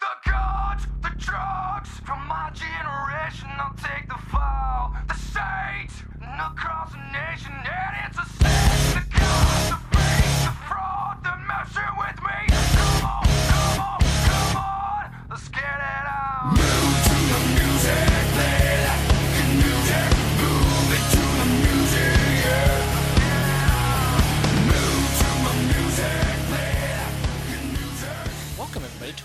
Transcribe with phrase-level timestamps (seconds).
[0.00, 0.25] the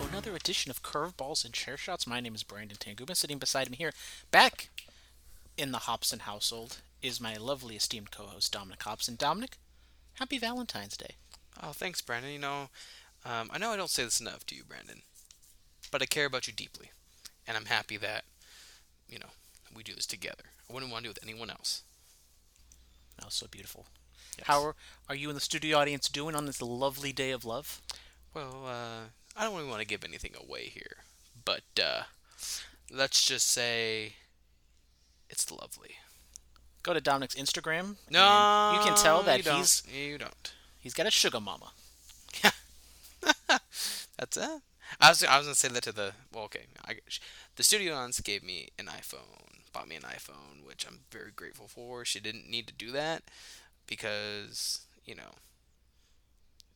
[0.01, 2.07] to another edition of Curveballs and Chair Shots.
[2.07, 3.15] My name is Brandon Tanguba.
[3.15, 3.93] Sitting beside me here,
[4.31, 4.69] back
[5.57, 9.15] in the Hobson household, is my lovely esteemed co host, Dominic Hobson.
[9.15, 9.57] Dominic,
[10.15, 11.15] happy Valentine's Day.
[11.61, 12.31] Oh, thanks, Brandon.
[12.31, 12.69] You know,
[13.25, 15.01] um, I know I don't say this enough to you, Brandon,
[15.91, 16.91] but I care about you deeply,
[17.47, 18.23] and I'm happy that,
[19.07, 19.29] you know,
[19.75, 20.45] we do this together.
[20.69, 21.83] I wouldn't want to do it with anyone else.
[23.17, 23.85] That was so beautiful.
[24.37, 24.47] Yes.
[24.47, 24.75] How are,
[25.09, 27.81] are you and the studio audience doing on this lovely day of love?
[28.33, 30.97] Well, uh, I don't really want to give anything away here,
[31.45, 32.03] but uh,
[32.91, 34.13] let's just say
[35.29, 35.91] it's lovely.
[36.83, 37.95] Go to Dominic's Instagram.
[38.09, 40.53] No, you can tell that you he's you don't.
[40.79, 41.71] he's got a sugar mama.
[44.17, 44.61] That's it.
[44.99, 46.65] I was I was gonna say that to the well, okay.
[46.85, 46.97] I,
[47.55, 51.67] the studio aunts gave me an iPhone, bought me an iPhone, which I'm very grateful
[51.67, 52.03] for.
[52.03, 53.23] She didn't need to do that
[53.87, 55.35] because you know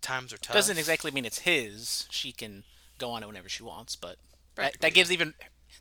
[0.05, 0.53] times are tough.
[0.53, 2.07] Doesn't exactly mean it's his.
[2.09, 2.63] She can
[2.97, 4.17] go on it whenever she wants, but
[4.55, 5.33] that, that gives even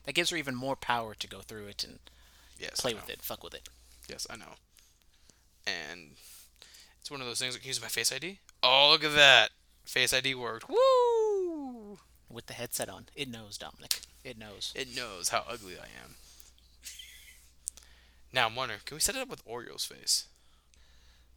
[0.05, 1.99] that gives her even more power to go through it and
[2.59, 3.69] yes, play with it, fuck with it.
[4.09, 4.55] Yes, I know.
[5.67, 6.13] And
[7.01, 7.55] it's one of those things.
[7.55, 8.41] Like, use my Face ID.
[8.63, 9.51] Oh, look at that!
[9.85, 10.69] Face ID worked.
[10.69, 11.99] Woo!
[12.31, 14.01] With the headset on, it knows Dominic.
[14.25, 14.73] It knows.
[14.75, 16.17] It knows how ugly I am.
[18.33, 20.27] Now I'm wondering, can we set it up with Oreo's face?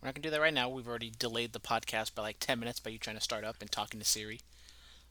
[0.02, 0.70] We're not gonna do that right now.
[0.70, 3.58] We've already delayed the podcast by like ten minutes by you trying to start up
[3.62, 4.42] and talking to Siri.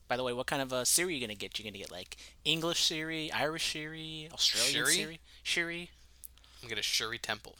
[0.09, 1.59] By the way, what kind of uh, Siri are you gonna get?
[1.59, 4.95] You're gonna get like English Siri, Irish Siri, Australian Siri?
[4.95, 5.91] Siri, Siri.
[6.57, 7.57] I'm gonna get a Shirley Temple.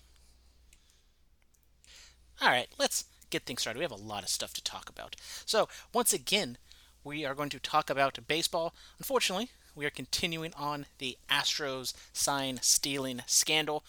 [2.41, 3.79] All right, let's get things started.
[3.79, 5.17] We have a lot of stuff to talk about.
[5.47, 6.59] So, once again,
[7.03, 8.75] we are going to talk about baseball.
[8.99, 13.85] Unfortunately, we are continuing on the Astros sign stealing scandal.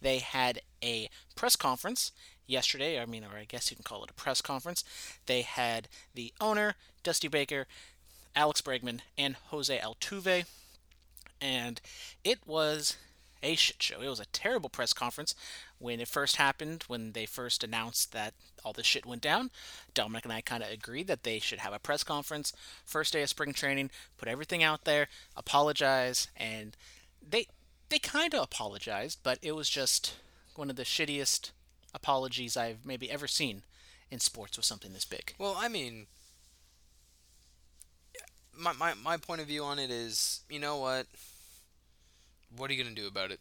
[0.00, 2.12] They had a press conference
[2.52, 3.00] yesterday.
[3.00, 4.84] I mean, or I guess you can call it a press conference.
[5.26, 7.66] They had the owner, Dusty Baker,
[8.36, 10.44] Alex Bregman, and Jose Altuve
[11.42, 11.80] and
[12.22, 12.96] it was
[13.42, 14.00] a shit show.
[14.00, 15.34] It was a terrible press conference
[15.78, 19.50] when it first happened, when they first announced that all this shit went down.
[19.92, 22.52] Dominic and I kind of agreed that they should have a press conference
[22.86, 26.76] first day of spring training, put everything out there, apologize, and
[27.28, 27.48] they
[27.88, 30.14] they kind of apologized, but it was just
[30.54, 31.50] one of the shittiest
[31.94, 33.62] apologies I've maybe ever seen
[34.10, 35.34] in sports with something this big.
[35.38, 36.06] Well, I mean,
[38.56, 41.06] my, my, my point of view on it is, you know what?
[42.54, 43.40] What are you going to do about it?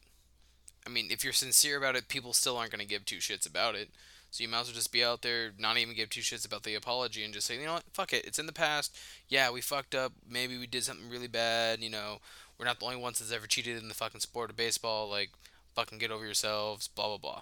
[0.85, 3.47] I mean, if you're sincere about it, people still aren't going to give two shits
[3.47, 3.89] about it.
[4.31, 6.63] So you might as well just be out there, not even give two shits about
[6.63, 8.97] the apology, and just say, you know what, fuck it, it's in the past.
[9.27, 10.13] Yeah, we fucked up.
[10.27, 11.83] Maybe we did something really bad.
[11.83, 12.19] You know,
[12.57, 15.09] we're not the only ones that's ever cheated in the fucking sport of baseball.
[15.09, 15.31] Like,
[15.75, 16.87] fucking get over yourselves.
[16.87, 17.41] Blah blah blah.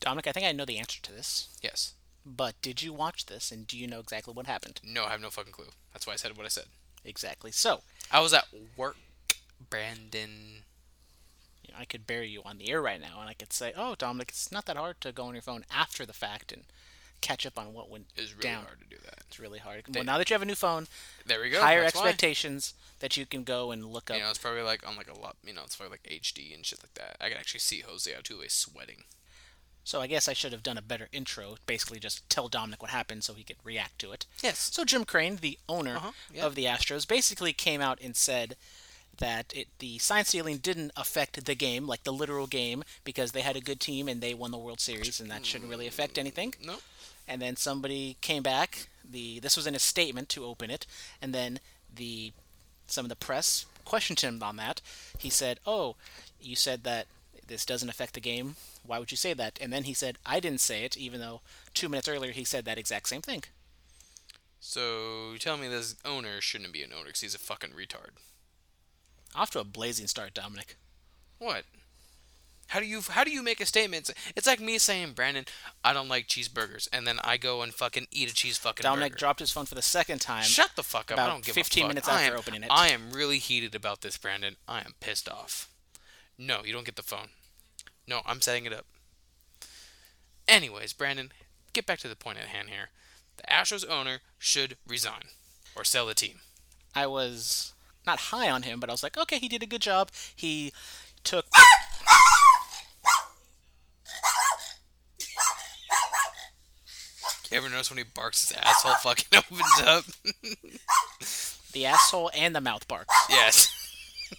[0.00, 1.92] Dominic, I think I know the answer to this, Yes.
[2.24, 4.80] but did you watch this and do you know exactly what happened?
[4.82, 5.70] No, I have no fucking clue.
[5.92, 6.66] That's why I said what I said.
[7.04, 7.52] Exactly.
[7.52, 8.46] So, I was at
[8.76, 8.96] work,
[9.68, 10.64] Brandon.
[11.62, 13.72] you know, I could bury you on the air right now and I could say,
[13.76, 16.64] "Oh, Dominic, it's not that hard to go on your phone after the fact and
[17.20, 18.24] catch up on what went down.
[18.24, 19.18] It's really down." hard to do that.
[19.28, 19.84] It's really hard.
[19.86, 20.88] They- well, now that you have a new phone,
[21.26, 21.60] There we go.
[21.60, 22.02] higher that's why.
[22.08, 24.16] expectations that you can go and look up.
[24.16, 25.36] You know, it's probably like on like a lot.
[25.44, 27.16] You know, it's probably like HD and shit like that.
[27.20, 29.04] I can actually see Jose Altuve sweating.
[29.84, 31.56] So I guess I should have done a better intro.
[31.66, 34.26] Basically, just tell Dominic what happened so he could react to it.
[34.42, 34.70] Yes.
[34.72, 36.44] So Jim Crane, the owner Uh-huh, yeah.
[36.46, 38.56] of the Astros, basically came out and said
[39.18, 43.40] that it, the sign stealing didn't affect the game, like the literal game, because they
[43.42, 46.18] had a good team and they won the World Series, and that shouldn't really affect
[46.18, 46.54] anything.
[46.64, 46.76] No.
[47.28, 48.88] And then somebody came back.
[49.08, 50.86] The this was in a statement to open it,
[51.20, 51.58] and then
[51.94, 52.32] the
[52.86, 54.80] some of the press questioned him on that.
[55.18, 55.96] He said, "Oh,
[56.40, 57.06] you said that
[57.50, 58.56] this doesn't affect the game.
[58.84, 61.42] Why would you say that?" And then he said, "I didn't say it, even though
[61.74, 63.44] two minutes earlier he said that exact same thing."
[64.60, 68.10] So you tell me this owner shouldn't be an owner because he's a fucking retard.
[69.34, 70.76] Off to a blazing start, Dominic.
[71.38, 71.64] What?
[72.68, 74.10] How do you how do you make a statement?
[74.10, 75.44] It's- like me saying, Brandon,
[75.82, 79.12] I don't like cheeseburgers, and then I go and fucking eat a cheese fucking Dominic
[79.12, 79.18] burger.
[79.18, 80.44] dropped his phone for the second time.
[80.44, 81.18] Shut the fuck up!
[81.18, 81.88] I don't give 15 a fuck.
[81.88, 82.68] minutes after am, opening it.
[82.70, 84.56] I am really heated about this, Brandon.
[84.68, 85.68] I am pissed off.
[86.38, 87.30] No, you don't get the phone.
[88.10, 88.86] No, I'm setting it up.
[90.48, 91.30] Anyways, Brandon,
[91.72, 92.88] get back to the point at hand here.
[93.36, 95.28] The Astros owner should resign
[95.76, 96.40] or sell the team.
[96.92, 97.72] I was
[98.04, 100.10] not high on him, but I was like, okay, he did a good job.
[100.34, 100.72] He
[101.22, 101.46] took.
[107.52, 110.04] You ever notice when he barks, his asshole fucking opens up?
[111.72, 113.14] the asshole and the mouth barks.
[113.28, 113.72] yes.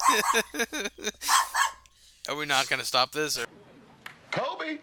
[2.29, 3.37] Are we not gonna stop this?
[3.37, 3.45] Or...
[4.31, 4.79] Kobe.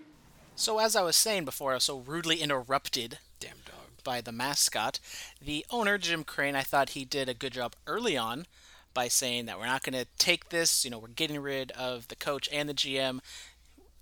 [0.57, 4.03] So, as I was saying before, I was so rudely interrupted Damn dog.
[4.03, 4.99] by the mascot.
[5.41, 8.47] The owner, Jim Crane, I thought he did a good job early on
[8.93, 12.09] by saying that we're not going to take this, you know, we're getting rid of
[12.09, 13.21] the coach and the GM.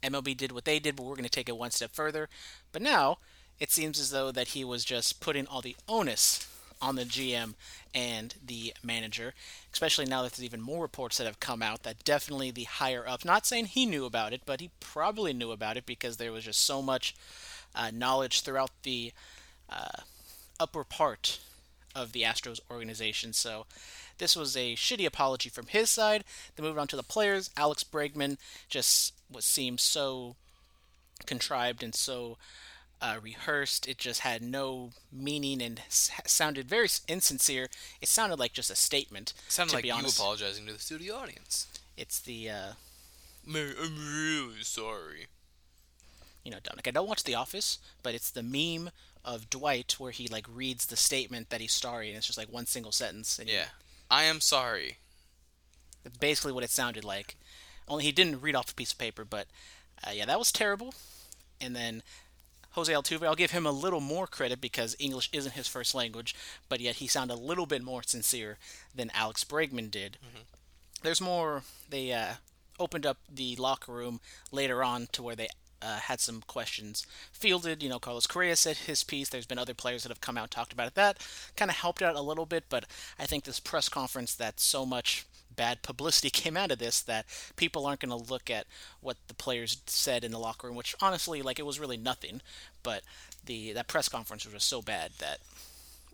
[0.03, 2.31] MLB did what they did, but we're going to take it one step further.
[2.73, 3.19] But now,
[3.61, 6.49] it seems as though that he was just putting all the onus
[6.81, 7.55] on the GM
[7.95, 9.33] and the manager,
[9.73, 13.07] especially now that there's even more reports that have come out that definitely the higher
[13.09, 16.33] up, not saying he knew about it, but he probably knew about it because there
[16.33, 17.15] was just so much
[17.75, 19.13] uh, knowledge throughout the
[19.71, 20.03] uh,
[20.61, 21.39] upper part
[21.95, 23.33] of the Astros organization.
[23.33, 23.67] So
[24.19, 26.25] this was a shitty apology from his side.
[26.55, 28.37] Then moving on to the players, Alex Bregman
[28.69, 30.37] just was seemed so
[31.25, 32.37] contrived and so
[33.01, 33.87] uh, rehearsed.
[33.89, 37.69] It just had no meaning and s- sounded very insincere.
[38.01, 39.33] It sounded like just a statement.
[39.47, 40.19] It Sounded to like be you honest.
[40.19, 41.67] apologizing to the studio audience.
[41.97, 42.73] It's the uh,
[43.47, 45.27] I'm really sorry.
[46.45, 46.89] you know, Dominic.
[46.89, 48.91] I don't watch The Office, but it's the meme
[49.25, 52.53] of Dwight where he like reads the statement that he's sorry, and it's just like
[52.53, 53.39] one single sentence.
[53.39, 53.67] And you- Yeah.
[54.11, 54.99] I am sorry.
[56.05, 57.37] That's basically what it sounded like.
[57.89, 59.47] Only he didn't read off a piece of paper, but
[60.07, 60.95] uh, yeah, that was terrible.
[61.61, 62.03] And then
[62.77, 66.35] Jose Altuve, I'll give him a little more credit because English isn't his first language,
[66.69, 68.59] but yet he sounded a little bit more sincere
[68.95, 70.19] than Alex Bregman did.
[71.03, 71.63] There's more.
[71.89, 72.35] They uh,
[72.79, 74.21] opened up the locker room
[74.53, 75.49] later on to where they
[75.81, 77.83] uh, had some questions fielded.
[77.83, 79.31] You know, Carlos Correa said his piece.
[79.31, 80.95] There's been other players that have come out and talked about it.
[80.95, 81.27] That
[81.57, 82.85] kind of helped out a little bit, but
[83.19, 85.25] I think this press conference that so much
[85.57, 87.27] bad publicity came out of this that
[87.57, 88.67] people aren't going to look at
[89.01, 92.41] what the players said in the locker room, which honestly, like, it was really nothing.
[92.83, 93.03] But
[93.45, 95.39] the that press conference was just so bad that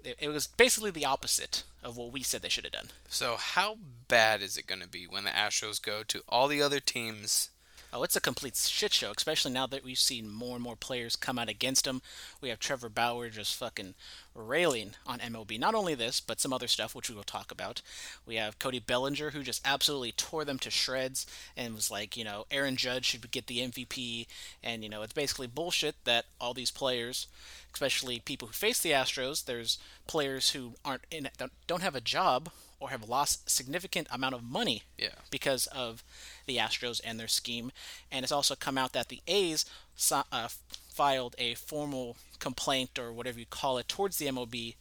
[0.04, 2.88] it, it was basically the opposite of what we said they should have done.
[3.08, 3.78] So how
[4.08, 7.50] bad is it going to be when the Astros go to all the other teams?
[7.94, 11.14] Oh, it's a complete shit show, especially now that we've seen more and more players
[11.14, 12.00] come out against him.
[12.40, 13.94] We have Trevor Bauer just fucking
[14.34, 15.58] railing on MLB.
[15.60, 17.82] Not only this, but some other stuff, which we will talk about.
[18.24, 22.24] We have Cody Bellinger, who just absolutely tore them to shreds and was like, you
[22.24, 24.26] know, Aaron Judge should get the MVP.
[24.64, 27.26] And, you know, it's basically bullshit that all these players,
[27.74, 31.28] especially people who face the Astros, there's players who aren't in,
[31.66, 32.48] don't- have a job
[32.80, 35.14] or have lost significant amount of money Yeah.
[35.30, 36.02] because of
[36.46, 37.72] the Astros and their scheme.
[38.10, 39.64] And it's also come out that the A's
[40.10, 40.48] uh,
[40.92, 44.74] filed a formal complaint or whatever you call it towards the MLB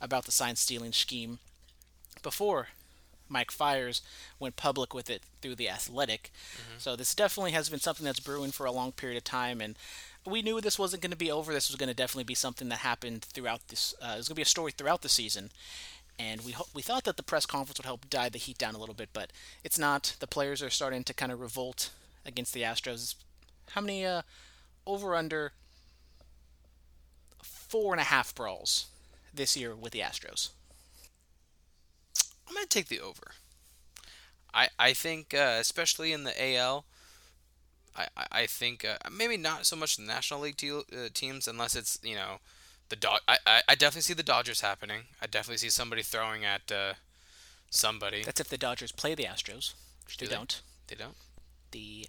[0.00, 1.38] about the sign stealing scheme
[2.22, 2.68] before
[3.28, 4.00] Mike Fiers
[4.38, 6.30] went public with it through the Athletic.
[6.78, 9.76] So this definitely has been something that's brewing for a long period of time and
[10.24, 11.52] we knew this wasn't going to be over.
[11.52, 13.94] This was going to definitely be something that happened throughout this.
[14.00, 15.50] Uh, it was going to be a story throughout the season,
[16.18, 18.74] and we ho- we thought that the press conference would help die the heat down
[18.74, 19.32] a little bit, but
[19.64, 20.16] it's not.
[20.20, 21.90] The players are starting to kind of revolt
[22.26, 23.14] against the Astros.
[23.70, 24.22] How many uh,
[24.86, 25.52] over under
[27.42, 28.86] four and a half brawls
[29.32, 30.50] this year with the Astros?
[32.48, 33.32] I'm to take the over.
[34.54, 36.84] I I think uh, especially in the AL
[37.96, 41.46] I, I- I think uh, maybe not so much the National League te- uh, teams
[41.48, 42.38] unless it's you know
[42.88, 45.02] the Dod- I, I I definitely see the Dodgers happening.
[45.20, 46.94] I definitely see somebody throwing at uh,
[47.70, 48.22] somebody.
[48.24, 49.74] That's if the Dodgers play the Astros,
[50.06, 50.36] which they Do they?
[50.36, 50.62] don't.
[50.88, 51.16] They don't.
[51.70, 52.06] The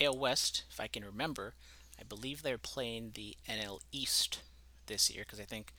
[0.00, 1.54] AL West, if I can remember,
[2.00, 4.40] I believe they're playing the NL East
[4.86, 5.72] this year because I think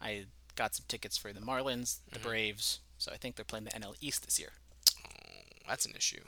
[0.00, 0.24] I
[0.56, 3.94] got some tickets for the Marlins, the Braves, so I think they're playing the NL
[4.00, 4.50] East this year.
[5.06, 5.10] Oh,
[5.68, 6.22] That's an issue.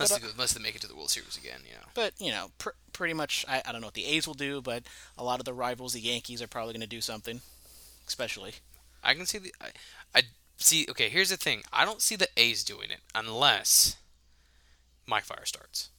[0.00, 1.74] Unless, But, they, uh, go- unless they make it to the World Series again, you
[1.74, 1.86] know.
[1.94, 4.60] But you know, pr- pretty much, I, I don't know what the A's will do,
[4.62, 4.84] but
[5.18, 7.40] a lot of the rivals, the Yankees, are probably going to do something,
[8.06, 8.54] especially.
[9.04, 9.54] I can see the.
[9.60, 9.68] I,
[10.14, 10.22] I
[10.56, 10.86] see.
[10.88, 11.62] Okay, here's the thing.
[11.72, 13.96] I don't see the A's doing it unless
[15.06, 15.90] Mike Fire starts.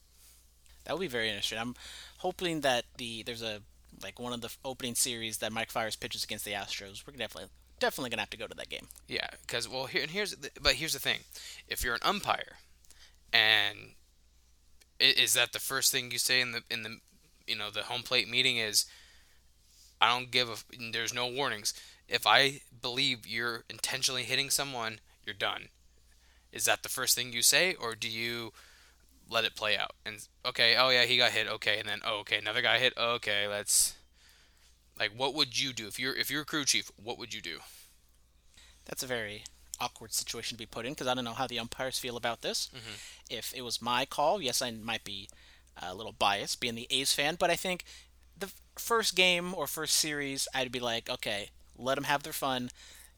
[0.84, 1.58] That would be very interesting.
[1.58, 1.76] I'm
[2.18, 3.60] hoping that the there's a
[4.02, 7.06] like one of the opening series that Mike Fiers pitches against the Astros.
[7.06, 8.88] We're definitely definitely gonna have to go to that game.
[9.08, 11.20] Yeah, because well, here and here's the, but here's the thing:
[11.68, 12.56] if you're an umpire,
[13.32, 13.94] and
[15.00, 16.98] is that the first thing you say in the in the
[17.46, 18.86] you know the home plate meeting is,
[20.00, 20.56] I don't give a
[20.92, 21.74] There's no warnings.
[22.08, 25.68] If I believe you're intentionally hitting someone, you're done.
[26.52, 28.52] Is that the first thing you say, or do you
[29.28, 29.92] let it play out?
[30.04, 31.48] And okay, oh yeah, he got hit.
[31.48, 32.92] Okay, and then oh okay, another guy hit.
[32.96, 33.94] Okay, let's.
[34.98, 36.90] Like, what would you do if you're if you're a crew chief?
[37.02, 37.58] What would you do?
[38.84, 39.44] That's a very
[39.82, 42.42] awkward situation to be put in because I don't know how the umpires feel about
[42.42, 42.70] this.
[42.74, 43.36] Mm-hmm.
[43.38, 45.28] If it was my call, yes, I might be
[45.82, 47.84] a little biased being the A's fan, but I think
[48.38, 52.70] the first game or first series, I'd be like, okay, let them have their fun.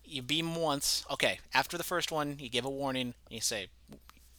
[0.05, 1.41] You beat them once, okay.
[1.53, 3.69] After the first one, you give a warning and you say,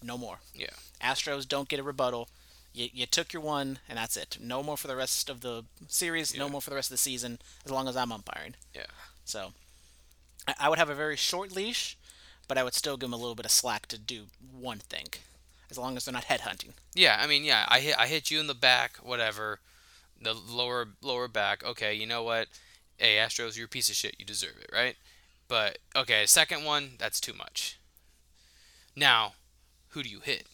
[0.02, 0.38] no more.
[0.54, 0.68] Yeah.
[1.04, 2.30] Astros don't get a rebuttal.
[2.74, 4.38] You, you took your one, and that's it.
[4.42, 6.38] No more for the rest of the series.
[6.38, 8.56] No more for the rest of the season, as long as I'm umpiring.
[8.74, 8.86] Yeah.
[9.24, 9.54] So,
[10.48, 11.98] I, I would have a very short leash,
[12.48, 15.08] but I would still give them a little bit of slack to do one thing,
[15.70, 16.72] as long as they're not headhunting.
[16.94, 19.60] Yeah, I mean, yeah, I hit I hit you in the back, whatever,
[20.22, 21.64] the lower lower back.
[21.64, 22.48] Okay, you know what?
[22.98, 24.16] Hey, Astros, you're a piece of shit.
[24.18, 24.96] You deserve it, right?
[25.48, 27.80] But okay, second one, that's too much.
[28.96, 29.34] Now,
[29.90, 30.48] who do you hit?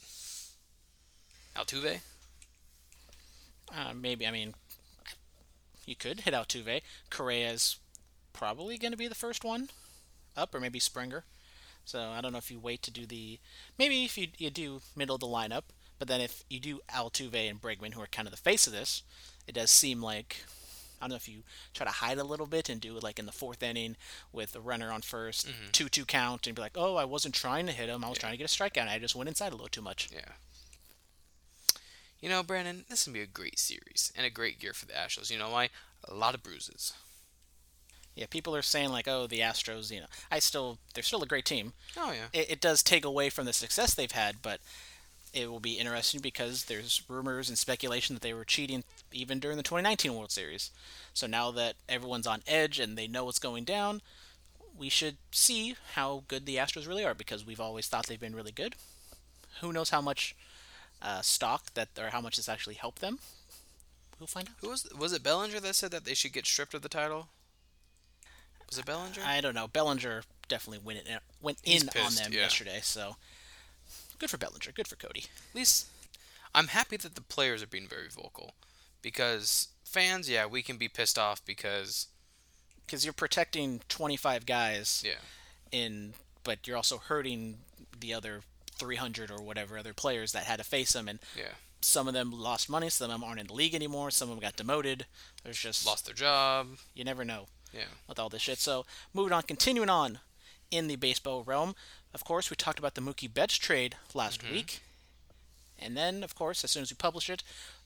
[1.56, 2.02] Altuve?
[3.74, 4.54] Uh, maybe I mean,
[5.86, 6.82] you could hit Altuve.
[7.10, 7.78] Correa's
[8.34, 9.70] probably going to be the first one
[10.36, 11.26] up, or maybe Springer.
[11.92, 13.38] So I don't know if you wait to do the
[13.78, 15.64] maybe if you you do middle of the lineup,
[16.00, 18.72] but then if you do Altuve and Bregman, who are kind of the face of
[18.72, 19.04] this,
[19.46, 20.46] it does seem like
[21.02, 21.44] I don't know if you
[21.74, 23.98] try to hide a little bit and do it like in the fourth inning
[24.32, 25.72] with a runner on 1st mm-hmm.
[25.74, 28.18] two two count, and be like, oh, I wasn't trying to hit him, I was
[28.18, 30.08] trying to get a strikeout, and I just went inside a little too much.
[30.14, 30.22] Yeah.
[32.22, 34.86] You know, Brandon, this is gonna be a great series and a great year for
[34.86, 35.30] the Astros.
[35.30, 35.70] You know why?
[36.08, 36.94] A lot of bruises.
[38.16, 41.28] Yeah, people are saying like, oh, the Astros, you know, I still they're still a
[41.28, 41.74] great team.
[41.98, 42.28] Oh yeah.
[42.34, 44.60] it, it does take away from the success they've had, but
[45.34, 49.58] it will be interesting because there's rumors and speculation that they were cheating even during
[49.58, 50.72] the 2019 World Series.
[51.14, 54.02] So now that everyone's on edge and they know what's going down,
[54.78, 58.36] we should see how good the Astros really are because we've always thought they've been
[58.36, 58.76] really good.
[59.62, 60.36] Who knows how much
[61.02, 63.20] uh, stock that or how much this actually helped them?
[64.20, 64.56] We'll find out.
[64.62, 67.30] Who was was it Bellinger that said that they should get stripped of the title?
[68.72, 69.22] Was it Bellinger?
[69.26, 69.68] I don't know.
[69.68, 72.40] Bellinger definitely went in, went He's in on them yeah.
[72.40, 73.18] yesterday, so
[74.18, 74.72] good for Bellinger.
[74.74, 75.26] Good for Cody.
[75.50, 75.88] At least
[76.56, 78.54] I'm happy that the players are being very vocal
[79.02, 82.08] because fans, yeah, we can be pissed off because
[82.86, 85.14] because you're protecting 25 guys yeah,
[85.72, 86.14] in
[86.46, 87.58] but you're also hurting
[88.00, 88.42] the other
[88.74, 92.32] 300 or whatever other players that had to face them and yeah, some of them
[92.32, 95.06] lost money some of them aren't in the league anymore some of them got demoted
[95.44, 96.68] there's just lost their job.
[96.96, 98.60] you never know Yeah, with all this shit.
[98.60, 100.20] So moving on continuing on
[100.70, 101.76] in the baseball realm
[102.14, 104.82] of course we talked about the Mookie Betts trade last week.
[105.80, 107.44] And then of course as soon as we publish it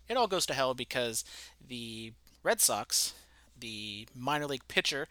[0.10, 1.24] it all goes to hell because
[1.66, 2.14] the
[2.44, 3.14] Red Sox
[3.60, 5.08] the minor league pitcher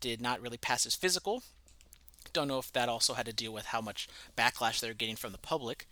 [0.00, 1.42] did not really pass his physical.
[2.32, 5.32] Don't know if that also had to deal with how much backlash they're getting from
[5.32, 5.86] the public.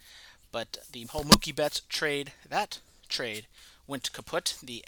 [0.52, 3.46] But the whole Mookie Betts trade, that trade
[3.86, 4.56] went kaput.
[4.62, 4.84] The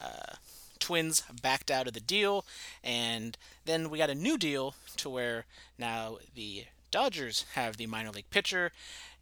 [0.00, 0.34] uh,
[0.84, 2.44] Twins backed out of the deal,
[2.82, 5.46] and then we got a new deal to where
[5.78, 8.70] now the Dodgers have the minor league pitcher,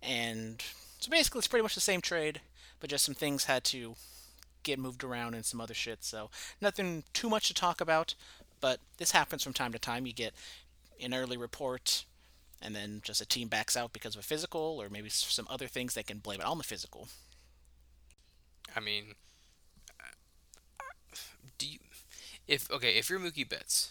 [0.03, 0.61] and
[0.99, 2.41] so basically it's pretty much the same trade,
[2.81, 3.95] but just some things had to
[4.65, 6.03] get moved around and some other shit.
[6.03, 8.17] So nothing too much to talk about,
[8.61, 10.05] but this happens from time to time.
[10.05, 10.35] You get
[11.01, 12.05] an early report,
[12.61, 15.69] and then just a team backs out because of a physical, or maybe some other
[15.69, 17.07] things they can blame it on the physical.
[18.75, 19.15] I mean,
[21.63, 21.79] do you
[22.49, 23.91] if okay if you're Mookie Betts,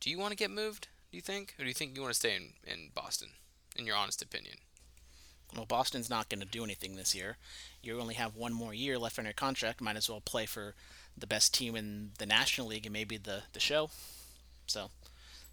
[0.00, 0.88] do you want to get moved?
[1.10, 3.28] Do you think, or do you think you want to stay in in Boston?
[3.76, 4.56] In your honest opinion,
[5.54, 7.36] Well, Boston's not going to do anything this year.
[7.82, 9.80] You only have one more year left on your contract.
[9.80, 10.74] Might as well play for
[11.16, 13.90] the best team in the National League and maybe the, the show.
[14.66, 14.90] So,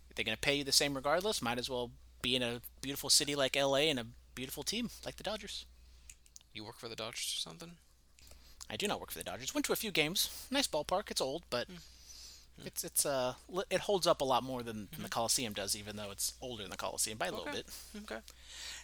[0.10, 2.62] if they're going to pay you the same regardless, might as well be in a
[2.82, 5.66] beautiful city like LA and a beautiful team like the Dodgers.
[6.54, 7.78] you work for the Dodgers or something.
[8.70, 9.54] I do not work for the Dodgers.
[9.54, 10.48] Went to a few games.
[10.52, 11.10] Nice ballpark.
[11.10, 11.68] It's old, but
[12.66, 13.34] it's it's uh
[13.70, 16.64] it holds up a lot more than, than the Coliseum does, even though it's older
[16.64, 17.66] than the Coliseum by a little bit.
[18.04, 18.22] Okay.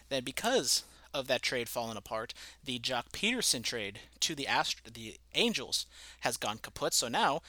[0.08, 5.16] Then because of that trade falling apart, the Joc Pederson trade to the Ast- the
[5.34, 5.86] Angels
[6.20, 6.92] has gone kaput.
[6.92, 7.42] So now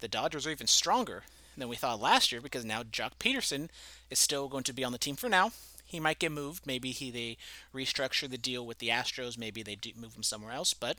[0.00, 1.24] the Dodgers are even stronger
[1.56, 3.68] than we thought last year because now Joc Pederson
[4.10, 5.50] is still going to be on the team for now.
[5.84, 6.66] He might get moved.
[6.66, 7.36] Maybe he they
[7.74, 9.36] restructure the deal with the Astros.
[9.36, 10.72] Maybe they move him somewhere else.
[10.72, 10.96] But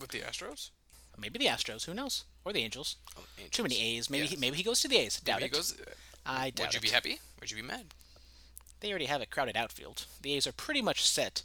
[0.00, 0.70] With the Astros?
[1.18, 1.84] maybe the Astros.
[1.84, 2.24] Who knows?
[2.44, 2.96] Or the Angels.
[3.16, 3.22] Oh,
[3.52, 4.10] Too many A's.
[4.10, 4.30] Maybe Yes.
[4.32, 5.20] he, maybe he goes to the A's.
[5.20, 5.58] Doubt Maybe he it.
[5.58, 5.76] goes.
[6.26, 6.82] I doubt Would you it.
[6.82, 7.20] be happy?
[7.40, 7.94] Would you be mad?
[8.80, 10.04] they already have a crowded outfield.
[10.20, 11.42] The A's are pretty much set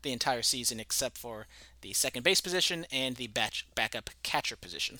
[0.00, 1.46] the entire season except for
[1.82, 4.98] the second base position and the batch backup catcher position.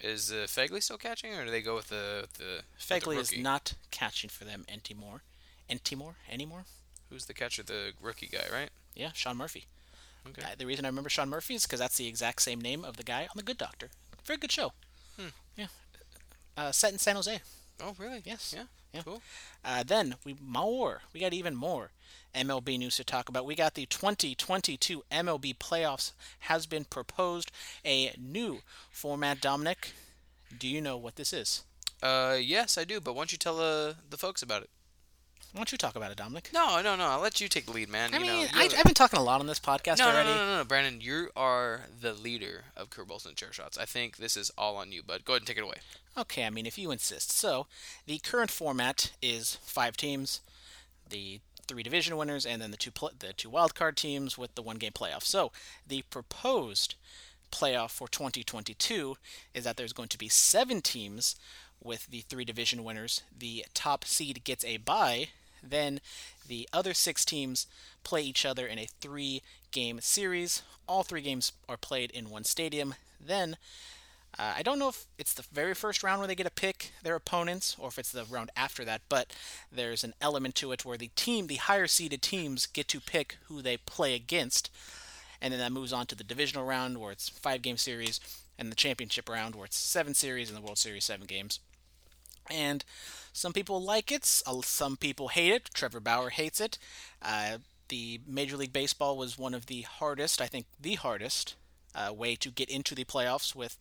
[0.00, 3.18] Is uh, Phegley still catching, or do they go with the the with the Phegley
[3.18, 5.22] is not catching for them anymore.
[5.70, 6.16] Anymore?
[6.28, 6.64] Anymore?
[7.08, 7.62] Who's the catcher?
[7.62, 8.70] The rookie guy, right?
[8.96, 9.66] Yeah, Sean Murphy.
[10.28, 10.42] Okay.
[10.56, 13.02] The reason I remember Sean Murphy is because that's the exact same name of the
[13.02, 13.88] guy on The Good Doctor.
[14.24, 14.72] Very good show.
[15.18, 15.28] Hmm.
[15.56, 15.66] Yeah.
[16.56, 17.40] Uh, set in San Jose.
[17.82, 18.22] Oh, really?
[18.24, 18.54] Yes.
[18.56, 18.64] Yeah.
[18.92, 19.02] Yeah.
[19.02, 19.22] Cool.
[19.64, 21.02] Uh, then we more.
[21.12, 21.90] We got even more
[22.34, 23.46] MLB news to talk about.
[23.46, 27.50] We got the 2022 MLB playoffs has been proposed.
[27.84, 28.60] A new
[28.90, 29.40] format.
[29.40, 29.92] Dominic,
[30.56, 31.64] do you know what this is?
[32.02, 33.00] Uh, yes, I do.
[33.00, 34.70] But why don't you tell uh, the folks about it?
[35.52, 36.48] Why don't you talk about it, Dominic?
[36.54, 37.04] No, no, no.
[37.04, 38.14] I'll let you take the lead, man.
[38.14, 40.30] I you mean, know, I, I've been talking a lot on this podcast no, already.
[40.30, 41.00] no, no, no, no, Brandon.
[41.02, 43.76] You are the leader of curveballs and chair shots.
[43.76, 45.26] I think this is all on you, bud.
[45.26, 45.76] Go ahead and take it away.
[46.16, 47.32] Okay, I mean, if you insist.
[47.32, 47.66] So,
[48.06, 50.40] the current format is five teams,
[51.10, 54.54] the three division winners, and then the two pl- the two wild card teams with
[54.54, 55.22] the one game playoff.
[55.22, 55.52] So,
[55.86, 56.94] the proposed
[57.50, 59.16] playoff for 2022
[59.52, 61.36] is that there's going to be seven teams
[61.82, 63.22] with the three division winners.
[63.36, 65.28] The top seed gets a bye.
[65.62, 66.00] Then
[66.46, 67.66] the other six teams
[68.04, 70.62] play each other in a three game series.
[70.88, 72.94] All three games are played in one stadium.
[73.24, 73.56] Then
[74.38, 76.92] uh, I don't know if it's the very first round where they get to pick
[77.02, 79.34] their opponents or if it's the round after that, but
[79.70, 83.36] there's an element to it where the team, the higher seeded teams, get to pick
[83.48, 84.70] who they play against.
[85.40, 88.20] And then that moves on to the divisional round where it's five game series,
[88.58, 91.58] and the championship round where it's seven series, and the World Series seven games.
[92.48, 92.84] And
[93.32, 95.70] some people like it, uh, some people hate it.
[95.72, 96.78] Trevor Bauer hates it.
[97.20, 97.58] Uh,
[97.88, 101.54] the Major League Baseball was one of the hardest, I think, the hardest
[101.94, 103.78] uh, way to get into the playoffs with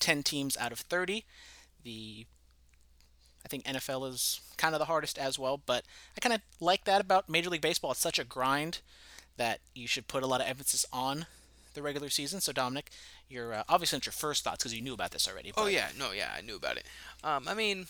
[0.00, 1.24] 10 teams out of 30.
[1.82, 2.26] The
[3.44, 5.84] I think NFL is kind of the hardest as well, but
[6.16, 7.90] I kind of like that about Major League Baseball.
[7.90, 8.80] It's such a grind
[9.36, 11.26] that you should put a lot of emphasis on
[11.74, 12.40] the regular season.
[12.40, 12.90] So Dominic,
[13.28, 15.52] you're uh, obviously not your first thoughts because you knew about this already.
[15.56, 16.84] Oh yeah, no, yeah, I knew about it.
[17.22, 17.86] Um, I mean,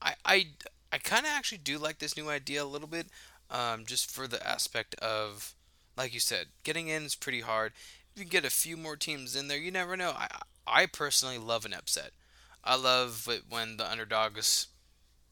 [0.00, 0.46] I I,
[0.92, 3.08] I kind of actually do like this new idea a little bit,
[3.50, 5.54] um, just for the aspect of,
[5.96, 7.72] like you said, getting in is pretty hard.
[8.14, 10.10] If you can get a few more teams in there, you never know.
[10.10, 10.28] I
[10.66, 12.12] I personally love an upset.
[12.64, 14.66] I love it when the underdogs,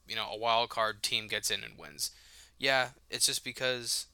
[0.09, 2.11] you know, a wild card team gets in and wins.
[2.59, 4.07] Yeah, it's just because.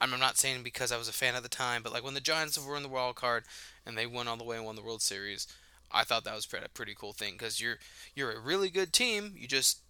[0.00, 2.14] I'm I'm not saying because I was a fan at the time, but like when
[2.14, 3.44] the Giants were in the wild card
[3.86, 5.46] and they went all the way and won the World Series,
[5.92, 7.78] I thought that was a pretty cool thing because you're
[8.14, 9.34] you're a really good team.
[9.36, 9.80] You just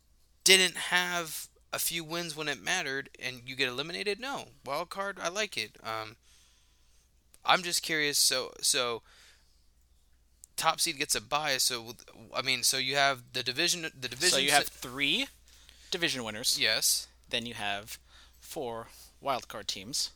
[0.45, 4.21] didn't have a few wins when it mattered, and you get eliminated.
[4.21, 5.19] No wild card.
[5.21, 5.77] I like it.
[5.83, 6.17] Um,
[7.45, 8.19] I'm just curious.
[8.19, 9.03] So so
[10.57, 11.59] top seed gets a bye.
[11.59, 11.93] So
[12.35, 13.83] I mean, so you have the division.
[13.83, 14.31] The division.
[14.31, 15.27] So you have three
[15.91, 16.59] division winners.
[16.61, 17.09] yes.
[17.29, 17.99] Then you have
[18.41, 18.89] four
[19.25, 20.11] wildcard teams.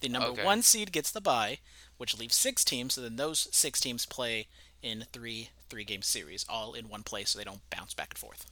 [0.00, 0.44] The number Okay.
[0.44, 1.58] one seed gets the bye,
[1.96, 2.94] which leaves six teams.
[2.94, 4.46] So then those six teams play
[4.82, 8.18] in three three game series, all in one place, so they don't bounce back and
[8.18, 8.46] forth.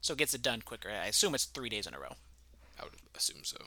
[0.00, 0.88] So it gets it done quicker.
[0.88, 2.14] I assume it's three days in a row.
[2.80, 3.58] I would assume so.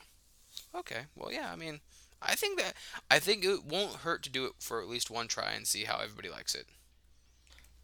[0.75, 1.01] Okay.
[1.15, 1.51] Well, yeah.
[1.51, 1.81] I mean,
[2.21, 2.73] I think that
[3.11, 5.83] I think it won't hurt to do it for at least one try and see
[5.83, 6.65] how everybody likes it.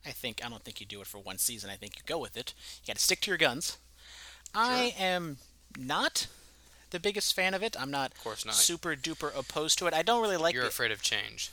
[0.05, 1.69] I think I don't think you do it for one season.
[1.69, 2.53] I think you go with it.
[2.81, 3.77] You got to stick to your guns.
[4.55, 5.37] I am
[5.77, 6.27] not
[6.89, 7.75] the biggest fan of it.
[7.79, 8.55] I'm not, of course not.
[8.55, 9.93] super duper opposed to it.
[9.93, 11.51] I don't really like You're the, afraid of change.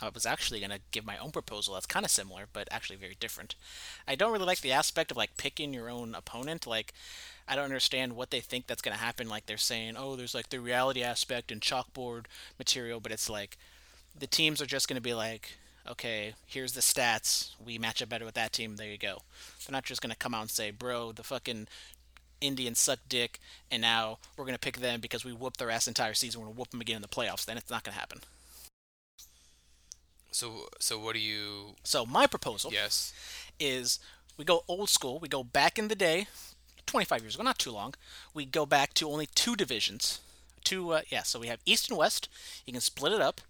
[0.00, 2.96] I was actually going to give my own proposal that's kind of similar, but actually
[2.96, 3.54] very different.
[4.06, 6.66] I don't really like the aspect of like picking your own opponent.
[6.66, 6.92] Like,
[7.46, 9.28] I don't understand what they think that's going to happen.
[9.28, 12.24] Like, they're saying, oh, there's like the reality aspect and chalkboard
[12.58, 13.58] material, but it's like
[14.18, 15.56] the teams are just going to be like,
[15.88, 17.50] okay, here's the stats.
[17.64, 18.76] We match up better with that team.
[18.76, 19.18] There you go.
[19.66, 21.68] They're not just going to come out and say, bro, the fucking
[22.40, 23.38] Indians suck dick,
[23.70, 26.40] and now we're going to pick them because we whooped their ass entire season.
[26.40, 27.44] We're going to whoop them again in the playoffs.
[27.44, 28.20] Then it's not going to happen.
[30.32, 31.76] So so what do you?
[31.84, 32.72] So, my proposal.
[32.72, 33.12] Yes.
[33.60, 34.00] is
[34.36, 35.18] we go old school.
[35.20, 36.26] We go back in the day,
[36.86, 37.94] 25 years ago, not too long.
[38.34, 40.20] We go back to only two divisions.
[40.64, 41.22] Two, uh, yeah.
[41.22, 42.28] So we have East and West.
[42.66, 43.40] You can split it up,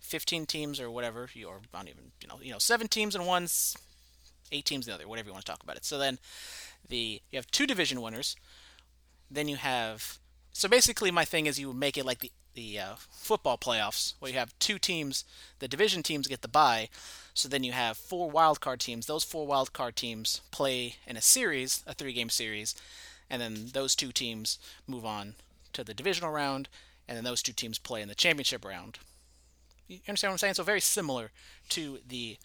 [0.00, 1.28] 15 teams or whatever.
[1.32, 3.76] You or not even, you know, you know, seven teams in one, s-
[4.50, 5.84] eight teams in the other, whatever you want to talk about it.
[5.84, 6.18] So then,
[6.88, 8.36] the you have two division winners.
[9.30, 10.18] Then you have.
[10.52, 14.30] So basically, my thing is you make it like the the uh, football playoffs, where
[14.30, 15.24] you have two teams.
[15.58, 16.88] The division teams get the bye.
[17.34, 19.06] So then you have four wild card teams.
[19.06, 22.74] Those four wild card teams play in a series, a three game series,
[23.30, 25.34] and then those two teams move on
[25.72, 26.68] to the divisional round,
[27.08, 28.98] and then those two teams play in the championship round.
[29.88, 30.54] You understand what I'm saying?
[30.54, 31.30] So very similar
[31.70, 32.38] to the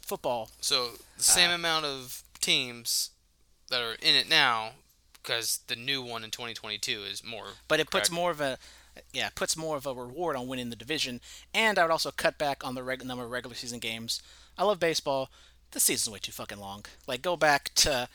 [0.00, 0.50] football.
[0.60, 3.10] So the same amount of teams
[3.70, 4.70] that are in it now,
[5.22, 7.46] because the new one in 2022 is more.
[7.68, 8.12] but it puts correct?
[8.12, 8.58] more of a
[9.12, 11.20] yeah puts more of a reward on winning the division.
[11.54, 14.22] And i would also cut back on the reg- number of regular season games.
[14.56, 15.30] I love baseball.
[15.72, 16.84] The season's way too fucking long.
[17.06, 18.08] Like go back to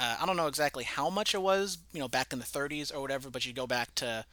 [0.00, 2.92] uh, i don't know exactly how much it was you know back in the 30s
[2.94, 4.24] or whatever but you go back to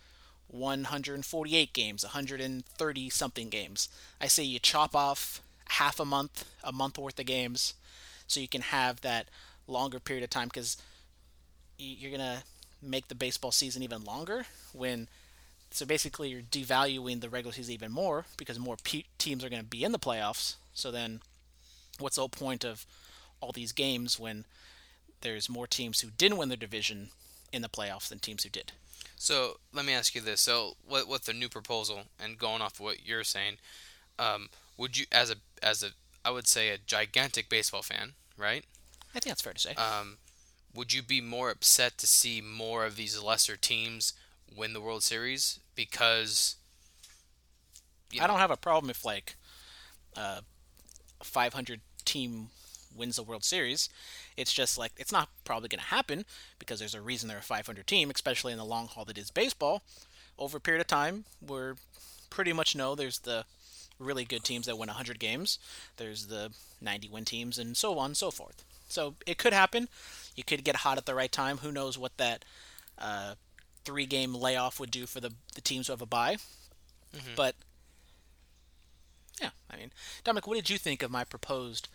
[0.47, 3.89] 148 games 130 something games.
[4.19, 7.73] I say you chop off half a month a month worth of games
[8.27, 9.29] so you can have that
[9.67, 10.77] longer period of time because
[11.77, 12.43] you're gonna
[12.81, 15.07] make the baseball season even longer when
[15.71, 19.61] so basically you're devaluing the regular season even more because more pe- teams are going
[19.61, 20.55] to be in the playoffs.
[20.73, 21.21] So then,
[21.99, 22.85] what's the whole point of
[23.39, 24.45] all these games when
[25.21, 27.09] there's more teams who didn't win their division
[27.51, 28.73] in the playoffs than teams who did?
[29.15, 32.01] So let me ask you this: So, what what's the new proposal?
[32.19, 33.57] And going off of what you're saying,
[34.19, 35.89] um, would you, as a as a,
[36.25, 38.65] I would say a gigantic baseball fan, right?
[39.09, 39.75] I think that's fair to say.
[39.75, 40.17] Um,
[40.73, 44.13] would you be more upset to see more of these lesser teams
[44.55, 46.55] win the World Series because?
[48.11, 49.35] you I don't have a problem if like
[50.17, 50.41] uh,
[51.19, 52.49] a 500 team
[52.95, 53.89] wins the World Series.
[54.37, 56.25] It's just like it's not probably going to happen
[56.59, 59.31] because there's a reason they're a 500 team, especially in the long haul that is
[59.31, 59.83] baseball.
[60.37, 61.75] Over a period of time, we're
[62.29, 63.45] pretty much know there's the
[63.99, 65.59] really good teams that win 100 games.
[65.97, 68.63] There's the 90 win teams, and so on and so forth.
[68.87, 69.87] So it could happen.
[70.35, 71.59] You could get hot at the right time.
[71.59, 72.43] Who knows what that
[72.97, 73.35] uh,
[73.83, 76.37] three game layoff would do for the, the teams who have a bye.
[77.15, 77.35] Mm-hmm.
[77.35, 77.55] But
[79.41, 79.91] yeah, I mean,
[80.23, 81.89] Dominic, what did you think of my proposed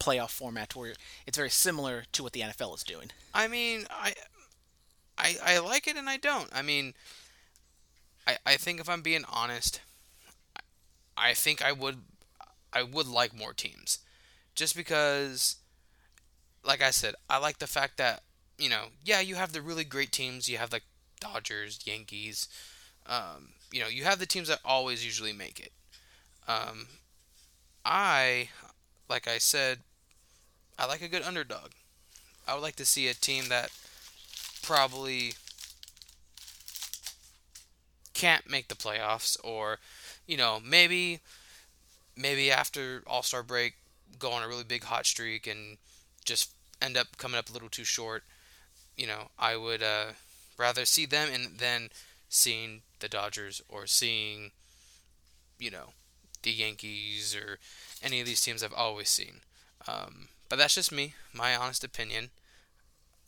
[0.00, 0.94] playoff format where
[1.26, 3.10] it's very similar to what the NFL is doing?
[3.34, 4.14] I mean, I,
[5.16, 6.48] I, I like it and I don't.
[6.52, 6.94] I mean,
[8.26, 9.80] I, I think if I'm being honest,
[11.16, 11.98] I think I would,
[12.72, 13.98] I would like more teams,
[14.54, 15.56] just because,
[16.64, 18.22] like I said, I like the fact that
[18.58, 20.48] you know, yeah, you have the really great teams.
[20.48, 20.82] You have like
[21.20, 22.48] Dodgers, Yankees.
[23.06, 25.72] Um, you know, you have the teams that always usually make it.
[26.46, 26.86] Um,
[27.84, 28.50] I,
[29.08, 29.78] like I said,
[30.78, 31.70] I like a good underdog.
[32.46, 33.70] I would like to see a team that
[34.62, 35.32] probably
[38.14, 39.78] can't make the playoffs or
[40.26, 41.20] you know maybe
[42.16, 43.74] maybe after all-star break
[44.18, 45.78] go on a really big hot streak and
[46.24, 46.50] just
[46.82, 48.24] end up coming up a little too short
[48.96, 50.06] you know i would uh,
[50.58, 51.88] rather see them and then
[52.28, 54.50] seeing the dodgers or seeing
[55.58, 55.90] you know
[56.42, 57.58] the yankees or
[58.02, 59.40] any of these teams i've always seen
[59.86, 62.30] um, but that's just me my honest opinion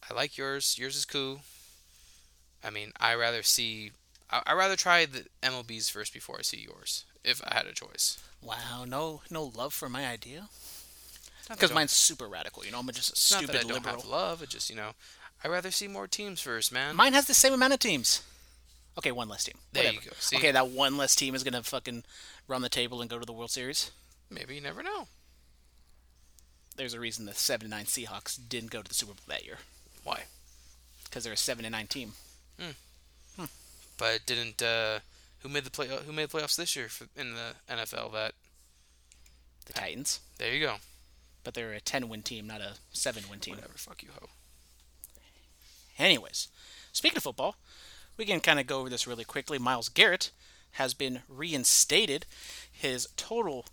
[0.08, 0.76] I like yours.
[0.78, 1.40] Yours is cool.
[2.64, 3.92] I mean, I rather see.
[4.30, 7.72] I I rather try the MLB's first before I see yours, if I had a
[7.72, 8.18] choice.
[8.42, 10.40] Wow, no, no love for my idea.
[10.40, 10.48] Not
[11.48, 12.64] that I Because mine's super radical.
[12.64, 13.96] You know, I'm just a it's not stupid that I don't liberal.
[13.96, 14.42] have love.
[14.42, 14.92] It just you know,
[15.42, 16.96] I rather see more teams first, man.
[16.96, 18.22] Mine has the same amount of teams.
[18.98, 19.56] Okay, one less team.
[19.72, 20.10] There you go.
[20.18, 20.36] See?
[20.36, 22.04] Okay, that one less team is gonna fucking
[22.48, 23.90] run the table and go to the World Series.
[24.30, 25.06] Maybe you never know.
[26.76, 29.44] There's a reason the seven and nine Seahawks didn't go to the Super Bowl that
[29.44, 29.58] year
[30.04, 30.22] Why?
[31.04, 32.12] because they're a seven and nine team.
[32.60, 33.44] Hmm.
[33.98, 35.00] But didn't uh,
[35.40, 35.88] who made the play?
[35.88, 38.12] Who made the playoffs this year for, in the NFL?
[38.12, 38.32] That
[39.66, 40.76] The Titans, there you go.
[41.44, 43.56] but they're a ten win team, not a seven win team.
[43.56, 43.74] Whatever.
[43.76, 44.28] Fuck you, ho.
[46.00, 46.48] Anyways,
[46.92, 47.56] speaking of football,
[48.16, 49.58] we can kind of go over this really quickly.
[49.58, 50.30] Myles Garrett
[50.72, 52.24] has been reinstated.
[52.72, 53.66] His total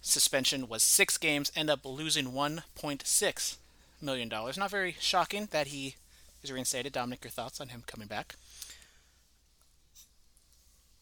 [0.00, 3.56] suspension was six games, end up losing $1.6
[4.00, 4.28] million.
[4.28, 5.96] Not very shocking that he
[6.42, 6.92] is reinstated.
[6.92, 8.36] Dominic, your thoughts on him coming back?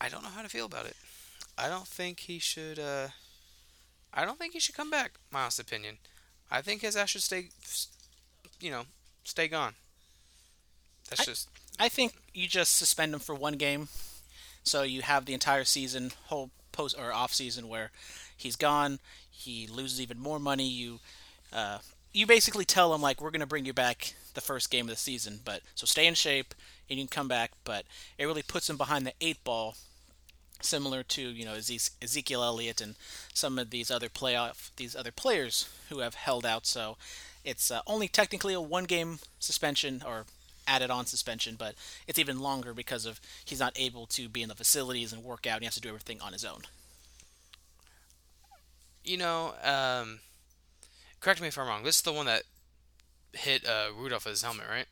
[0.01, 0.97] I don't know how to feel about it.
[1.59, 2.79] I don't think he should.
[2.79, 3.09] Uh,
[4.15, 5.13] I don't think he should come back.
[5.31, 5.99] My honest opinion.
[6.51, 7.51] I think his ass should stay.
[8.61, 8.83] You know,
[9.25, 9.75] stay gone.
[11.11, 11.49] That's I- just.
[11.79, 13.89] I think you just suspend him for one game,
[14.65, 17.91] so you have the entire season, whole post or off season where
[18.37, 18.99] he's gone.
[19.31, 20.69] He loses even more money.
[20.69, 21.01] You,
[21.53, 21.79] uh,
[22.13, 24.97] you basically tell him like we're gonna bring you back the first game of the
[24.97, 26.55] season, but so stay in shape
[26.89, 27.53] and you can come back.
[27.65, 27.87] But
[28.19, 29.77] it really puts him behind the eight ball,
[30.61, 32.95] similar to you know Ezekiel Elliott and
[33.33, 36.67] some of these other playoff these other players who have held out.
[36.67, 36.99] So
[37.43, 40.27] it's uh, only technically a one game suspension or
[40.67, 41.75] added on suspension, but
[42.07, 45.47] it's even longer because of he's not able to be in the facilities and work
[45.47, 45.55] out.
[45.57, 46.63] And he has to do everything on his own.
[49.05, 50.21] You know, um,
[51.21, 51.85] correct me if I'm wrong.
[51.85, 52.43] This is the one that
[53.33, 54.87] hit uh, Rudolph with his helmet, right?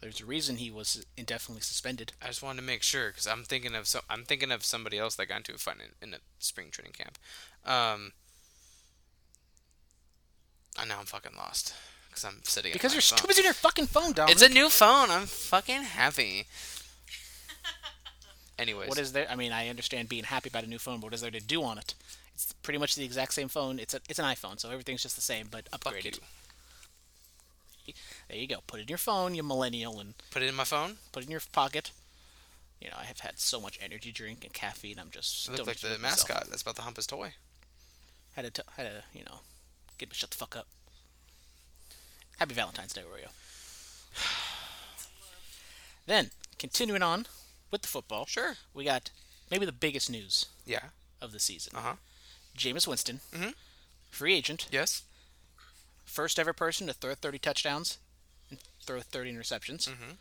[0.00, 2.12] There's a reason he was indefinitely suspended.
[2.22, 4.96] I just wanted to make sure because I'm thinking of so I'm thinking of somebody
[4.96, 7.18] else that got into a fight in, in a spring training camp.
[7.66, 8.12] Um,
[10.78, 11.74] I know I'm fucking lost
[12.20, 13.18] because I'm sitting Because you're phone.
[13.18, 14.34] too busy on your fucking phone, Dominic.
[14.34, 15.10] It's a new phone.
[15.10, 16.46] I'm fucking happy.
[18.58, 19.26] Anyways, What is there?
[19.30, 21.40] I mean, I understand being happy about a new phone, but what is there to
[21.40, 21.94] do on it?
[22.34, 23.78] It's pretty much the exact same phone.
[23.78, 26.10] It's a, it's an iPhone, so everything's just the same, but fuck you.
[26.10, 26.20] upgraded.
[28.28, 28.56] There you go.
[28.66, 30.96] Put it in your phone, you millennial, and Put it in my phone.
[31.12, 31.90] put it in your pocket.
[32.80, 34.98] You know, I have had so much energy drink and caffeine.
[35.00, 36.28] I'm just I look like enjoy the myself.
[36.28, 37.32] mascot that's about to hump his toy.
[38.36, 39.40] Had to, t- had to, you know,
[39.96, 40.66] get me shut the fuck up.
[42.38, 43.28] Happy Valentine's Day, Oreo.
[46.06, 47.26] Then, continuing on
[47.70, 48.56] with the football, Sure.
[48.72, 49.10] we got
[49.50, 50.90] maybe the biggest news Yeah.
[51.20, 51.74] of the season.
[51.76, 51.96] Uh huh.
[52.56, 53.54] Jameis Winston, Mhm.
[54.10, 55.02] free agent, Yes.
[56.06, 57.98] first ever person to throw 30 touchdowns
[58.50, 60.12] and throw 30 interceptions, Mm-hmm.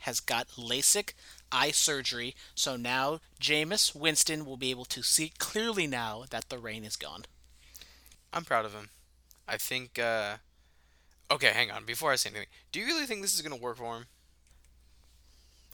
[0.00, 1.14] has got LASIK
[1.50, 2.36] eye surgery.
[2.54, 6.96] So now Jameis Winston will be able to see clearly now that the rain is
[6.96, 7.26] gone.
[8.32, 8.90] I'm proud of him.
[9.48, 9.98] I think.
[9.98, 10.38] uh
[11.32, 11.84] Okay, hang on.
[11.84, 14.06] Before I say anything, do you really think this is gonna work for him?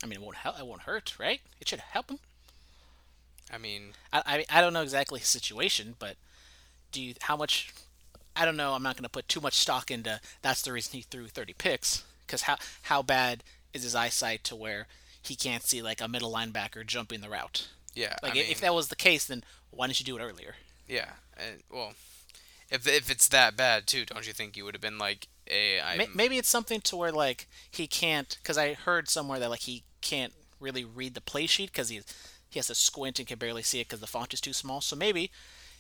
[0.03, 0.59] I mean, it won't help.
[0.59, 1.41] It won't hurt, right?
[1.61, 2.21] It should help him.
[3.53, 6.17] I mean, I, I, I don't know exactly his situation, but
[6.93, 7.73] do you how much?
[8.37, 8.75] I don't know.
[8.75, 10.21] I'm not going to put too much stock into.
[10.43, 12.05] That's the reason he threw 30 picks.
[12.27, 13.43] Because how how bad
[13.75, 14.87] is his eyesight to where
[15.21, 17.69] he can't see like a middle linebacker jumping the route?
[17.95, 18.15] yeah.
[18.23, 20.55] Like I if mean, that was the case, then why didn't you do it earlier?
[20.87, 21.11] Yeah.
[21.37, 21.95] And, well,
[22.71, 25.81] if if it's that bad too, don't you think you would have been like, "Hey,
[25.81, 28.37] I." Maybe it's something to where like he can't.
[28.43, 32.01] Because I heard somewhere that like he can't really read the play sheet because he
[32.51, 34.81] he has to squint and can barely see it because the font is too small.
[34.81, 35.31] So maybe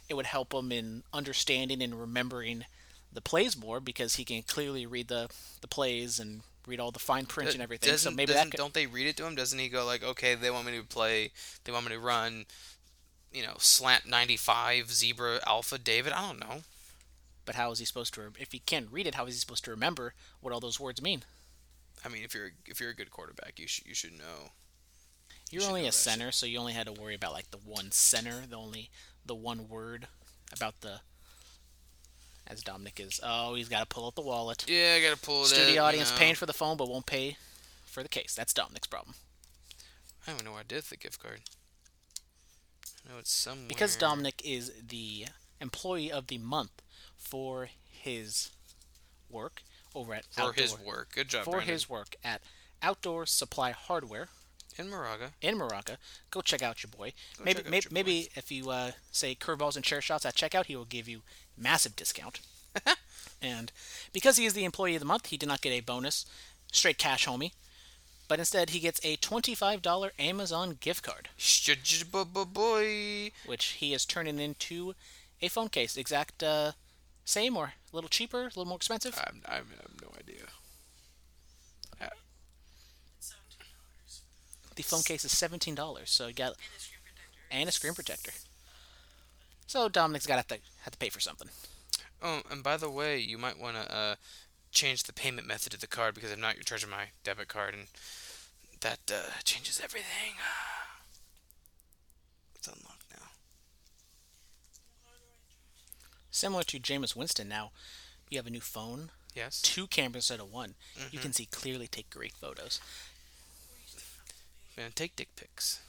[0.08, 2.64] it would help him in understanding and remembering
[3.12, 5.28] the plays more because he can clearly read the
[5.60, 7.88] the plays and read all the fine print and everything.
[7.88, 9.34] So Doesn't, maybe doesn't, could, don't they read it to him?
[9.34, 11.32] Doesn't he go like, okay, they want me to play,
[11.64, 12.44] they want me to run,
[13.32, 16.12] you know, slant 95, zebra, alpha, David?
[16.12, 16.60] I don't know.
[17.48, 18.30] But how is he supposed to?
[18.38, 21.00] If he can't read it, how is he supposed to remember what all those words
[21.00, 21.22] mean?
[22.04, 24.50] I mean, if you're if you're a good quarterback, you should you should know.
[25.50, 26.02] You're should only know a that shit.
[26.02, 28.90] center, so you only had to worry about like the one center, the only
[29.24, 30.08] the one word
[30.52, 31.00] about the.
[32.46, 34.66] As Dominic is, oh, he's got to pull out the wallet.
[34.68, 35.46] Yeah, I gotta pull it.
[35.46, 36.20] Studio out, audience you know.
[36.20, 37.38] paying for the phone but won't pay
[37.86, 38.34] for the case.
[38.34, 39.14] That's Dominic's problem.
[40.26, 41.40] I don't know what I did the gift card.
[43.06, 43.68] I know it's somewhere.
[43.68, 45.28] Because Dominic is the
[45.62, 46.82] employee of the month
[47.28, 48.50] for his
[49.30, 49.62] work
[49.94, 51.08] over at for his Outdoor- work.
[51.14, 51.72] Good job, for Brandon.
[51.74, 52.40] his work at
[52.82, 54.28] Outdoor Supply Hardware
[54.78, 55.32] in Moraga.
[55.40, 55.98] in Moraga.
[56.30, 57.12] Go check out your boy.
[57.36, 58.28] Go maybe check out maybe, boy.
[58.36, 61.22] if you uh, say curveballs and chair shots at checkout, he will give you
[61.56, 62.40] massive discount.
[63.42, 63.72] and
[64.12, 66.24] because he is the employee of the month, he did not get a bonus,
[66.70, 67.52] straight cash, homie.
[68.28, 71.30] But instead, he gets a twenty-five dollar Amazon gift card,
[73.46, 74.94] which he is turning into
[75.40, 75.96] a phone case.
[75.96, 76.72] Exact uh,
[77.28, 79.18] same or a little cheaper, a little more expensive.
[79.26, 80.46] I'm, I'm, I have no idea.
[84.78, 86.54] The phone case is seventeen dollars, so you got
[87.50, 88.30] and a screen protector.
[89.66, 91.48] So Dominic's got to have to pay for something.
[92.22, 94.14] Oh, and by the way, you might want to uh,
[94.70, 97.74] change the payment method of the card because if not, you're charging my debit card,
[97.74, 97.88] and
[98.82, 100.34] that uh, changes everything.
[102.54, 103.26] It's unlocked now.
[106.38, 107.72] Similar to Jameis Winston, now
[108.30, 109.60] you have a new phone, Yes.
[109.60, 110.76] two cameras instead of one.
[110.96, 111.08] Mm-hmm.
[111.10, 112.80] You can see clearly, take great photos.
[114.76, 115.80] Man, take dick pics.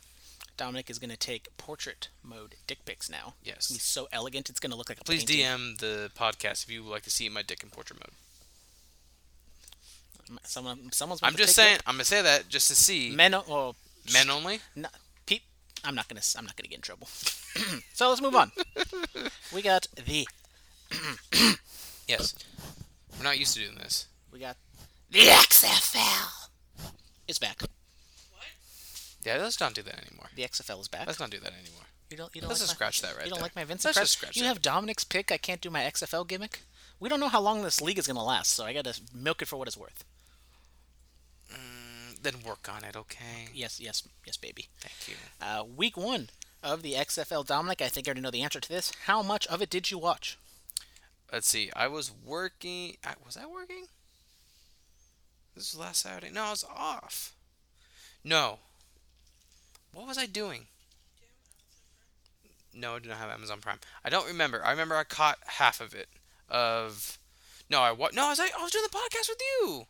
[0.57, 3.35] Dominic is going to take portrait mode dick pics now.
[3.43, 3.71] It's Yes.
[3.71, 5.45] be so elegant, it's going to look like a Please painting.
[5.45, 8.15] DM the podcast if you would like to see my dick in portrait mode.
[10.43, 11.21] Someone, someone's.
[11.23, 11.77] I'm just saying.
[11.87, 13.07] I'm gonna say that just to see.
[13.09, 13.15] it.
[13.15, 13.75] Men, well,
[14.13, 14.59] Men only.
[14.75, 14.87] no,
[15.25, 15.41] peep.
[15.83, 16.21] I'm not gonna.
[16.37, 17.07] I'm not gonna get in trouble.
[17.93, 18.51] so let's move on.
[19.53, 20.27] we got the.
[22.07, 22.33] Yes.
[23.17, 24.07] We're not used to doing this.
[24.33, 24.57] We got
[25.11, 26.49] the XFL.
[27.27, 27.61] It's back.
[27.61, 28.47] What?
[29.23, 30.25] Yeah, let's not do that anymore.
[30.35, 31.05] The XFL is back.
[31.05, 31.83] Let's not do that anymore.
[32.09, 32.33] You don't.
[32.35, 33.43] You don't Let's like just my, scratch that right You don't there.
[33.43, 34.05] like my Vincent Let's Price?
[34.07, 34.47] just scratch You that.
[34.47, 35.31] have Dominic's pick.
[35.31, 36.61] I can't do my XFL gimmick.
[36.99, 39.47] We don't know how long this league is gonna last, so I gotta milk it
[39.47, 40.03] for what it's worth.
[41.53, 43.49] Mm, then work on it, okay?
[43.53, 44.67] Yes, yes, yes, baby.
[44.79, 45.15] Thank you.
[45.39, 46.29] Uh, week one
[46.63, 47.81] of the XFL, Dominic.
[47.83, 48.91] I think I already know the answer to this.
[49.05, 50.37] How much of it did you watch?
[51.31, 51.69] Let's see.
[51.75, 52.95] I was working.
[53.25, 53.85] Was I working?
[55.55, 56.31] This was last Saturday.
[56.33, 57.33] No, I was off.
[58.23, 58.59] No.
[59.93, 60.67] What was I doing?
[62.73, 63.79] No, I do not have Amazon Prime.
[64.03, 64.63] I don't remember.
[64.63, 66.07] I remember I caught half of it.
[66.47, 67.19] Of
[67.69, 69.85] no, I wa- no, I was I was doing the podcast with you.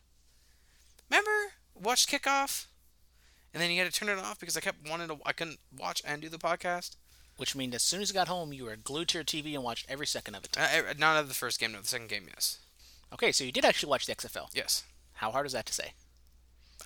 [1.08, 1.52] Remember?
[1.74, 2.66] Watched kickoff,
[3.54, 5.16] and then you had to turn it off because I kept wanting to.
[5.24, 6.96] I couldn't watch and do the podcast.
[7.40, 9.64] Which means as soon as you got home, you were glued to your TV and
[9.64, 10.58] watched every second of it.
[10.58, 12.58] I- not of the first game, no, the second game, yes,
[13.14, 14.50] Okay, so you did actually watch the XFL.
[14.52, 14.84] yes.
[15.14, 15.94] How hard is that to say?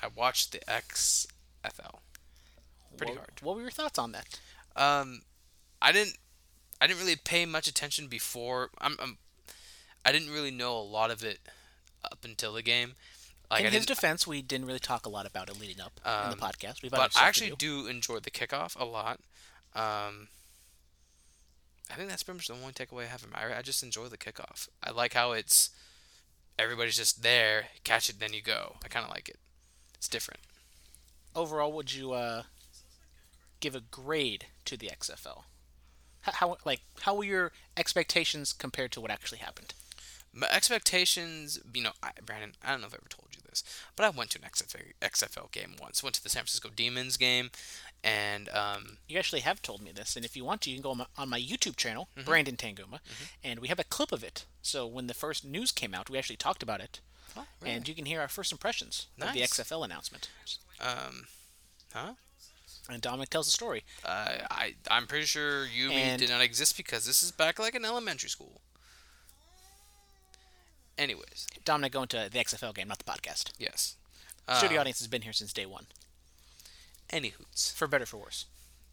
[0.00, 1.98] I watched the XFL.
[2.96, 3.32] Pretty what, hard.
[3.42, 4.38] What were your thoughts on that?
[4.76, 5.22] Um,
[5.82, 6.18] I didn't,
[6.80, 8.70] I didn't really pay much attention before.
[8.80, 9.18] I'm, I'm
[10.04, 11.40] I didn't really know a lot of it
[12.04, 12.94] up until the game.
[13.50, 16.30] Like in his defense, we didn't really talk a lot about it leading up in
[16.30, 16.80] the Um, podcast.
[16.82, 19.18] We've but I actually do enjoy the kickoff a lot.
[19.74, 20.28] Um,
[21.90, 23.32] I think that's pretty much the only takeaway I have from.
[23.34, 24.68] I, I just enjoy the kickoff.
[24.82, 25.70] I like how it's
[26.58, 28.76] everybody's just there, catch it, then you go.
[28.84, 29.38] I kind of like it.
[29.94, 30.40] It's different.
[31.36, 32.44] Overall, would you uh,
[33.60, 35.42] give a grade to the XFL?
[36.26, 39.74] H- How like how were your expectations compared to what actually happened?
[40.32, 43.62] My expectations, you know, I, Brandon, I don't know if I ever told you this,
[43.94, 46.02] but I went to an XFL, XFL game once.
[46.02, 47.50] Went to the San Francisco Demons game,
[48.04, 50.82] and um, You actually have told me this, and if you want to, you can
[50.82, 52.26] go on my, on my YouTube channel, Mm-hmm.
[52.28, 53.00] Brandon Tanguma,
[53.42, 54.44] and we have a clip of it.
[54.62, 57.00] So when the first news came out, we actually talked about it,
[57.36, 60.28] oh, and you can hear our first impressions of the XFL announcement.
[60.80, 61.26] um,
[61.92, 62.12] huh?
[62.90, 63.82] And Dominic tells the story.
[64.04, 65.88] Uh, I I'm pretty sure you
[66.18, 68.60] did not exist because this is back like in elementary school.
[70.96, 73.52] Anyways, Dominic going to the XFL game, not the podcast.
[73.58, 73.96] yes.
[74.58, 75.86] Studio Uh, audience has been here since day one,
[77.10, 77.70] Any hoots.
[77.72, 78.46] for better for worse,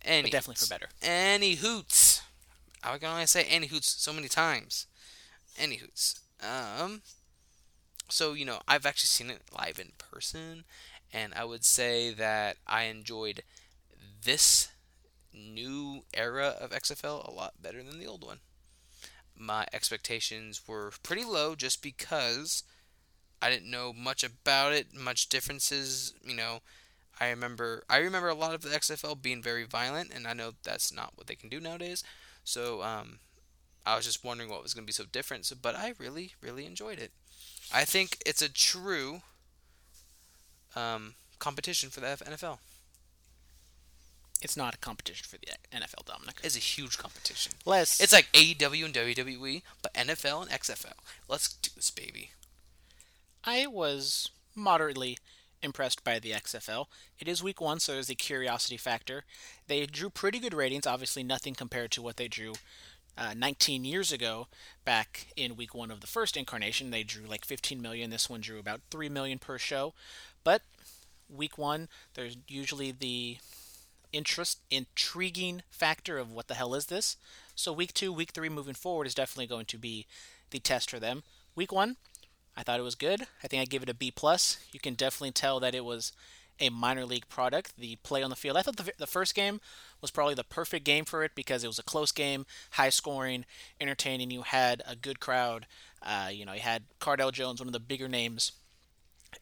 [0.03, 0.67] Any but definitely hoots.
[0.67, 0.89] for better.
[1.01, 2.21] Any hoots.
[2.83, 4.87] I can only say any hoots so many times.
[5.57, 6.19] Any hoots.
[6.41, 7.01] Um.
[8.09, 10.65] So you know, I've actually seen it live in person,
[11.13, 13.43] and I would say that I enjoyed
[14.23, 14.69] this
[15.33, 18.39] new era of XFL a lot better than the old one.
[19.37, 22.63] My expectations were pretty low just because
[23.41, 26.61] I didn't know much about it, much differences, you know,
[27.21, 30.53] I remember I remember a lot of the XFL being very violent, and I know
[30.63, 32.03] that's not what they can do nowadays.
[32.43, 33.19] So um,
[33.85, 35.45] I was just wondering what was going to be so different.
[35.45, 37.11] So, but I really, really enjoyed it.
[37.71, 39.21] I think it's a true
[40.75, 42.57] um, competition for the NFL.
[44.41, 46.37] It's not a competition for the NFL, Dominic.
[46.43, 47.51] It's a huge competition.
[47.67, 48.01] Less.
[48.01, 50.93] It's like AEW and WWE, but NFL and XFL.
[51.29, 52.31] Let's do this, baby.
[53.45, 55.19] I was moderately
[55.63, 56.87] impressed by the XFL.
[57.19, 59.23] It is week one, so there's the curiosity factor.
[59.67, 62.53] They drew pretty good ratings, obviously nothing compared to what they drew
[63.17, 64.47] uh, 19 years ago
[64.85, 66.91] back in week one of the first incarnation.
[66.91, 68.09] They drew like 15 million.
[68.09, 69.93] This one drew about 3 million per show.
[70.43, 70.61] But
[71.29, 73.37] week one, there's usually the
[74.11, 77.17] interest intriguing factor of what the hell is this.
[77.55, 80.05] So week two, week three, moving forward is definitely going to be
[80.49, 81.23] the test for them.
[81.55, 81.97] Week one,
[82.55, 83.23] I thought it was good.
[83.43, 84.57] I think I give it a B plus.
[84.71, 86.11] You can definitely tell that it was
[86.59, 87.73] a minor league product.
[87.77, 88.57] The play on the field.
[88.57, 89.59] I thought the, the first game
[90.01, 93.45] was probably the perfect game for it because it was a close game, high scoring,
[93.79, 94.31] entertaining.
[94.31, 95.65] You had a good crowd.
[96.01, 98.53] Uh, you know, you had Cardale Jones, one of the bigger names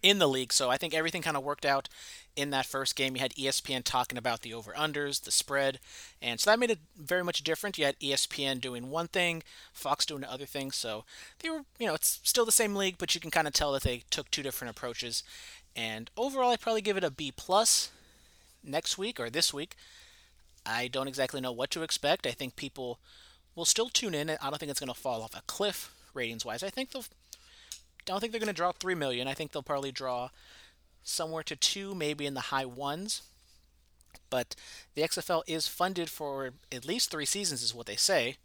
[0.02, 0.54] in the league.
[0.54, 1.90] So I think everything kind of worked out
[2.36, 3.16] in that first game.
[3.16, 5.80] You had ESPN talking about the over unders, the spread,
[6.22, 7.78] and so that made it very much different.
[7.78, 10.72] You had ESPN doing one thing, Fox doing the other thing.
[10.72, 11.04] So
[11.40, 13.74] they were, you know, it's still the same league, but you can kind of tell
[13.74, 15.24] that they took two different approaches.
[15.76, 17.92] And overall, I'd probably give it a B plus
[18.64, 19.76] next week or this week.
[20.66, 22.28] I don't exactly know what to expect.
[22.28, 23.00] I think people
[23.56, 24.30] will still tune in.
[24.30, 26.64] I don't think it's going to fall off a cliff ratings wise.
[26.64, 27.19] I think they'll I
[28.12, 29.28] don't think they're going to draw 3 million.
[29.28, 30.30] I think they'll probably draw
[31.04, 33.24] somewhere to 2, maybe in the high ones.
[34.30, 34.56] But
[34.96, 38.38] the XFL is funded for at least 3 seasons is what they say.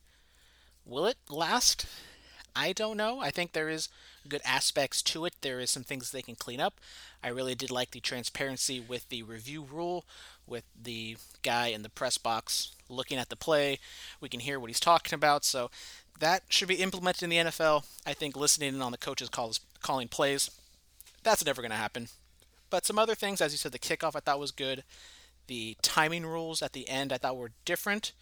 [0.85, 1.87] Will it last?
[2.57, 3.21] I don't know.
[3.21, 3.89] I think there is
[4.29, 5.35] good aspects to it.
[5.41, 6.81] There is some things they can clean up.
[7.23, 10.05] I really did like the transparency with the review rule,
[10.47, 13.79] with the guy in the press box looking at the play.
[14.21, 15.45] We can hear what he's talking about.
[15.45, 15.71] So
[16.21, 17.85] that should be implemented in the NFL.
[18.07, 20.51] I think listening in on the coaches calls calling plays,
[21.23, 22.09] that's never going to happen.
[22.71, 24.85] But some other things, as you said, the kickoff I thought was good.
[25.47, 28.13] The timing rules at the end I thought were different,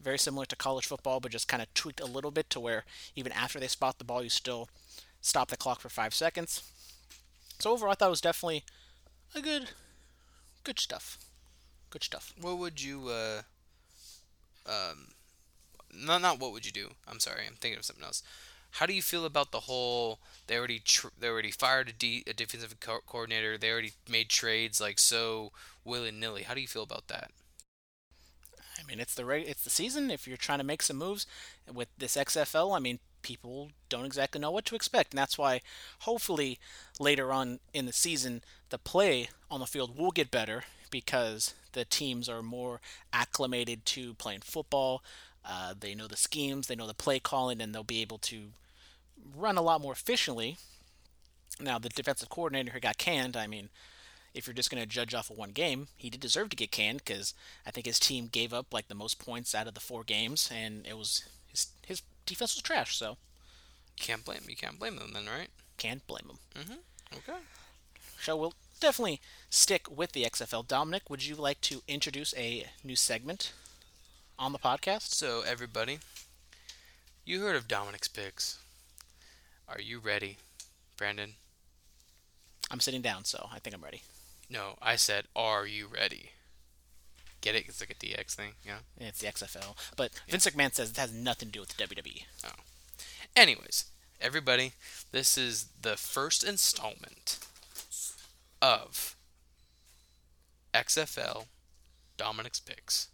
[0.00, 2.84] very similar to college football, but just kind of tweaked a little bit to where
[3.14, 4.68] even after they spot the ball, you still
[5.20, 6.62] stop the clock for five seconds.
[7.58, 8.64] So overall, I thought it was definitely
[9.34, 9.70] a good,
[10.64, 11.18] good stuff.
[11.90, 12.32] Good stuff.
[12.40, 13.42] What would you uh
[14.66, 15.08] um
[15.94, 16.90] not not what would you do?
[17.08, 18.22] I'm sorry, I'm thinking of something else.
[18.72, 20.20] How do you feel about the whole?
[20.46, 23.58] They already tr- they already fired a, defensive co- coordinator.
[23.58, 25.52] They already made trades like so
[25.84, 26.44] willy nilly.
[26.44, 27.30] How do you feel about that?
[28.78, 30.10] I mean, it's the it's the season.
[30.10, 31.26] If you're trying to make some moves
[31.72, 35.60] with this XFL, I mean, people don't exactly know what to expect, and that's why
[36.00, 36.58] hopefully
[36.98, 41.84] later on in the season, the play on the field will get better because the
[41.84, 42.80] teams are more
[43.12, 45.02] acclimated to playing football.
[45.44, 48.48] Uh, they know the schemes, they know the play calling, and they'll be able to
[49.36, 50.56] run a lot more efficiently.
[51.58, 53.68] Now, the defensive coordinator who got canned, I mean,
[54.34, 56.70] if you're just going to judge off of one game, he did deserve to get
[56.70, 57.34] canned because
[57.66, 60.50] I think his team gave up like the most points out of the four games,
[60.54, 62.96] and it was his his defense was trash.
[62.96, 63.16] So
[63.98, 65.48] You can't blame you can't blame them then, right?
[65.78, 66.78] can't blame him.
[67.16, 67.38] Okay.
[68.20, 70.68] So we'll definitely stick with the XFL.
[70.68, 73.52] Dominic, would you like to introduce a new segment
[74.40, 75.14] on the podcast?
[75.14, 76.00] So everybody,
[77.24, 78.58] you heard of Dominic's picks.
[79.68, 80.38] Are you ready
[81.00, 81.32] Brandon.
[82.70, 84.02] I'm sitting down, so I think I'm ready.
[84.50, 86.32] No, I said, are you ready?
[87.40, 87.64] Get it?
[87.66, 88.80] It's like a DX thing, yeah.
[88.98, 91.82] It's the XFL, but Vince McMahon says it has nothing to do with the.
[91.82, 92.24] WWE.
[92.44, 92.50] Oh.
[93.34, 93.86] Anyways,
[94.20, 94.72] everybody,
[95.10, 97.38] this is the first installment
[98.60, 99.16] of
[100.74, 101.46] XFL
[102.18, 103.08] Dominic's Picks.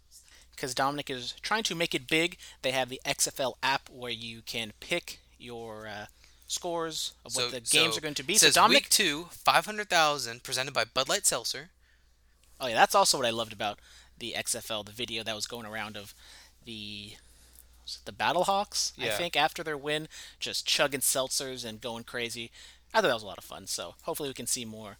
[0.57, 2.37] Because Dominic is trying to make it big.
[2.63, 6.05] They have the XFL app where you can pick your uh,
[6.47, 8.33] scores of what the games so are going to be.
[8.33, 11.69] it So Says Dominic, week two, five hundred thousand, presented by Bud Light Seltzer.
[12.59, 13.79] oh yeah, that's also what I loved about
[14.17, 16.13] the XFL, the video that was going around of
[16.65, 17.13] the
[18.05, 18.93] the Battlehawks.
[18.99, 19.17] I Yeah.
[19.17, 22.51] think after their win, just chugging seltzers and going crazy.
[22.93, 23.67] I thought that was a lot of fun.
[23.67, 24.97] So hopefully we can see more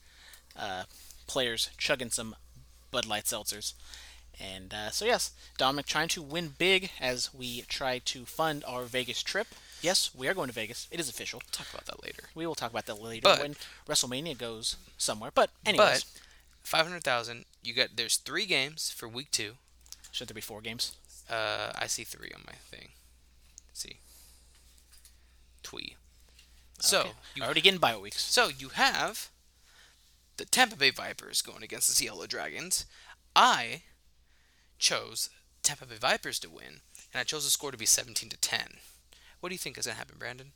[0.55, 0.83] uh,
[1.27, 2.35] players chugging some
[2.91, 3.73] Bud Light seltzers.
[4.39, 8.83] And uh, so yes, Dominic trying to win big as we try to fund our
[8.85, 9.47] Vegas trip.
[9.81, 10.87] Yes, we are going to Vegas.
[10.91, 11.39] It is official.
[11.43, 12.23] We'll Talk about that later.
[12.35, 13.55] We will talk about that later But- when
[13.87, 15.31] WrestleMania goes somewhere.
[15.33, 16.21] But anyways, But
[16.63, 17.45] five hundred thousand.
[17.63, 19.53] You got there's three games for week two.
[20.11, 20.93] should there be four games?
[21.29, 22.89] Uh, I see three on my thing.
[23.69, 23.97] Let's see.
[25.63, 25.95] Twee.
[26.79, 27.11] So Okay.
[27.35, 28.21] you already getting bye weeks.
[28.21, 29.29] So you have
[30.37, 32.85] the Tampa Bay Vipers going against the Seattle Dragons.
[33.35, 33.81] I
[34.77, 35.29] chose
[35.63, 36.81] Tampa Bay Vipers to win,
[37.13, 38.59] and I chose the score to be 17 to 10.
[39.39, 40.51] What do you think is going to happen, Brandon?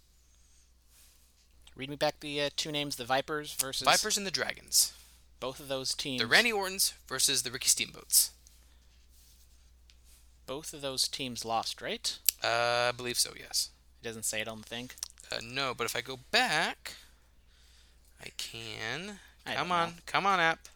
[1.75, 4.93] Read me back the uh, two names: the Vipers versus Vipers and the Dragons.
[5.39, 6.21] Both of those teams.
[6.21, 8.31] The Randy Ortons versus the Ricky Steamboats.
[10.45, 12.17] Both of those teams lost, right?
[12.43, 13.69] Uh, I believe so, yes.
[14.01, 14.91] It doesn't say it on the thing.
[15.31, 16.95] Uh, no, but if I go back,
[18.21, 19.19] I can.
[19.45, 19.95] I Come on, know.
[20.05, 20.67] come on, app.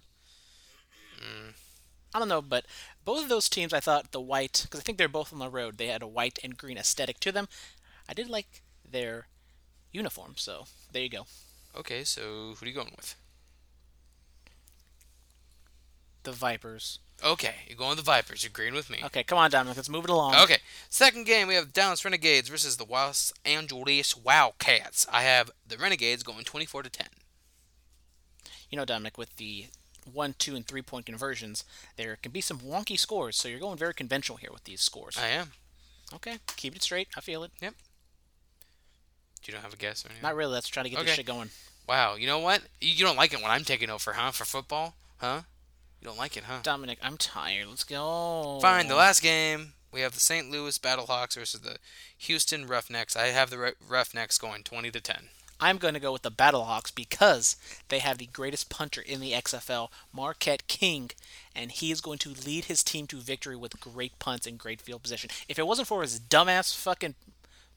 [2.14, 2.66] I don't know, but
[3.06, 5.50] both of those teams, I thought the white, because I think they're both on the
[5.50, 7.48] road, they had a white and green aesthetic to them.
[8.10, 9.28] I did like their
[9.92, 11.28] uniform, so there you go.
[11.78, 13.16] Okay, so who are you going with?
[16.24, 17.00] The Vipers.
[17.24, 18.44] Okay, you're going with the Vipers.
[18.44, 19.00] You're agreeing with me.
[19.06, 20.36] Okay, come on, Dominic, let's move it along.
[20.36, 20.58] Okay,
[20.90, 25.06] second game we have the Dallas Renegades versus the Los Angeles Wildcats.
[25.12, 27.08] I have the Renegades going 24 to 10.
[28.70, 29.68] You know, Dominic, with the
[30.12, 31.64] one, two, and three point conversions,
[31.98, 35.18] there can be some wonky scores, so you're going very conventional here with these scores.
[35.18, 35.52] I am.
[36.14, 37.08] Okay, keep it straight.
[37.18, 37.52] I feel it.
[37.62, 37.74] Yep.
[39.46, 40.24] You don't have a guess or anything?
[40.24, 40.54] Not really.
[40.54, 41.06] Let's try to get Okay.
[41.08, 41.50] this shit going.
[41.88, 42.62] Wow, you know what?
[42.82, 44.32] You you don't like it when I'm taking over, huh?
[44.32, 45.42] For football, huh?
[46.02, 46.60] You don't like it, huh?
[46.64, 47.68] Dominic, I'm tired.
[47.68, 48.60] Let's go.
[48.62, 48.88] Fine.
[48.88, 50.50] The last game we have the St.
[50.52, 51.78] Louis Battlehawks versus the
[52.18, 53.16] Houston Roughnecks.
[53.16, 55.30] I have the Roughnecks going 20 to 10.
[55.60, 57.56] I'm going to go with the Battlehawks because
[57.88, 61.12] they have the greatest punter in the XFL, Marquette King,
[61.56, 64.82] and he is going to lead his team to victory with great punts and great
[64.82, 65.30] field position.
[65.48, 67.16] If it wasn't for his dumbass fucking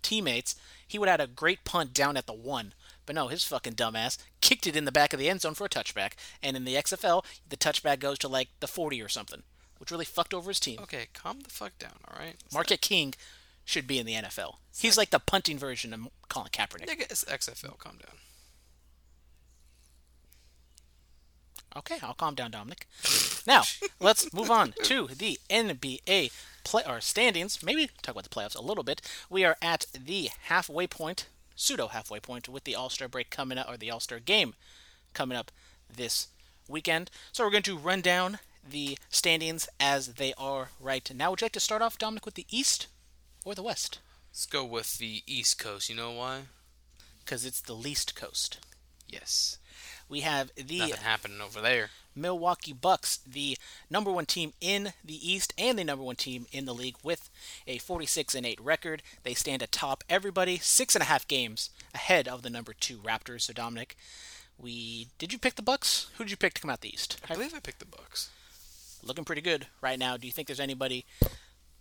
[0.02, 0.56] teammates,
[0.86, 2.74] he would have had a great punt down at the one.
[3.06, 5.64] But no, his fucking dumbass kicked it in the back of the end zone for
[5.64, 6.12] a touchback.
[6.42, 9.44] And in the XFL, the touchback goes to like the 40 or something,
[9.78, 10.78] which really fucked over his team.
[10.82, 12.34] Okay, calm the fuck down, all right?
[12.52, 13.14] Marquette King
[13.68, 14.54] should be in the NFL.
[14.78, 16.86] He's like the punting version of Colin Kaepernick.
[16.86, 17.76] Nigga, it's XFL.
[17.76, 18.16] Calm down.
[21.76, 22.86] Okay, I'll calm down, Dominic.
[23.46, 23.64] now,
[24.00, 26.32] let's move on to the NBA
[26.64, 27.62] play or standings.
[27.62, 29.02] Maybe talk about the playoffs a little bit.
[29.28, 33.58] We are at the halfway point, pseudo halfway point, with the All Star break coming
[33.58, 34.54] up, or the All Star game
[35.12, 35.52] coming up
[35.94, 36.28] this
[36.68, 37.10] weekend.
[37.32, 38.38] So we're going to run down
[38.68, 41.30] the standings as they are right now.
[41.30, 42.86] Would you like to start off, Dominic, with the East
[43.48, 43.98] or the West?
[44.30, 45.88] Let's go with the East Coast.
[45.88, 46.42] You know why?
[47.24, 48.58] Because it's the least coast.
[49.08, 49.58] Yes.
[50.08, 51.90] We have the Nothing happening over there.
[52.14, 53.56] Milwaukee Bucks, the
[53.88, 57.30] number one team in the East and the number one team in the league with
[57.66, 59.02] a 46 and 8 record.
[59.22, 63.42] They stand atop everybody, six and a half games ahead of the number two Raptors.
[63.42, 63.96] So Dominic,
[64.58, 66.08] we did you pick the Bucks?
[66.16, 67.18] Who did you pick to come out the East?
[67.30, 68.30] I believe I picked the Bucks.
[69.02, 70.16] Looking pretty good right now.
[70.16, 71.06] Do you think there's anybody?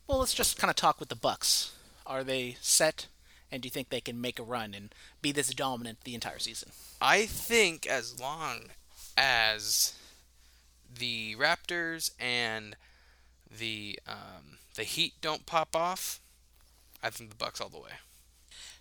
[0.08, 1.74] Well, let's just kind of talk with the Bucks.
[2.06, 3.08] Are they set?
[3.52, 6.40] And do you think they can make a run and be this dominant the entire
[6.40, 6.72] season?
[7.02, 8.70] I think as long
[9.18, 9.94] as
[10.98, 12.76] the Raptors and
[13.56, 16.22] the um, the Heat don't pop off,
[17.04, 18.00] I think the Bucks all the way.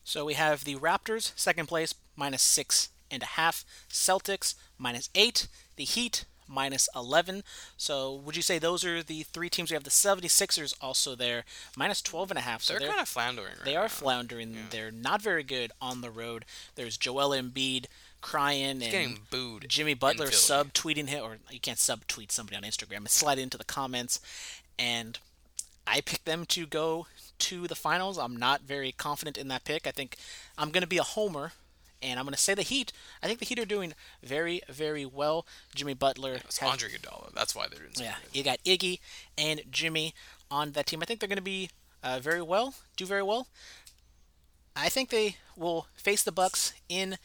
[0.05, 3.65] So we have the Raptors, second place, minus six and a half.
[3.91, 5.49] Celtics, minus eight.
[5.75, 7.43] The Heat, minus 11.
[7.77, 9.71] So would you say those are the three teams?
[9.71, 11.45] We have the 76ers also there,
[11.77, 12.63] minus 12 and a half.
[12.63, 13.89] So They're they're, kind of floundering right they are now.
[13.89, 14.57] floundering.
[14.71, 16.45] They're not very good on the road.
[16.75, 17.87] There's Joel Embiid
[18.21, 19.67] crying and getting booed.
[19.69, 23.39] Jimmy Butler sub tweeting him, or you can't sub tweet somebody on Instagram and slide
[23.39, 24.21] into the comments.
[24.79, 25.19] And
[25.87, 27.07] I picked them to go
[27.39, 28.19] to the finals.
[28.19, 29.87] I'm not very confident in that pick.
[29.87, 30.17] I think
[30.59, 31.53] I'm going to be a homer
[32.03, 32.93] And I'm going to say the Heat.
[33.23, 35.47] I think the Heat are doing very, very well.
[35.75, 36.39] Jimmy Butler.
[36.45, 37.33] Has- Andre Iguodala.
[37.35, 38.37] That's why they're doing so yeah, good.
[38.37, 39.01] you got Iggy
[39.39, 40.15] and Jimmy
[40.51, 41.01] on that team.
[41.03, 41.71] I think they're going to be
[42.03, 43.49] uh, very well, do very well.
[44.77, 47.17] I think they will face the Bucks in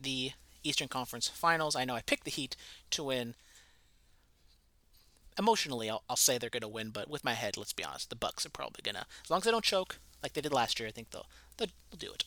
[0.00, 0.32] the
[0.62, 1.74] Eastern Conference Finals.
[1.74, 2.56] I know I picked the Heat
[2.92, 3.34] to win.
[5.38, 8.08] Emotionally, I'll, I'll say they're going to win, but with my head, let's be honest,
[8.08, 9.04] the Bucks are probably going to.
[9.24, 11.26] As long as they don't choke like they did last year, I think they'll
[11.56, 12.24] they'll, they'll do it.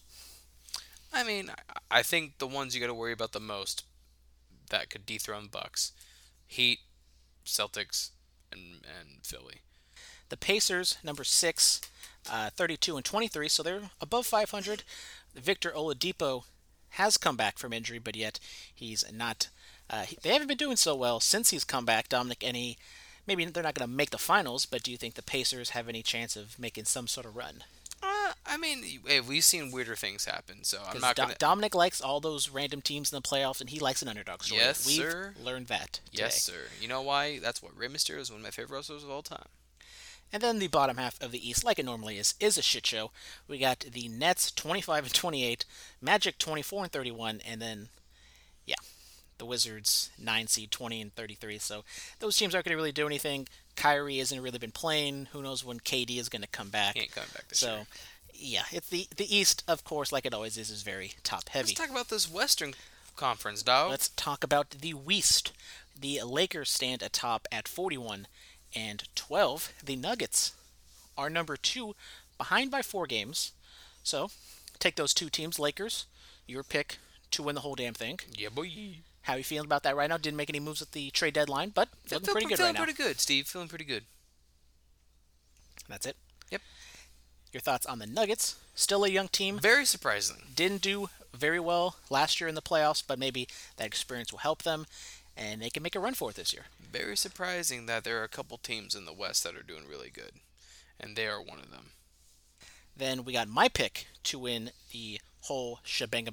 [1.14, 1.52] I mean,
[1.92, 3.84] I- think the ones you got to worry about the most
[4.70, 5.92] that could dethrone Bucks,
[6.48, 6.80] Heat,
[7.46, 8.10] Celtics,
[8.52, 9.62] and and Philly.
[10.30, 11.82] The Pacers, number six,
[12.30, 14.84] uh, 32 and 23, so they're above 500.
[15.36, 16.44] Victor Oladipo
[16.92, 18.40] has come back from injury, but yet
[18.74, 19.50] he's not.
[19.90, 22.44] Uh, he- they haven't been doing so well since he's come back, Dominic.
[22.44, 22.78] Any,
[23.26, 25.90] maybe they're not going to make the finals, but do you think the Pacers have
[25.90, 27.64] any chance of making some sort of run?
[28.46, 31.36] I mean, hey, eh, we've seen weirder things happen, so I'm not Do- gonna.
[31.38, 34.62] Dominic likes all those random teams in the playoffs, and he likes an underdog story.
[34.62, 35.34] Yes, We've sir.
[35.42, 36.00] learned that.
[36.12, 36.68] yes, sir.
[36.82, 37.40] You know why?
[37.40, 39.48] That's what Rey Mysterio is one of my favorite wrestlers of all time.
[40.32, 42.86] And then the bottom half of the East, like it normally is, is a shit
[42.86, 43.12] show.
[43.48, 45.66] We got the Nets 25 and 28,
[46.02, 47.90] Magic 24 and 31, and then,
[48.66, 48.76] yeah,
[49.40, 51.58] the Wizards 9 seed 20 and 33.
[51.58, 51.84] So
[52.20, 53.48] those teams aren't going to really do anything.
[53.76, 55.30] Kyrie hasn't really been playing.
[55.32, 56.96] Who knows when KD is going to come back?
[56.96, 57.88] He ain't coming back this so, year.
[58.40, 61.68] Yeah, it's the the East, of course, like it always is, is very top heavy.
[61.68, 62.74] Let's talk about this Western
[63.16, 63.92] Conference, dog.
[63.92, 65.52] Let's talk about the West.
[66.00, 68.28] The Lakers stand atop at 41
[68.74, 69.74] and 12.
[69.84, 70.54] The Nuggets
[71.18, 71.96] are number two,
[72.38, 73.52] behind by four games.
[74.04, 74.32] So,
[74.80, 76.06] take those two teams, Lakers,
[76.48, 76.98] your pick
[77.32, 78.20] to win the whole damn thing.
[78.38, 78.72] yeah, boy.
[79.24, 80.18] How you feeling about that right now?
[80.18, 82.80] Didn't make any moves at the trade deadline, but looking pretty good right now.
[82.80, 83.48] Feeling pretty good, Steve.
[83.48, 84.06] Feeling pretty good.
[85.90, 86.16] That's it.
[87.52, 88.56] Your thoughts on the Nuggets?
[88.76, 89.60] Still a young team.
[89.60, 90.38] Very surprising.
[90.56, 93.48] Didn't do very well last year in the playoffs, but maybe
[93.78, 94.86] that experience will help them,
[95.36, 96.66] and they can make a run for it this year.
[96.80, 100.10] Very surprising that there are a couple teams in the West that are doing really
[100.10, 100.34] good,
[101.00, 101.92] and they are one of them.
[102.96, 106.28] Then we got my pick to win the whole shebang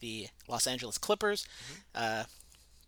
[0.00, 1.46] the Los Angeles Clippers.
[1.94, 2.24] Uh,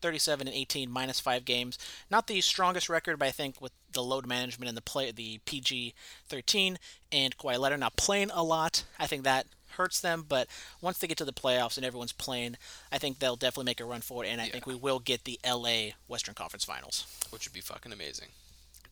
[0.00, 1.78] 37 and 18 minus five games.
[2.10, 5.38] Not the strongest record, but I think with the load management and the play, the
[5.44, 5.94] PG
[6.28, 6.78] 13
[7.12, 10.24] and Kawhi Leonard not playing a lot, I think that hurts them.
[10.28, 10.48] But
[10.80, 12.56] once they get to the playoffs and everyone's playing,
[12.92, 14.52] I think they'll definitely make a run for it, and I Yeah.
[14.52, 17.04] think we will get the LA Western Conference Finals.
[17.30, 18.28] which would be fucking amazing.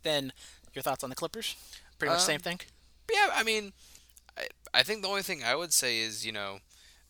[0.02, 0.32] Then
[0.74, 1.56] your thoughts on the Clippers?
[1.98, 2.60] Pretty much the same Um, thing.
[3.10, 3.72] Yeah, I mean,
[4.36, 6.60] I, I think the only thing I would say is, you know,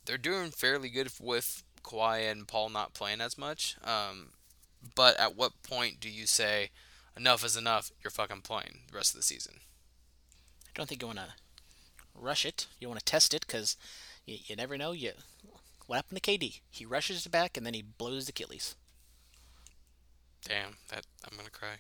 [0.05, 3.77] they're doing fairly good with Kawhi and Paul not playing as much.
[3.85, 4.31] Um,
[4.95, 6.71] but at what point do you say,
[7.17, 9.55] enough is enough, you're fucking playing the rest of the season?
[10.69, 11.35] I don't think you want to
[12.15, 12.67] rush it.
[12.81, 13.77] You want to test it because
[14.27, 14.93] you, you never know.
[14.93, 15.13] You
[15.87, 16.61] what happened to KD?
[16.71, 18.75] He rushes it back and then he blows his Achilles.
[20.45, 21.77] Damn, that I'm gonna cry.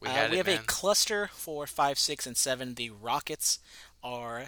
[0.00, 0.60] We Uh, we it, have man.
[0.60, 2.74] a cluster for five, six, and seven.
[2.74, 3.58] The Rockets
[4.02, 4.46] are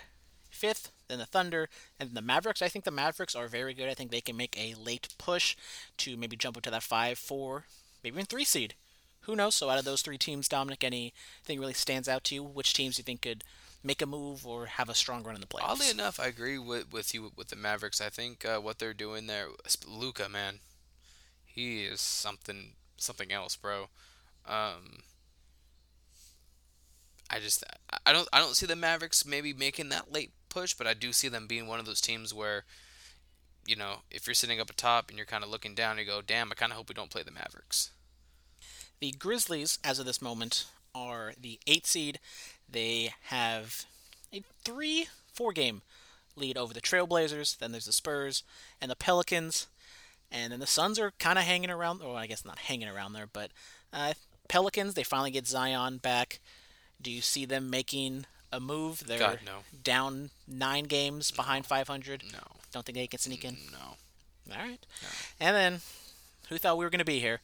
[0.59, 2.62] fifth, then the Thunder, and then the Mavericks.
[2.62, 3.88] I think the Mavericks are very good.
[3.88, 5.56] I think they can make a late push
[5.98, 7.64] to maybe jump up to that five, four,
[8.02, 8.74] maybe even three seed.
[9.22, 9.54] Who knows?
[9.54, 12.42] So out of those three teams, Dominic, anything really stands out to you?
[12.42, 13.44] Which teams do you think could
[13.82, 15.70] make a move or have a strong run in the playoffs?
[15.70, 18.00] Oddly enough, I agree with, with you with the Mavericks.
[18.00, 19.48] I think uh, what they're doing there,
[19.86, 20.61] Luka, man,
[21.44, 23.88] he is something something else, bro.
[24.46, 25.00] Um,
[27.30, 27.64] I just
[28.06, 31.12] I don't I don't see the Mavericks maybe making that late push, but I do
[31.12, 32.64] see them being one of those teams where,
[33.66, 36.20] you know, if you're sitting up atop and you're kind of looking down, you go,
[36.20, 37.90] damn, I kind of hope we don't play the Mavericks.
[39.00, 42.18] The Grizzlies, as of this moment, are the eight seed.
[42.68, 43.84] They have
[44.32, 45.82] a three, four game
[46.34, 47.59] lead over the Trailblazers.
[47.59, 48.42] Then there's the Spurs
[48.80, 49.68] and the Pelicans.
[50.30, 52.00] And then the Suns are kind of hanging around.
[52.00, 53.50] Well, I guess not hanging around there, but
[53.92, 54.14] uh,
[54.48, 56.40] Pelicans, they finally get Zion back.
[57.00, 59.05] Do you see them making a move?
[59.07, 59.59] They're God, no.
[59.82, 62.22] down nine games behind 500.
[62.32, 62.38] No,
[62.72, 63.57] Don't think they can sneak in?
[63.72, 63.96] no.
[64.55, 64.84] All right.
[65.38, 65.80] And then,
[66.49, 67.40] who thought we were going to be here?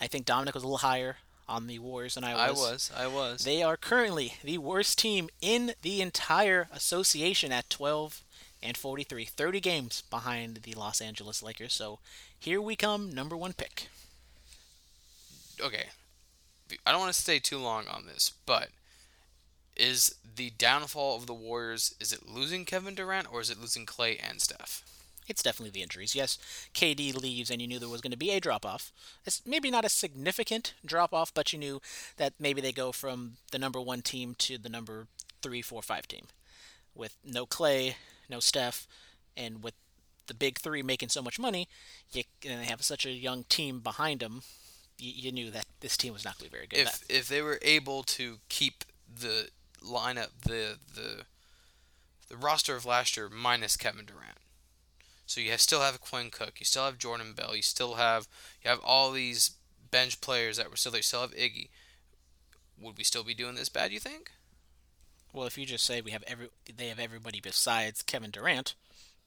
[0.00, 2.40] I think Dominic was a little higher on the Warriors than I was.
[2.40, 2.60] I was.
[2.60, 3.44] was, I was.
[3.44, 8.22] They are currently the worst team in the entire association at 12
[8.62, 11.72] and 43, 30 games behind the Los Angeles Lakers.
[11.72, 11.98] So
[12.38, 13.88] here we come, number one pick.
[15.62, 15.86] okay,
[16.86, 18.68] I don't want to stay too long on this, but
[19.80, 23.86] is the downfall of the Warriors is it losing Kevin Durant or is it losing
[23.86, 24.84] Clay and Steph?
[25.26, 26.14] It's definitely the injuries.
[26.14, 26.38] Yes,
[26.74, 28.90] KD leaves, and you knew there was going to be a drop off.
[29.24, 31.80] It's maybe not a significant drop off, but you knew
[32.16, 35.06] that maybe they go from the number one team to the number
[35.40, 36.26] three, four, five team,
[36.96, 37.96] with no Clay,
[38.28, 38.88] no Steph,
[39.36, 39.74] and with
[40.26, 41.68] the big three making so much money,
[42.12, 44.42] you and they have such a young team behind them,
[44.98, 46.80] you, you knew that this team was not going to be very good.
[46.80, 49.48] if if they were able to keep the
[49.82, 51.24] lineup the the
[52.28, 54.38] the roster of last year minus Kevin Durant.
[55.26, 58.26] So you have, still have Quinn Cook, you still have Jordan Bell, you still have
[58.62, 59.52] you have all these
[59.90, 60.98] bench players that were still there.
[60.98, 61.68] You still have Iggy.
[62.80, 63.92] Would we still be doing this bad?
[63.92, 64.30] You think?
[65.32, 68.74] well, if you just say we have every, they have everybody besides Kevin Durant,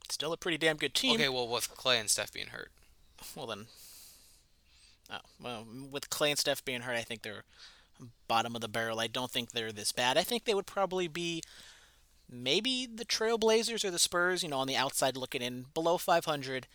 [0.03, 1.15] it's still a pretty damn good team.
[1.15, 2.71] Okay, well with Clay and Steph being hurt,
[3.35, 3.67] Well then,
[5.11, 7.43] oh, well with Clay and Steph being hurt, I think they're
[8.27, 8.99] bottom of the barrel.
[8.99, 10.17] I don't think they're this bad.
[10.17, 11.41] I think they would probably be
[12.29, 16.67] maybe the Trailblazers or the Spurs, you know, on the outside looking in, below 500,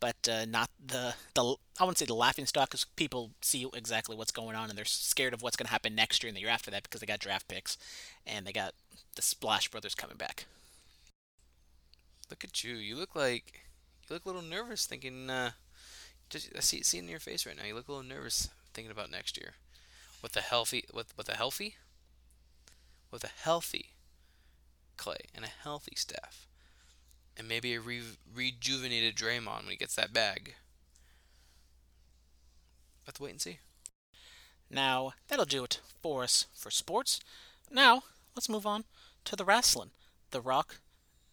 [0.00, 4.16] but uh, not the the I wouldn't say the laughing stock because people see exactly
[4.16, 6.40] what's going on and they're scared of what's going to happen next year and the
[6.40, 7.76] year after that because they got draft picks
[8.26, 8.74] and they got
[9.16, 10.46] the Splash Brothers coming back.
[12.30, 12.74] look at you.
[12.76, 13.62] You look like
[14.08, 15.30] you look a little nervous thinking.
[15.30, 15.50] Uh,
[16.28, 17.64] just I see see it in your face right now.
[17.64, 19.54] You look a little nervous thinking about next year.
[20.22, 21.76] With a healthy with with a healthy
[23.10, 23.90] with a healthy
[24.96, 26.46] Clay and a healthy Steph,
[27.36, 28.02] and maybe a re-
[28.32, 30.54] rejuvenated Draymond when he gets that bag.
[33.06, 33.58] Let's wait and see.
[34.70, 37.18] Now, that'll do it for us for sports.
[37.70, 38.02] Now,
[38.36, 38.84] let's move on
[39.24, 39.90] to the wrestling.
[40.30, 40.76] The Rock,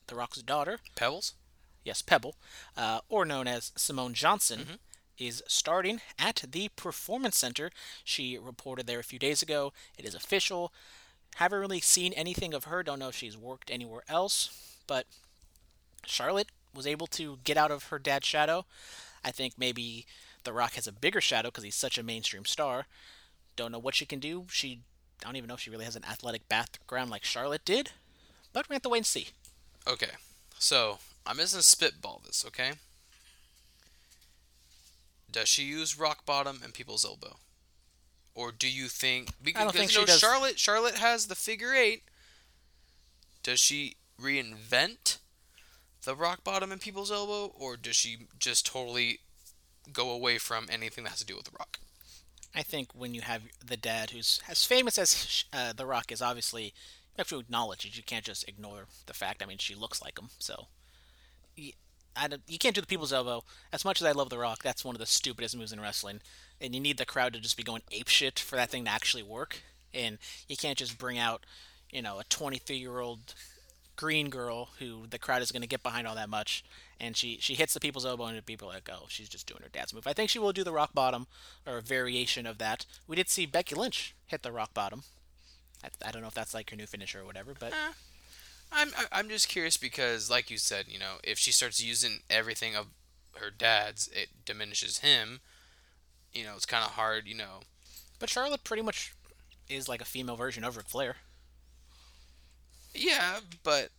[0.07, 1.33] The Rock's daughter, Pebbles.
[1.83, 2.35] yes, Pebble,
[2.75, 4.79] uh, or known as Simone Johnson,
[5.17, 7.71] is starting at the Performance Center.
[8.03, 9.73] She reported there a few days ago.
[9.97, 10.71] It is official.
[11.35, 12.83] Haven't really seen anything of her.
[12.83, 14.49] Don't know if she's worked anywhere else.
[14.87, 15.05] But
[16.05, 18.65] Charlotte was able to get out of her dad's shadow.
[19.23, 20.05] I think maybe
[20.43, 22.85] The Rock has a bigger shadow because he's such a mainstream star.
[23.55, 24.45] Don't know what she can do.
[24.49, 24.81] She,
[25.21, 27.91] I don't even know if she really has an athletic background like Charlotte did.
[28.53, 29.27] But we have to wait and see.
[29.87, 30.11] Okay,
[30.57, 32.45] so I'm just gonna spitball this.
[32.47, 32.73] Okay.
[35.37, 37.35] Does she use rock bottom and people's elbow,
[38.33, 40.19] or do you think because don't think you know, she does.
[40.19, 42.05] Charlotte Charlotte has the figure eight?
[43.43, 45.19] Does she reinvent
[46.05, 49.19] the rock bottom and people's elbow, or does she just totally
[49.93, 51.77] go away from anything that has to do with the rock?
[52.55, 56.19] I think when you have the dad who's as famous as uh, The Rock is,
[56.19, 57.95] obviously you have to acknowledge it.
[57.95, 59.43] You can't just ignore the fact.
[59.43, 60.65] I mean, she looks like him, so
[62.17, 63.43] I you can't do the people's elbow.
[63.71, 66.21] As much as I love The Rock, that's one of the stupidest moves in wrestling,
[66.59, 68.91] and you need the crowd to just be going ape shit for that thing to
[68.91, 69.61] actually work.
[69.93, 71.45] And you can't just bring out,
[71.91, 73.33] you know, a 23 year old
[73.95, 76.63] green girl who the crowd is going to get behind all that much.
[76.99, 79.61] And she she hits the people's elbow and people are like oh she's just doing
[79.61, 80.07] her dad's move.
[80.07, 81.27] I think she will do the rock bottom
[81.65, 82.85] or a variation of that.
[83.07, 85.03] We did see becky lynch hit the rock bottom.
[85.83, 87.73] I, I don't know if that's like her new finisher or whatever but
[88.71, 92.19] I'm I- I'm just curious because, like you said, you know, if she starts using
[92.29, 92.87] everything of
[93.39, 95.39] her dad's, it diminishes him.
[96.33, 97.27] You know, it's kind of hard.
[97.27, 97.61] You know,
[98.19, 99.13] but charlotte pretty much
[99.69, 101.17] is like a female version of Ric flair
[102.93, 103.89] Yeah, but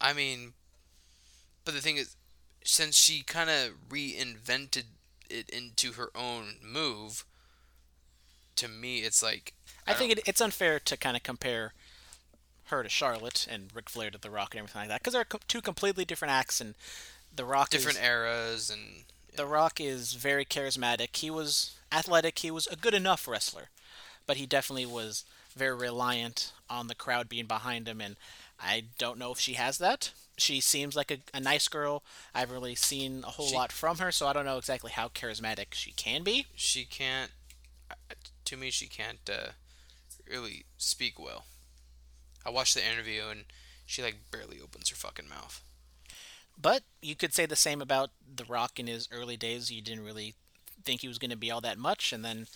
[0.00, 0.52] I mean,
[1.64, 2.16] but the thing is,
[2.64, 4.84] since she kind of reinvented
[5.30, 7.24] it into her own move,
[8.56, 9.54] to me, it's like
[9.86, 11.72] i, don't- think it, it's unfair to kind of compare
[12.72, 15.24] her to charlotte and Ric flair to the rock and everything like that because they're
[15.24, 16.74] co- two completely different acts and
[17.34, 19.04] the rock different is, eras and
[19.36, 21.16] The Rock is very charismatic.
[21.16, 22.40] He was athletic.
[22.40, 23.68] He was a good enough wrestler,
[24.26, 25.24] but he definitely was
[25.56, 28.00] very reliant on the crowd being behind him.
[28.02, 28.16] And
[28.60, 30.10] I don't know if she has that.
[30.36, 32.02] She seems like a, a nice girl.
[32.34, 34.90] I haven't really seen a whole She- lot from her, so I don't know exactly
[34.92, 36.46] how charismatic she can be.
[36.54, 37.30] she can't.
[37.90, 37.94] uh,
[38.46, 39.52] To me, she can't uh,
[40.30, 41.44] really speak well.
[42.44, 43.44] I watched the interview and
[43.86, 45.62] she like barely opens her fucking mouth.
[46.60, 49.70] But you could say the same about The Rock in his early days.
[49.70, 50.34] You didn't really
[50.84, 52.46] think he was going to be all that much, and then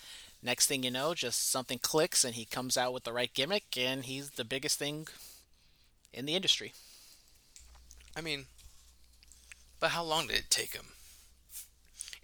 [0.43, 3.77] next thing you know, just something clicks and he comes out with the right gimmick,
[3.77, 5.09] and he's the biggest thing
[6.13, 6.73] in the industry.
[8.17, 8.47] I mean,
[9.81, 10.87] but how long did it take him?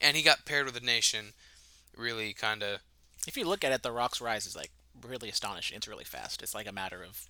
[0.00, 1.32] And he got paired with the nation,
[1.96, 2.80] really kind of.
[3.26, 4.70] If you look at it, The Rock's rise is like
[5.06, 5.76] really astonishing.
[5.76, 6.42] It's really fast.
[6.42, 7.28] It's like a matter of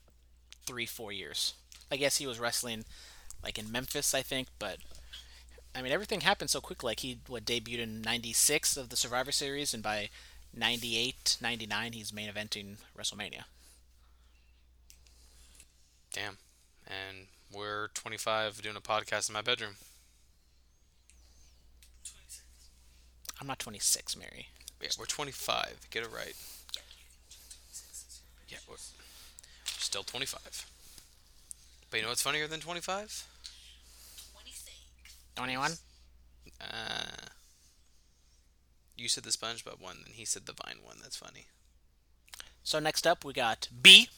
[0.66, 1.54] three, four years.
[1.90, 2.84] I guess he was wrestling
[3.42, 4.78] like in Memphis, I think, but
[5.74, 6.82] I mean everything happened so quick.
[6.82, 10.10] Like he what debuted in '96 of the Survivor Series, and by
[10.54, 13.44] '98, '99, he's main eventing WrestleMania.
[16.12, 16.36] Damn.
[16.86, 19.76] And we're 25 doing a podcast in my bedroom.
[23.40, 24.48] I'm not 26, Mary.
[24.80, 25.88] Yeah, we're 25.
[25.90, 26.34] Get it right.
[28.48, 28.76] Yeah, we're
[29.92, 30.66] still 25.
[31.90, 33.26] But you know what's funnier than 25?
[35.36, 35.72] 21?
[36.58, 36.64] Uh,
[38.96, 40.96] you said the SpongeBob one, then he said the Vine one.
[41.02, 41.46] That's funny.
[42.64, 44.08] So next up, we got B.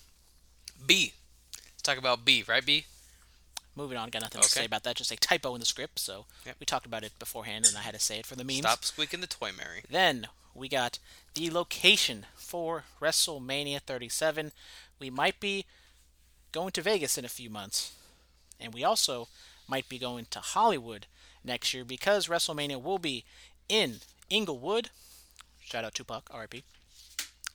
[0.86, 1.14] B.
[1.72, 2.64] Let's talk about B, right?
[2.64, 2.84] B.
[3.74, 4.94] Moving on, got nothing to say about that.
[4.94, 6.56] Just a typo in the script, so Yep.
[6.60, 8.58] we talked about it beforehand, and I had to say it for the memes.
[8.58, 9.82] Stop squeaking the toy, Mary.
[9.90, 11.00] Then we got
[11.34, 14.52] the location for WrestleMania 37.
[14.98, 15.64] We might be
[16.52, 17.92] going to Vegas in a few months,
[18.60, 19.28] and we also
[19.68, 21.06] might be going to Hollywood
[21.42, 23.24] next year because WrestleMania will be
[23.68, 23.96] in
[24.30, 24.90] Inglewood.
[25.62, 26.64] Shout out Tupac, RIP.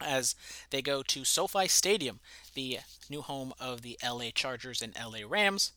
[0.01, 0.35] As
[0.69, 2.19] they go to SoFi Stadium,
[2.53, 2.79] the
[3.09, 5.71] new home of the LA Chargers and LA Rams.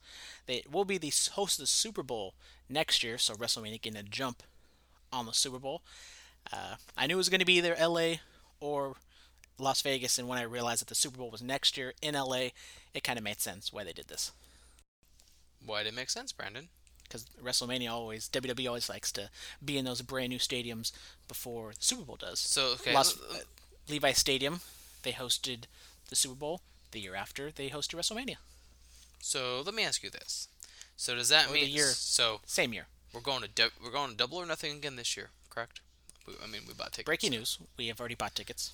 [0.47, 2.35] They will be the host of the Super Bowl
[2.69, 4.43] next year, so WrestleMania getting a jump
[5.13, 5.83] on the Super Bowl.
[6.53, 8.17] Uh, I knew it was going to be either LA
[8.61, 8.95] or
[9.59, 12.49] Las Vegas, and when I realized that the Super Bowl was next year in LA,
[12.95, 14.33] it kind of made sense why they did this.
[15.65, 16.69] Why did it make sense, Brandon?
[17.05, 19.29] Because WrestleMania always, WWE always likes to
[19.65, 20.93] be in those brand new stadiums
[21.29, 22.39] before the Super Bowl does.
[22.41, 23.39] So okay, Las, uh,
[23.89, 24.61] Levi Stadium,
[25.03, 25.65] they hosted
[26.09, 26.61] the Super Bowl.
[26.93, 28.37] The year after, they hosted WrestleMania.
[29.21, 30.49] so let me ask you this.
[30.97, 31.87] So does that Or the mean year.
[31.87, 32.87] so Same year.
[33.15, 35.81] we're going to dou- we're going to double or nothing again this year, correct?
[36.43, 37.07] I mean, we bought tickets.
[37.07, 38.73] Breaking news: We have already bought tickets.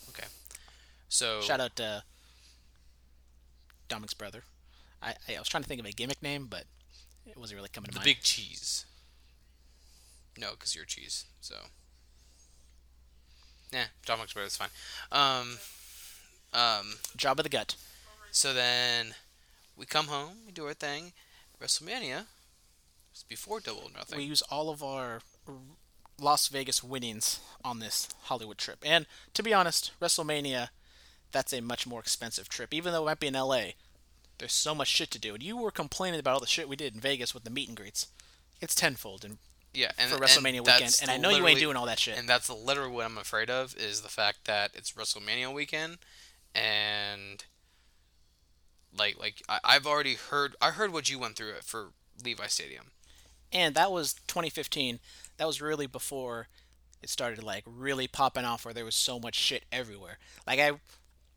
[1.09, 2.03] So Shout out to
[3.89, 4.43] Dominic's brother.
[5.03, 6.65] I, I was trying to think of a gimmick name, but
[7.27, 8.05] it wasn't really coming to the mind.
[8.05, 8.85] big cheese.
[10.37, 11.25] No, because you're cheese.
[11.41, 11.55] So.
[13.73, 14.69] Nah, Dominic's brother's fine.
[15.13, 15.59] Um,
[16.53, 17.77] um, Job of the gut.
[18.31, 19.15] so then
[19.77, 21.13] we come home, we do our thing.
[21.63, 22.27] WrestleMania
[23.15, 24.19] is before Double or Nothing.
[24.19, 25.21] We use all of our
[26.21, 28.79] Las Vegas winnings on this Hollywood trip.
[28.85, 30.69] And to be honest, WrestleMania,
[31.33, 32.73] that's a much more expensive trip.
[32.73, 33.63] Even though it might be in LA,
[34.39, 35.35] there's so much shit to do.
[35.35, 37.69] And you were complaining about all the shit we did in Vegas with the meet
[37.69, 38.07] and greets.
[38.61, 39.39] It's tenfold in,
[39.75, 40.99] yeah, and for and WrestleMania weekend.
[41.03, 42.19] And I know you ain't doing all that shit.
[42.19, 45.99] And that's literally what I'm afraid of is the fact that it's WrestleMania weekend,
[46.55, 47.45] and
[48.97, 51.91] like like I, I've already heard I heard what you went through it for
[52.25, 52.87] Levi Stadium.
[53.53, 54.99] and that was 2015
[55.37, 56.49] that was really before
[57.03, 60.73] it started like really popping off where there was so much shit everywhere like i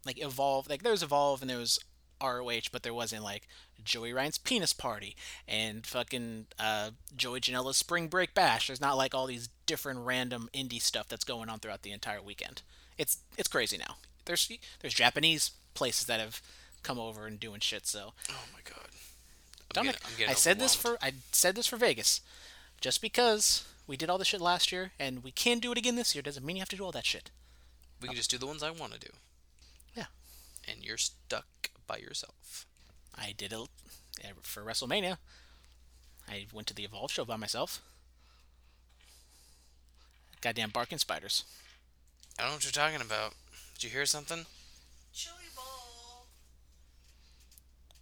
[0.05, 1.79] like evolve like there was evolve and there was
[2.23, 3.47] roh but there wasn't like
[3.83, 5.15] joey ryan's penis party
[5.47, 10.49] and fucking uh, joey janela's spring break bash there's not like all these different random
[10.53, 12.61] indie stuff that's going on throughout the entire weekend
[12.97, 13.95] it's it's crazy now
[14.25, 16.41] there's there's japanese places that have
[16.83, 18.89] come over and doing shit so Oh my god.
[19.71, 22.21] I'm Dominic, getting- I'm getting I said this for I said this for Vegas.
[22.81, 25.95] Just because we did all this shit last year and we can do it again
[25.95, 27.31] this year doesn't mean you have to do all that shit.
[28.01, 29.11] We can just do the ones I want to do.
[30.67, 30.73] Yeah.
[30.73, 32.65] And you're stuck by yourself.
[33.15, 33.69] I did it
[34.41, 35.17] for WrestleMania.
[36.29, 37.81] I went to the Evolve show by myself.
[40.41, 41.43] Goddamn barking spiders.
[42.37, 43.33] I don't know what you're talking about.
[43.75, 44.45] Did you hear something?
[45.13, 46.25] Chili bowl.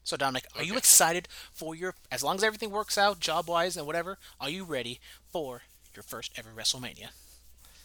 [0.04, 3.76] So Dominic, are you excited for your as long as everything works out job wise
[3.76, 5.00] and whatever, are you ready
[5.32, 5.64] for
[5.96, 7.10] your first ever WrestleMania?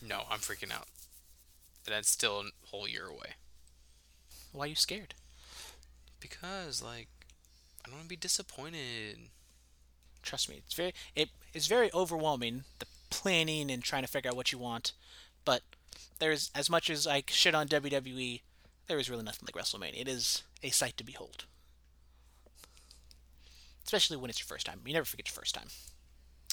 [0.06, 0.86] No, I'm freaking out.
[1.86, 3.34] That's still a whole year away.
[4.54, 5.14] Why are you scared?
[6.20, 7.08] Because like
[7.84, 9.18] I don't want to be disappointed.
[10.22, 14.36] Trust me, it's very it is very overwhelming the planning and trying to figure out
[14.36, 14.92] what you want.
[15.44, 15.62] But
[16.20, 18.42] there's as much as I shit on WWE,
[18.86, 20.00] there is really nothing like WrestleMania.
[20.00, 21.44] It is a sight to behold.
[23.84, 24.80] Especially when it's your first time.
[24.86, 25.68] You never forget your first time.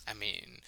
[0.07, 0.59] I mean,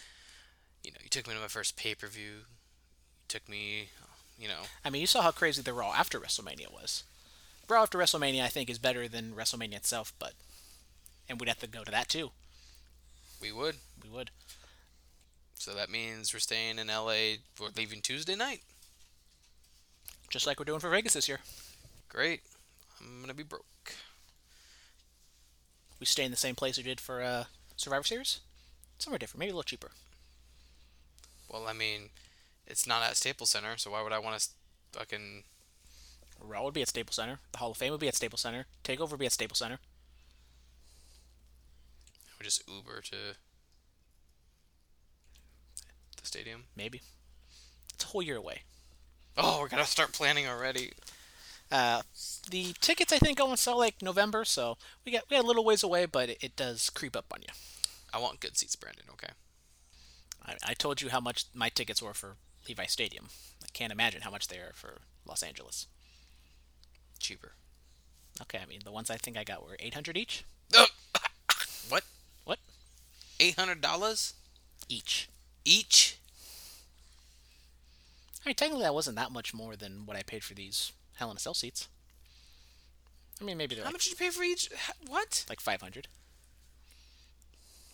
[0.84, 2.24] you know, you took me to my first pay per view.
[2.24, 3.90] You took me,
[4.38, 7.04] you know, I mean, you saw how crazy the Raw after WrestleMania was.
[7.70, 10.34] Raw after WrestleMania, I think, is better than WrestleMania itself, but
[11.30, 12.32] and we'd have to go to that too.
[13.42, 13.76] we would.
[14.04, 14.32] We would.
[15.56, 17.38] So that means we're staying in LA.
[17.60, 18.62] We're leaving Tuesday night.
[20.30, 21.40] Just like we're doing for Vegas this year.
[22.10, 22.42] Great.
[23.00, 23.66] I'm gonna be broke.
[26.00, 27.46] We stay in the same place we did for uh,
[27.78, 28.40] Survivor Series.
[28.98, 29.92] Somewhere different, maybe a little cheaper.
[31.50, 32.10] Well, I mean,
[32.68, 34.50] it's not at Staples Center, so why would I want to
[35.00, 35.44] fucking?
[36.44, 37.40] Raw would be at Staples Center.
[37.52, 38.66] The Hall of Fame would be at Staples Center.
[38.84, 39.80] Takeover would be at Staples Center.
[42.40, 43.16] We just Uber to
[46.22, 46.66] the stadium.
[46.76, 47.02] Maybe.
[47.94, 48.64] It's a whole year away.
[49.38, 50.92] Oh, we're gonna start planning already.
[51.72, 52.02] Uh,
[52.52, 55.48] the tickets, I think, go on sale like November, so we got we got a
[55.48, 57.54] little ways away, but it, it does creep up on you.
[58.14, 59.06] I want good seats, Brandon.
[59.12, 59.34] Okay.
[60.46, 62.36] I, I told you how much my tickets were for
[62.68, 63.30] Levi Stadium.
[63.64, 65.88] I can't imagine how much they are for Los Angeles.
[67.24, 67.54] Cheaper.
[68.42, 70.44] Okay, I mean the ones I think I got were eight hundred each.
[70.76, 70.88] Oh!
[71.90, 72.04] what?
[72.44, 72.60] What?
[73.40, 74.34] Eight hundred dollars?
[74.90, 75.30] each.
[75.66, 76.18] Each.
[78.46, 81.32] I mean, technically, that wasn't that much more than what I paid for these Hell
[81.32, 81.88] in a Cell seats.
[83.42, 84.70] I mean, maybe they're How like, much did you pay for each?
[85.08, 85.46] What?
[85.50, 86.08] like 500.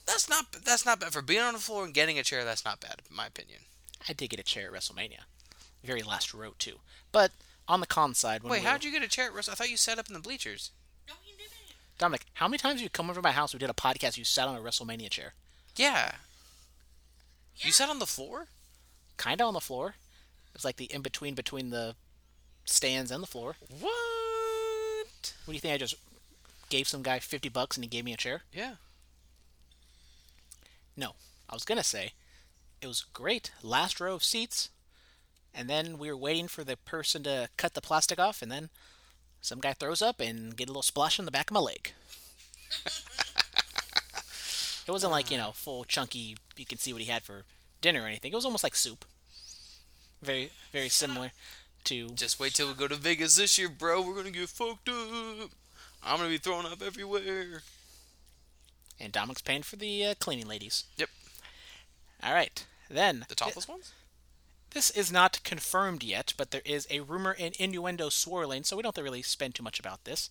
[0.05, 0.51] That's not.
[0.65, 2.43] That's not bad for being on the floor and getting a chair.
[2.43, 3.59] That's not bad, in my opinion.
[4.07, 5.21] I did get a chair at WrestleMania.
[5.83, 6.79] Very last row, too.
[7.11, 7.31] But
[7.69, 9.53] on the con side, when Wait, we how'd you get a chair at Wrestle?
[9.53, 10.71] I thought you sat up in the bleachers.
[11.07, 11.53] No, he didn't.
[11.97, 13.53] Dominic, how many times have you come over to my house?
[13.53, 14.17] We did a podcast.
[14.17, 15.33] You sat on a WrestleMania chair,
[15.77, 16.11] Yeah.
[17.55, 17.65] Yeah.
[17.67, 18.47] You sat on the floor.
[19.17, 19.95] kind of on the floor.
[20.47, 21.95] It was like the in between between the
[22.65, 23.55] stands and the floor.
[23.79, 25.33] What?
[25.45, 25.73] What do you think?
[25.73, 25.95] I just
[26.69, 28.43] gave some guy 50 bucks and he gave me a chair?
[28.53, 28.75] Yeah.
[30.95, 31.15] No.
[31.49, 32.13] I was gonna say
[32.81, 33.51] it was great.
[33.61, 34.69] Last row of seats,
[35.53, 38.69] and then we were waiting for the person to cut the plastic off, and then
[39.41, 41.93] some guy throws up and get a little splash on the back of my leg.
[44.87, 46.37] it wasn't like you know full chunky.
[46.55, 47.43] You can see what he had for
[47.81, 48.31] dinner or anything.
[48.31, 49.05] It was almost like soup.
[50.21, 51.31] Very very similar
[51.85, 54.01] to Just wait till we go to Vegas this year, bro.
[54.01, 55.49] We're gonna get fucked up.
[56.03, 57.61] I'm gonna be throwing up everywhere.
[58.99, 60.85] and Dominic's paying for the uh, cleaning ladies.
[60.97, 61.09] Yep.
[62.21, 63.93] All right, then The topless ones?
[64.71, 68.83] This is not confirmed yet, but there is a rumor and innuendo swirling, so we
[68.83, 70.29] don't really spend too much about this.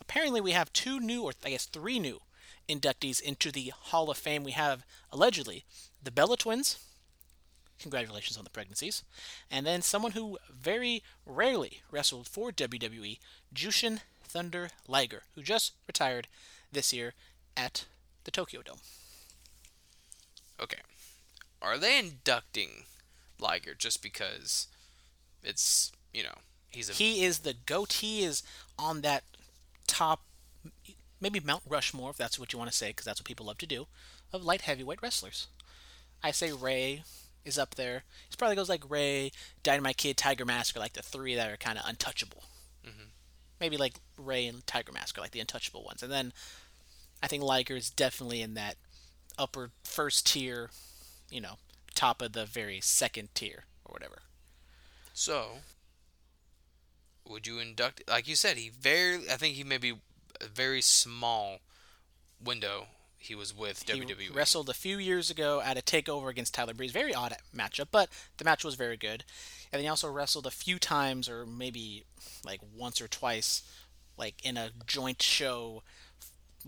[0.00, 2.20] Apparently, we have two new, or I guess three new,
[2.68, 4.44] inductees into the Hall of Fame.
[4.44, 5.64] We have, allegedly,
[6.02, 6.78] the Bella Twins.
[7.80, 9.02] Congratulations on the pregnancies.
[9.50, 13.18] And then someone who very rarely wrestled for WWE,
[13.52, 16.28] Jushin Thunder Liger, who just retired
[16.70, 17.14] this year
[17.56, 17.86] at
[18.22, 18.78] the Tokyo Dome.
[20.60, 20.78] Okay.
[21.60, 22.84] Are they inducting
[23.42, 24.68] Liger just because
[25.42, 26.38] it's you know
[26.70, 27.94] he's a he is the goat.
[27.94, 28.42] He is
[28.78, 29.24] on that
[29.86, 30.22] top,
[31.20, 33.58] maybe Mount Rushmore, if that's what you want to say, because that's what people love
[33.58, 33.86] to do,
[34.32, 35.48] of light heavyweight wrestlers.
[36.22, 37.02] I say Rey
[37.44, 38.04] is up there.
[38.30, 39.32] He probably goes like Rey,
[39.62, 42.44] Dynamite Kid, Tiger Mask are like the three that are kind of untouchable.
[42.86, 43.08] Mm-hmm.
[43.60, 46.32] Maybe like Rey and Tiger Mask are like the untouchable ones, and then
[47.22, 48.76] I think Liger is definitely in that
[49.38, 50.70] upper first tier,
[51.30, 51.56] you know,
[51.92, 54.22] top of the very second tier or whatever.
[55.12, 55.58] So,
[57.28, 58.02] would you induct?
[58.08, 59.28] Like you said, he very.
[59.30, 59.94] I think he may be
[60.40, 61.58] a very small
[62.42, 62.86] window.
[63.18, 64.34] He was with He WWE.
[64.34, 66.90] wrestled a few years ago at a takeover against Tyler Breeze.
[66.90, 69.24] Very odd matchup, but the match was very good.
[69.70, 72.04] And then he also wrestled a few times, or maybe
[72.44, 73.62] like once or twice,
[74.18, 75.84] like in a joint show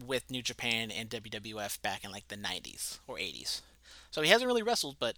[0.06, 3.60] with New Japan and WWF back in like the 90s or 80s.
[4.14, 5.16] So he hasn't really wrestled, but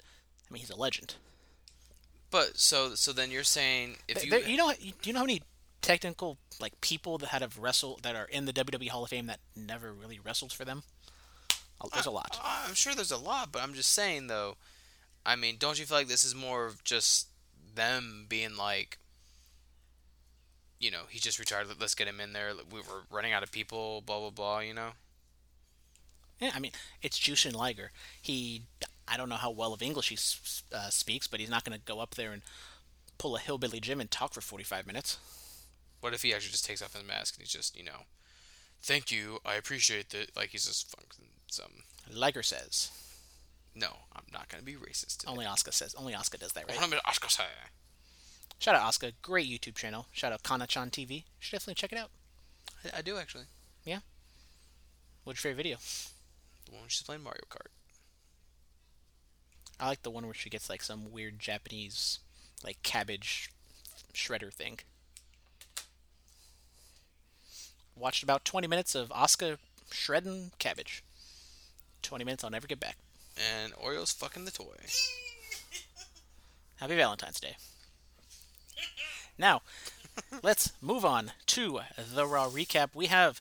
[0.49, 1.17] I mean he's a legend.
[2.31, 5.27] But so so then you're saying if you There- you know, do you know how
[5.27, 5.43] many
[5.83, 9.41] technical like people that have wrestled that are in the WWE Hall of Fame that
[9.55, 10.83] never really wrestled for them?
[11.93, 12.41] There's a lot.
[12.43, 14.57] I'm sure there's a lot, but I'm just saying though.
[15.27, 17.29] I mean, don't you feel like this is more of just
[17.75, 18.97] them being like,
[20.81, 21.69] you know, he just retired.
[21.69, 22.55] let- Let's get him in there.
[22.73, 24.01] We were running out of people.
[24.01, 24.59] Blah blah blah.
[24.61, 24.93] You know.
[26.41, 26.73] Yeah, I mean,
[27.03, 27.93] it's Jushin Liger.
[28.21, 28.63] He,
[29.09, 30.19] I don't know how well of English he
[30.75, 32.43] uh, speaks, but he's not going to go up there and
[33.19, 35.19] pull a hillbilly Jim and talk for 45 minutes.
[36.01, 38.05] What if he actually just takes off his mask and he's just, you know,
[38.83, 40.37] thank you, I appreciate that.
[40.37, 41.83] Like he's just fucking some.
[42.13, 42.91] Liger says.
[43.75, 45.19] No, I'm not gonna be racist.
[45.19, 45.33] Today.
[45.33, 45.95] Only Asuka says.
[45.99, 46.79] Only Asuka does that, right?
[46.79, 47.45] Gonna Oscar say.
[48.59, 49.13] Shout out Asuka.
[49.21, 50.07] Great YouTube channel.
[50.13, 51.11] Shout out Kana-chan TV.
[51.11, 52.11] You should definitely check it out.
[52.85, 53.45] I, I do actually.
[53.85, 53.99] Yeah.
[55.25, 55.79] What's your favorite video?
[56.67, 57.69] The one she's playing Mario Kart.
[59.79, 62.21] I like the one where she gets like some weird Japanese,
[62.65, 63.51] like cabbage
[64.15, 64.79] shredder thing.
[67.95, 69.59] Watched about 20 minutes of Asuka
[69.91, 71.03] shredding cabbage.
[72.03, 72.97] 20 minutes I'll never get back.
[73.37, 74.77] And Oreo's fucking the toy.
[76.77, 77.57] Happy Valentine's Day.
[79.39, 79.63] Now,
[80.43, 81.81] let's move on to
[82.15, 82.91] the Raw recap.
[82.95, 83.41] We have,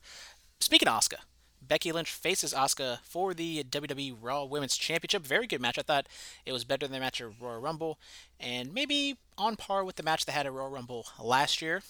[0.60, 1.20] speaking of Asuka,
[1.68, 5.26] Becky Lynch faces Asuka for the WWE Raw Women's Championship.
[5.26, 5.78] Very good match.
[5.78, 6.08] I thought
[6.46, 8.00] it was better than the match at Royal Rumble,
[8.40, 11.82] and maybe on par with the match they had at Royal Rumble last year.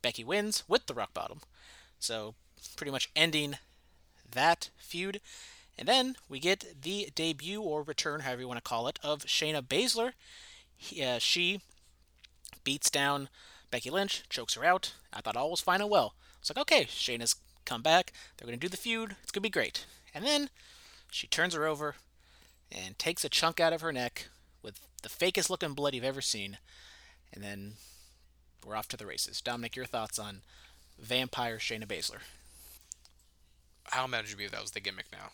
[0.00, 1.40] Becky wins with the Rock Bottom,
[1.98, 2.34] so
[2.76, 3.56] pretty much ending
[4.30, 5.20] that feud.
[5.78, 9.24] And then we get the debut or return, however you want to call it, of
[9.24, 10.12] Shayna Baszler.
[10.76, 11.60] He, uh, she
[12.64, 13.28] beats down
[13.70, 14.94] Becky Lynch, chokes her out.
[15.12, 16.14] I thought all was fine and well.
[16.40, 17.36] It's like, okay, Shayna's
[17.68, 18.12] come back.
[18.36, 19.16] They're going to do the feud.
[19.22, 19.86] It's going to be great.
[20.14, 20.48] And then
[21.10, 21.96] she turns her over
[22.72, 24.28] and takes a chunk out of her neck
[24.62, 26.58] with the fakest looking blood you've ever seen.
[27.32, 27.74] And then
[28.64, 29.40] we're off to the races.
[29.40, 30.40] Dominic, your thoughts on
[30.98, 32.20] Vampire Shayna Baszler?
[33.84, 35.30] How mad would you be if that was the gimmick now?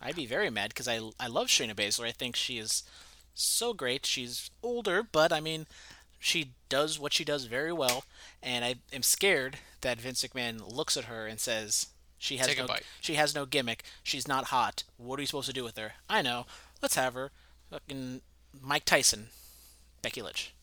[0.00, 2.06] I'd be very mad because I I love Shayna Baszler.
[2.06, 2.82] I think she is
[3.34, 4.04] so great.
[4.04, 5.66] She's older, but I mean,
[6.22, 8.04] she does what she does very well.
[8.42, 12.58] And I am scared that Vince McMahon looks at her and says she has Take
[12.58, 12.68] no
[13.00, 13.82] she has no gimmick.
[14.04, 14.84] She's not hot.
[14.96, 15.94] What are you supposed to do with her?
[16.08, 16.46] I know.
[16.80, 17.32] Let's have her.
[17.70, 18.22] Fucking
[18.58, 19.28] Mike Tyson,
[20.00, 20.54] Becky Lynch.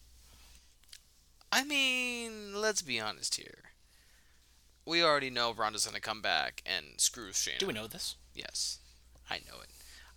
[1.51, 3.71] I mean, let's be honest here.
[4.85, 7.59] We already know Ronda's gonna come back and screw Shayna.
[7.59, 8.15] Do we know this?
[8.33, 8.79] Yes,
[9.29, 9.69] I know it.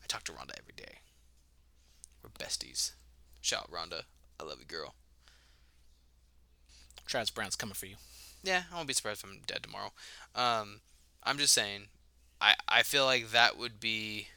[0.02, 1.00] I talk to Ronda every day.
[2.22, 2.92] We're besties.
[3.40, 4.04] Shout out Ronda.
[4.38, 4.94] I love you, girl.
[7.06, 7.96] Travis Brown's coming for you.
[8.42, 9.92] Yeah, I won't be surprised if I'm dead tomorrow.
[10.34, 10.80] Um,
[11.22, 11.82] I'm just saying,
[12.40, 14.28] I I feel like that would be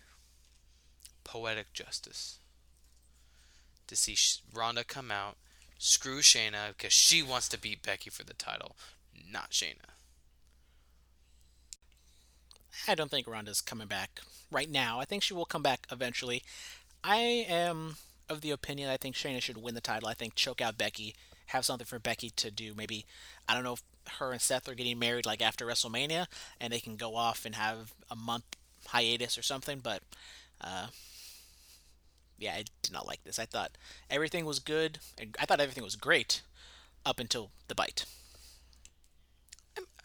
[1.24, 2.40] poetic justice
[3.88, 4.16] to see
[4.54, 5.38] Ronda come out,
[5.78, 8.76] screw Shayna because she wants to beat Becky for the title,
[9.32, 9.96] not Shayna.
[12.88, 15.00] I don't think Ronda's coming back right now.
[15.00, 16.44] I think she will come back eventually.
[17.04, 17.98] I am
[18.30, 20.10] of the opinion I think Shayna should win the title.
[20.10, 21.16] I think choke out Becky,
[21.48, 22.74] have something for Becky to do.
[22.76, 23.06] Maybe
[23.48, 23.84] I don't know if
[24.20, 26.28] her and Seth are getting married like after WrestleMania,
[26.60, 28.46] and they can go off and have a month
[28.88, 29.80] hiatus or something.
[29.80, 30.02] But
[30.62, 30.88] uh,
[32.38, 33.40] yeah, I did not like this.
[33.40, 33.72] I thought
[34.10, 35.00] everything was good.
[35.18, 36.42] and I thought everything was great
[37.06, 38.06] up until the bite.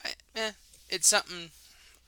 [0.04, 0.52] I, eh,
[0.88, 1.50] it's something.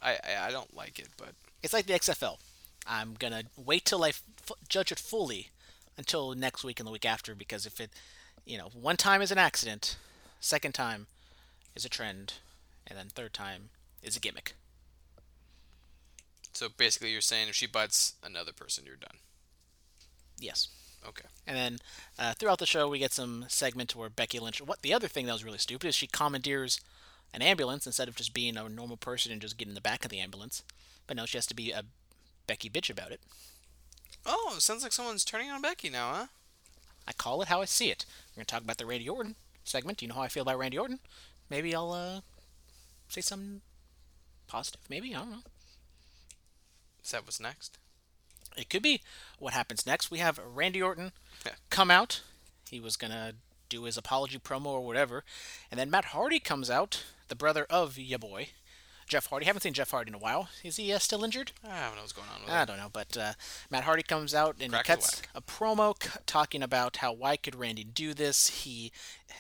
[0.03, 2.39] I, I I don't like it, but It's like the XFL.
[2.87, 5.51] I'm gonna wait till I f- judge it fully
[5.97, 7.91] until next week and the week after because if it,
[8.45, 9.97] you know, one time is an accident,
[10.41, 11.07] second time
[11.75, 12.35] is a trend,
[12.87, 13.71] and then third time
[14.03, 14.55] is a gimmick.
[16.53, 19.17] so basically you're saying if she bites another person, you're done.
[20.39, 20.69] Yes.
[21.07, 21.25] Okay.
[21.47, 21.79] And then
[22.19, 24.61] uh, throughout the show, we get some segment where Becky Lynch.
[24.61, 26.81] What the other thing that was really stupid is she commandeers
[27.35, 30.05] an ambulance instead of just being a normal person and just getting in the back
[30.05, 30.63] of the ambulance.
[31.07, 31.83] But now she has to be a
[32.47, 33.21] Becky bitch about it.
[34.27, 36.27] Oh, sounds like someone's turning on Becky now, huh?
[37.07, 38.05] I call it how I see it.
[38.33, 39.35] We're going to talk about the Randy Orton
[39.65, 39.99] segment.
[39.99, 41.01] Do you know how I feel about Randy Orton?
[41.51, 42.21] Maybe I'll uh,
[43.09, 43.61] say something
[44.47, 44.81] positive.
[44.89, 45.15] Maybe.
[45.15, 45.37] I don't know.
[47.05, 47.79] Is that what's next?
[48.57, 49.01] It could be
[49.39, 50.11] what happens next.
[50.11, 51.13] We have Randy Orton
[51.45, 51.53] Yeah.
[51.71, 52.23] come out.
[52.71, 53.35] He was going to
[53.69, 55.25] do his apology promo or whatever.
[55.71, 58.49] And then Matt Hardy comes out, the brother of ya boy,
[59.13, 59.45] Jeff Hardy.
[59.45, 60.49] Haven't seen Jeff Hardy in a while.
[60.65, 61.53] Is he uh, still injured?
[61.63, 62.67] I don't know what's going on with I it.
[62.67, 63.33] don't know, but uh,
[63.71, 67.55] Matt Hardy comes out and Crack cuts a promo c- talking about how why could
[67.55, 68.63] Randy do this?
[68.65, 68.91] He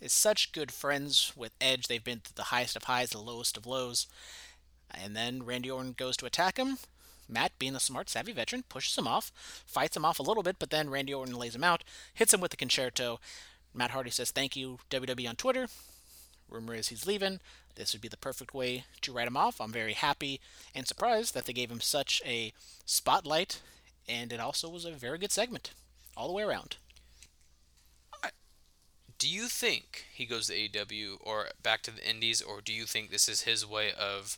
[0.02, 1.86] is such good friends with Edge.
[1.86, 4.06] They've been through the highest of highs, the lowest of lows.
[4.90, 6.76] And then Randy Orton goes to attack him.
[7.26, 9.32] Matt, being a smart, savvy veteran, pushes him off,
[9.64, 12.42] fights him off a little bit, but then Randy Orton lays him out, hits him
[12.42, 13.20] with the concerto.
[13.72, 15.68] Matt Hardy says thank you WWE on Twitter.
[16.50, 17.40] Rumor is he's leaving.
[17.74, 19.60] This would be the perfect way to write him off.
[19.60, 20.40] I'm very happy
[20.74, 22.52] and surprised that they gave him such a
[22.84, 23.60] spotlight,
[24.08, 25.72] and it also was a very good segment
[26.16, 26.76] all the way around.
[29.18, 32.86] Do you think he goes to AEW or back to the Indies, or do you
[32.86, 34.36] think this is his way of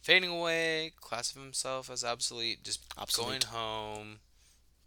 [0.00, 3.46] fading away, classifying himself as obsolete, just Obsolete.
[3.46, 4.20] going home,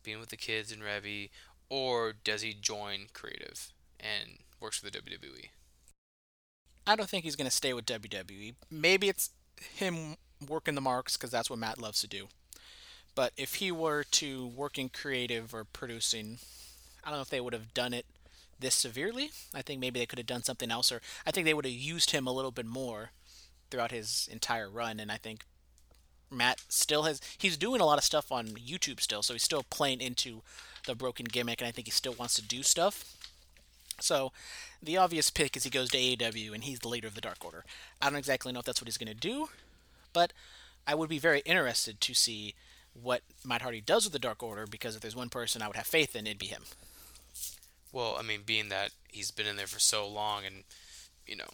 [0.01, 1.29] being with the kids and Reby,
[1.69, 4.91] or does he join creative and works for the?
[4.91, 5.49] WWE?
[6.85, 8.55] I don't think he's going to stay with WWE.
[8.69, 9.29] Maybe it's
[9.75, 10.15] him
[10.47, 12.27] working the marks because that's what Matt loves to do.
[13.15, 16.39] But if he were to work in creative or producing,
[17.03, 18.05] I don't know if they would have done it
[18.59, 19.31] this severely.
[19.53, 21.73] I think maybe they could have done something else, or I think they would have
[21.73, 23.11] used him a little bit more
[23.69, 24.99] throughout his entire run.
[24.99, 25.45] And I think
[26.31, 29.63] Matt still has he's doing a lot of stuff on YouTube still, so he's still
[29.69, 30.41] playing into
[30.85, 33.15] the broken gimmick, and I think he still wants to do stuff.
[33.99, 34.31] So,
[34.81, 37.43] the obvious pick is he goes to AEW and he's the leader of the Dark
[37.43, 37.63] Order.
[38.01, 39.47] I don't exactly know if that's what he's going to do,
[40.11, 40.33] but
[40.85, 42.55] I would be very interested to see
[42.93, 45.77] what Matt Hardy does with the Dark Order because if there's one person I would
[45.77, 46.63] have faith in, it'd be him.
[47.91, 50.63] Well, I mean, being that he's been in there for so long, and
[51.27, 51.49] you know,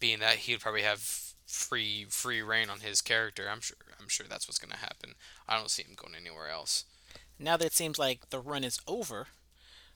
[0.00, 4.26] being that he'd probably have free free reign on his character, I'm sure I'm sure
[4.28, 5.14] that's what's going to happen.
[5.48, 6.84] I don't see him going anywhere else.
[7.38, 9.28] Now that it seems like the run is over,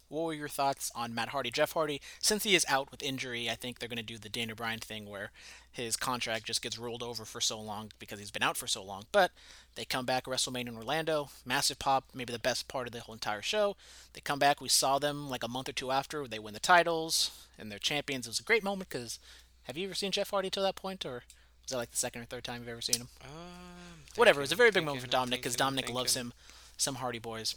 [0.08, 1.50] what were your thoughts on Matt Hardy?
[1.50, 4.28] Jeff Hardy, since he is out with injury, I think they're going to do the
[4.28, 5.30] Daniel Bryan thing where
[5.72, 8.82] his contract just gets rolled over for so long because he's been out for so
[8.82, 9.04] long.
[9.12, 9.32] But
[9.74, 13.14] they come back WrestleMania in Orlando, massive pop, maybe the best part of the whole
[13.14, 13.76] entire show.
[14.12, 16.60] They come back, we saw them like a month or two after, they win the
[16.60, 18.26] titles and they're champions.
[18.26, 19.18] It was a great moment because
[19.64, 21.24] have you ever seen Jeff Hardy till that point, or
[21.62, 23.08] was that like the second or third time you've ever seen him?
[23.22, 24.40] Um, Whatever.
[24.40, 26.32] It was a very big moment for Dominic because thinking, Dominic loves him.
[26.76, 27.56] Some Hardy Boys.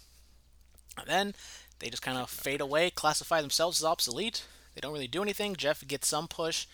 [0.97, 1.35] And then
[1.79, 4.45] they just kind of fade away, classify themselves as obsolete.
[4.75, 5.55] They don't really do anything.
[5.55, 6.67] Jeff gets some push,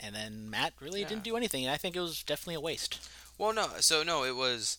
[0.00, 1.08] and then Matt really Yeah.
[1.08, 1.64] didn't do anything.
[1.64, 2.98] And I think it was definitely a waste.
[3.38, 3.80] Well, no.
[3.80, 4.78] So no, it was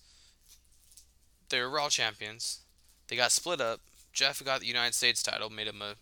[1.50, 2.60] they were Raw champions.
[3.08, 3.80] They got split up.
[4.12, 5.96] Jeff got the United States title, made him a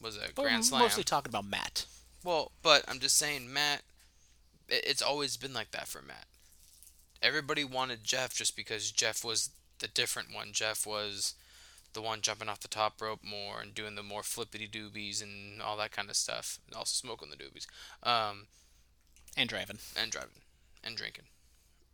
[0.00, 0.80] was a But Grand we're Slam.
[0.82, 1.86] mostly talking about Matt.
[2.22, 3.82] Well, but I'm just saying, Matt.
[4.68, 6.26] it- It's always been like that for Matt.
[7.22, 10.52] Everybody wanted Jeff just because Jeff was the different one.
[10.52, 11.34] Jeff was
[11.94, 15.62] the one jumping off the top rope more and doing the more flippity doobies and
[15.62, 17.66] all that kind of stuff, and also smoking the doobies,
[18.02, 18.46] um,
[19.36, 19.78] And driving.
[19.96, 20.42] and driving,
[20.84, 21.24] and drinking,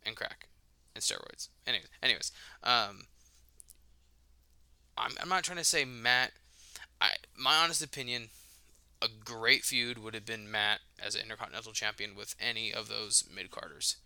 [0.05, 0.49] and crack,
[0.95, 1.49] and steroids.
[1.67, 2.33] Anyways, anyways,
[2.65, 3.07] um,
[4.97, 6.33] I'm I'm not trying to say Matt.
[7.01, 8.29] I my honest opinion,
[9.01, 13.25] a great feud would have been Matt as an Intercontinental Champion with any of those
[13.35, 13.97] mid carders,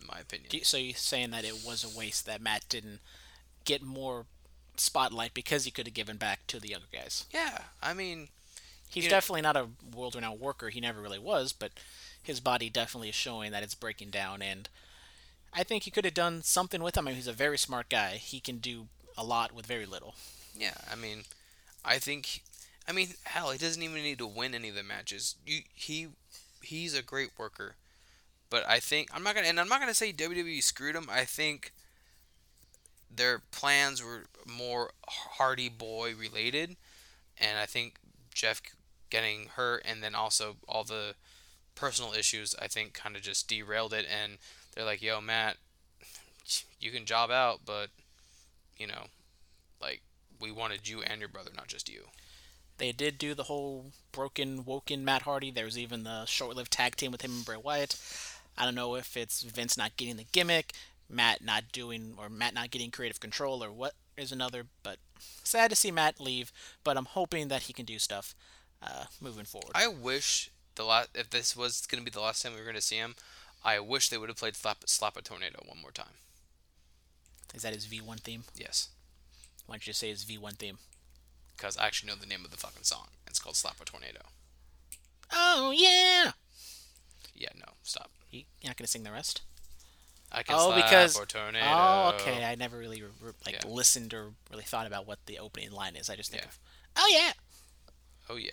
[0.00, 0.64] in my opinion.
[0.64, 3.00] So you're saying that it was a waste that Matt didn't
[3.64, 4.26] get more
[4.76, 7.26] spotlight because he could have given back to the other guys.
[7.32, 8.28] yeah, I mean,
[8.88, 10.68] He's You know- definitely not a world-renowned worker.
[10.70, 11.70] He never really was, but
[12.20, 14.42] his body definitely is showing that it's breaking down.
[14.42, 14.68] And
[15.52, 17.06] I think he could have done something with him.
[17.06, 18.16] I mean, he's a very smart guy.
[18.16, 20.16] He can do a lot with very little.
[20.56, 21.22] yeah, I mean,
[21.84, 22.42] I think,
[22.88, 25.36] I mean, hell, he doesn't even need to win any of the matches.
[25.46, 26.08] You, he,
[26.60, 27.76] he's a great worker,
[28.50, 31.08] but I think I'm not gonna, and I'm not gonna say WWE screwed him.
[31.08, 31.72] I think
[33.14, 36.76] their plans were more Hardy Boy related,
[37.38, 37.98] and I think
[38.34, 38.62] Jeff
[39.10, 41.14] getting hurt and then also all the
[41.74, 44.38] personal issues I think kind of just derailed it and
[44.74, 45.56] they're like, "Yo, Matt,
[46.78, 47.88] you can job out, but
[48.76, 49.06] you know,
[49.80, 50.02] like
[50.40, 52.04] we wanted you and your brother, not just you."
[52.78, 55.50] They did do the whole broken, woken Matt Hardy.
[55.50, 57.96] There was even the short-lived tag team with him and Bray Wyatt.
[58.56, 60.72] I don't know if it's Vince not getting the gimmick,
[61.10, 64.64] Matt not doing, or Matt not getting creative control, or what is another.
[64.82, 64.98] But
[65.44, 66.52] sad to see Matt leave.
[66.84, 68.34] But I'm hoping that he can do stuff
[68.82, 69.72] uh, moving forward.
[69.74, 72.64] I wish the last if this was going to be the last time we were
[72.64, 73.16] going to see him,
[73.64, 76.14] I wish they would have played Slap, Slap a Tornado one more time.
[77.54, 78.44] Is that his V1 theme?
[78.56, 78.88] Yes,
[79.66, 80.78] Why don't you say his V1 theme?
[81.56, 83.08] because I actually know the name of the fucking song.
[83.26, 84.20] It's called Slap a Tornado.
[85.30, 86.32] Oh yeah.
[87.34, 88.10] Yeah, no, stop.
[88.30, 89.42] You- You're not gonna sing the rest?
[90.32, 91.64] I can Oh, slap because a tornado.
[91.66, 92.44] oh, uh, okay.
[92.44, 93.68] I never really re- like Yeah.
[93.70, 96.08] listened or really thought about what the opening line is.
[96.08, 96.48] I just think Yeah.
[96.48, 96.58] of
[96.96, 97.32] oh yeah.
[98.28, 98.50] Oh yeah.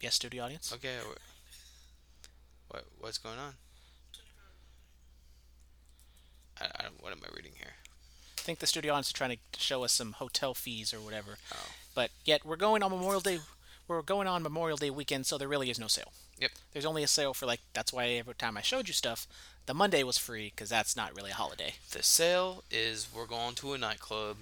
[0.00, 0.72] Yes, studio audience.
[0.72, 0.96] Okay.
[2.68, 3.54] What what's going on?
[6.60, 7.74] I, I what am I reading here?
[8.38, 11.36] I think the studio audience is trying to show us some hotel fees or whatever.
[11.52, 11.66] Oh.
[11.94, 13.40] But yet we're going on Memorial Day.
[13.86, 16.12] We're going on Memorial Day weekend, so there really is no sale.
[16.40, 16.50] Yep.
[16.72, 19.26] There's only a sale for like that's why every time I showed you stuff,
[19.66, 21.74] the Monday was free because that's not really a holiday.
[21.90, 24.36] The sale is we're going to a nightclub.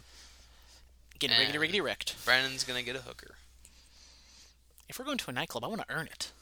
[1.18, 2.25] Getting And- riggedy riggedy wrecked.
[2.25, 3.37] Brandon's gonna get a hooker.
[4.89, 6.33] If we're going to a nightclub, I want to earn it.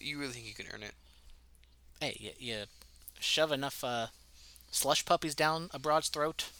[0.00, 0.92] You really think you can earn it?
[2.00, 2.62] Hey, you, you
[3.18, 4.08] shove enough uh,
[4.70, 6.50] slush puppies down a broad's throat,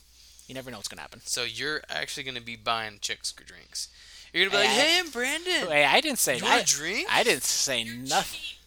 [0.47, 1.21] you never know what's gonna happen.
[1.25, 3.89] So you're actually gonna be buying chicks drinks.
[4.33, 5.67] You're gonna be like, Hey, I- "Hey, I'm Brandon.
[5.67, 7.07] Hey, I didn't say You want I, a drink?
[7.11, 8.57] I didn't say nothing.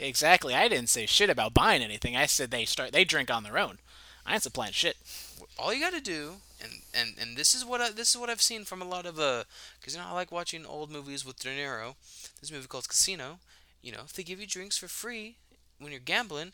[0.00, 2.16] Exactly, I didn't say shit about buying anything.
[2.16, 3.78] I said they start they drink on their own.
[4.26, 4.96] I ain't supplying shit.
[5.58, 8.30] all you got to do and, and and this is what I, this is what
[8.30, 9.44] I've seen from a lot of uh
[9.82, 11.94] cuz you know I like watching old movies with De Niro.
[12.40, 13.38] This movie called Casino,
[13.82, 15.36] you know, if they give you drinks for free
[15.78, 16.52] when you're gambling,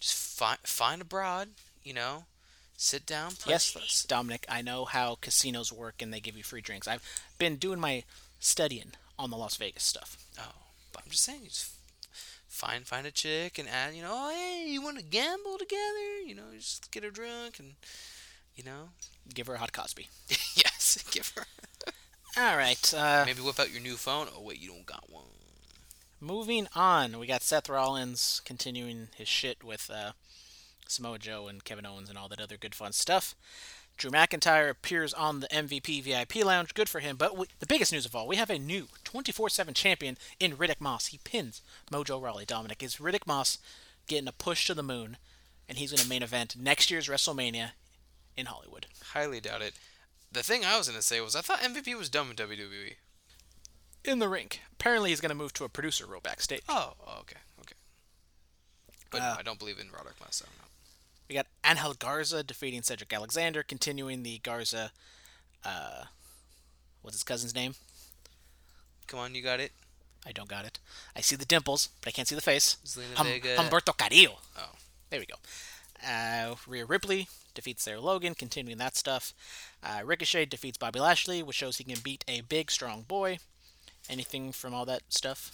[0.00, 1.48] just find find a broad,
[1.82, 2.24] you know,
[2.76, 6.60] sit down, play Yes, Dominic, I know how casinos work and they give you free
[6.60, 6.86] drinks.
[6.86, 7.02] I've
[7.38, 8.04] been doing my
[8.38, 10.16] studying on the Las Vegas stuff.
[10.38, 10.54] Oh,
[10.92, 11.72] but I'm just saying, you just
[12.58, 16.20] find find a chick and add, you know, oh hey, you want to gamble together?
[16.26, 17.74] You know, just get her drunk and
[18.56, 18.90] you know,
[19.34, 20.08] Give her a hot Cosby.
[20.54, 21.44] yes, give her
[22.36, 24.26] All right, uh, maybe whip out your new phone.
[24.36, 25.24] Oh wait, you don't got one.
[26.20, 27.18] moving on.
[27.18, 30.12] We got Seth Rollins continuing his shit with uh,
[30.88, 33.34] Samoa Joe and Kevin Owens and all that other good fun stuff.
[33.96, 36.74] Drew McIntyre appears on the MVP VIP lounge.
[36.74, 37.16] Good for him.
[37.16, 40.80] But we, the biggest news of all, we have a new 24/7 champion in Riddick
[40.80, 41.06] Moss.
[41.06, 42.44] He pins Mojo Rawley.
[42.44, 43.58] Dominic is Riddick Moss
[44.06, 45.16] getting a push to the moon,
[45.68, 47.70] and he's going to main event next year's WrestleMania
[48.36, 48.86] in Hollywood.
[49.12, 49.74] Highly doubt it.
[50.30, 52.34] The thing I was gonna say was I thought MVP was with E.
[52.36, 52.94] WWE.
[54.04, 54.60] In the rink.
[54.72, 56.62] Apparently, he's going to move to a producer role backstage.
[56.68, 57.74] Oh, oh, okay, okay.
[59.10, 60.36] But Uh, no, I don't believe in Roderick Moss.
[60.36, 60.64] So no.
[61.28, 64.92] We got Angel Garza defeating Cedric Alexander, continuing the Garza.
[65.64, 66.04] Uh,
[67.02, 67.74] what's his cousin's name?
[69.08, 69.72] Come on, you got it.
[70.26, 70.78] I don't got it.
[71.16, 72.76] I see the dimples, but I can't see the face.
[72.84, 73.56] Zelina Hum- Vega.
[73.56, 74.38] Humberto Carrillo.
[74.56, 74.70] Oh.
[75.10, 75.36] There we go.
[76.06, 79.32] Uh, Rhea Ripley defeats Sarah Logan, continuing that stuff.
[79.82, 83.38] Uh, Ricochet defeats Bobby Lashley, which shows he can beat a big, strong boy.
[84.08, 85.50] Anything from all that stuff?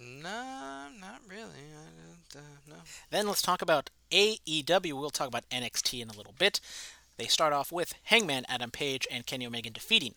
[0.00, 1.42] No, not really.
[1.76, 1.90] I
[2.32, 2.74] don't, uh, no.
[3.10, 4.92] Then let's talk about AEW.
[4.94, 6.60] We'll talk about NXT in a little bit.
[7.16, 10.14] They start off with Hangman Adam Page and Kenny Omega defeating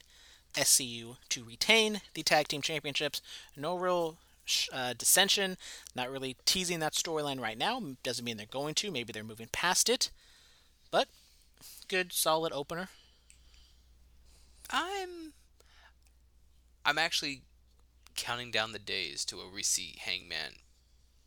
[0.54, 3.22] SCU to retain the tag team championships.
[3.56, 4.18] No real
[4.74, 5.58] uh, dissension,
[5.96, 7.82] not really teasing that storyline right now.
[8.04, 8.92] Doesn't mean they're going to.
[8.92, 10.10] Maybe they're moving past it.
[10.90, 11.08] But
[11.88, 12.90] good, solid opener.
[14.70, 15.34] I'm.
[16.86, 17.44] I'm actually
[18.16, 20.54] counting down the days to a we see Hangman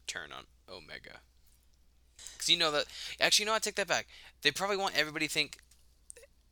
[0.06, 1.20] turn on Omega.
[2.32, 2.86] Because you know that.
[3.20, 3.55] Actually, you know.
[3.55, 4.06] I take that back.
[4.42, 5.59] They probably want everybody to think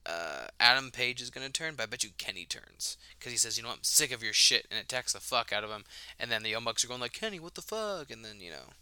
[0.04, 2.96] uh, Adam Page is going to turn, but I bet you Kenny turns.
[3.18, 5.20] Because he says, you know what, I'm sick of your shit, and it attacks the
[5.20, 5.84] fuck out of him.
[6.18, 8.10] And then the Young Bucks are going like, Kenny, what the fuck?
[8.10, 8.74] And then, you know.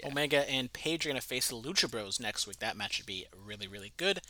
[0.00, 0.08] Yeah.
[0.08, 2.58] Omega and Page are going to face the Lucha Bros next week.
[2.58, 4.20] That match should be really, really good.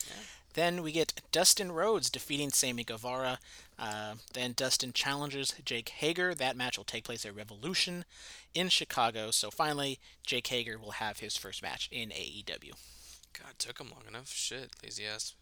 [0.53, 3.39] Then we get Dustin Rhodes defeating Sammy Guevara.
[3.79, 6.35] Uh, then Dustin challenges Jake Hager.
[6.35, 8.05] That match will take place at Revolution
[8.55, 9.31] in Chicago.
[9.31, 12.75] So finally, Jake Hager will have his first match in AEW.
[13.33, 14.33] God, took him long enough.
[14.33, 15.35] Shit, lazy ass.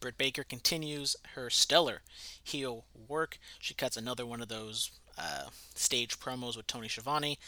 [0.00, 2.02] Britt Baker continues her stellar
[2.42, 3.38] heel work.
[3.58, 5.44] She cuts another one of those uh,
[5.74, 7.38] stage promos with Tony Schiavone.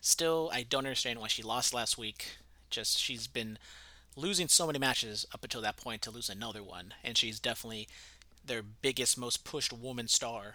[0.00, 2.38] Still, I don't understand why she lost last week.
[2.70, 3.58] Just she's been
[4.14, 7.88] losing so many matches up until that point to lose another one, and she's definitely
[8.44, 10.54] their biggest, most pushed woman star.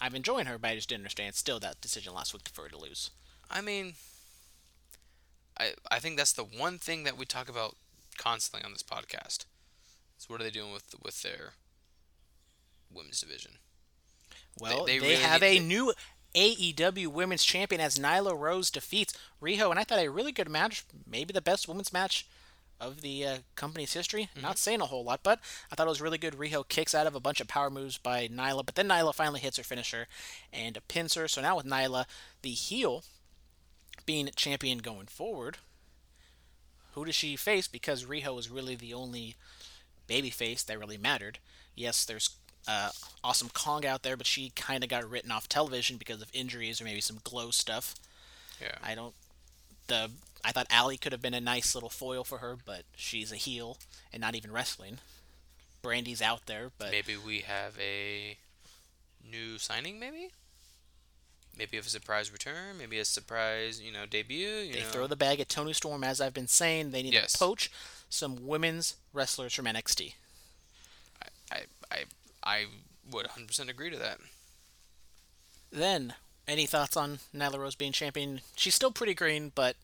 [0.00, 2.68] I'm enjoying her, but I just didn't understand still that decision last week for her
[2.68, 3.10] to lose.
[3.50, 3.94] I mean,
[5.58, 7.76] I I think that's the one thing that we talk about
[8.16, 9.44] constantly on this podcast.
[10.20, 11.54] So what are they doing with with their
[12.92, 13.52] women's division?
[14.60, 15.94] Well, they they, really have a to- new
[16.34, 20.84] AEW Women's Champion as Nyla Rose defeats Riho, and I thought a really good match,
[21.10, 22.26] maybe the best women's match
[22.78, 24.24] of the uh, company's history.
[24.32, 24.42] Mm-hmm.
[24.42, 25.40] Not saying a whole lot, but
[25.72, 26.34] I thought it was really good.
[26.34, 29.40] Riho kicks out of a bunch of power moves by Nyla, but then Nyla finally
[29.40, 30.06] hits her finisher
[30.52, 31.28] and pins her.
[31.28, 32.04] So now with Nyla,
[32.42, 33.04] the heel,
[34.04, 35.56] being champion going forward,
[36.92, 37.68] who does she face?
[37.68, 39.36] Because Riho is really the only
[40.10, 41.38] babyface that really mattered.
[41.74, 42.30] Yes, there's
[42.68, 42.90] uh,
[43.24, 46.80] Awesome Kong out there, but she kind of got written off television because of injuries
[46.80, 47.94] or maybe some GLOW stuff.
[48.60, 48.74] Yeah.
[48.82, 49.14] I don't.
[49.86, 50.10] The
[50.44, 53.36] I thought Allie could have been a nice little foil for her, but she's a
[53.36, 53.78] heel
[54.12, 54.98] and not even wrestling.
[55.82, 58.36] Brandi's out there, but maybe we have a
[59.30, 59.98] new signing.
[59.98, 60.30] Maybe.
[61.56, 62.78] Maybe a surprise return.
[62.78, 64.46] Maybe a surprise, you know, debut.
[64.48, 64.86] You they know.
[64.86, 66.90] throw the bag at Toni Storm, as I've been saying.
[66.90, 67.32] They need Yes.
[67.32, 67.70] to poach
[68.10, 70.14] some women's wrestlers from NXT.
[71.50, 71.60] I
[71.90, 72.04] I
[72.42, 72.64] I
[73.10, 74.18] would 100% agree to that.
[75.72, 76.14] Then,
[76.46, 78.40] any thoughts on Nyla Rose being champion?
[78.56, 79.76] She's still pretty green, but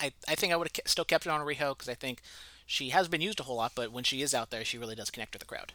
[0.00, 2.22] I, I think I would have still kept it on Riho because I think
[2.66, 4.94] she has been used a whole lot, but when she is out there, she really
[4.94, 5.72] does connect with the crowd.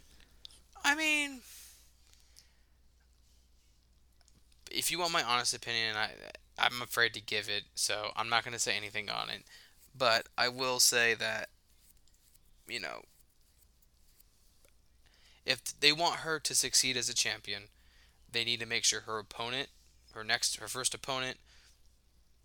[0.84, 1.41] I mean,
[4.69, 6.09] if you want my honest opinion, I
[6.57, 9.43] I'm afraid to give it, so I'm not going to say anything on it.
[9.97, 11.49] But I will say that,
[12.68, 13.03] you know,
[15.45, 17.64] if they want her to succeed as a champion,
[18.31, 19.69] they need to make sure her opponent,
[20.14, 21.38] her next, her first opponent,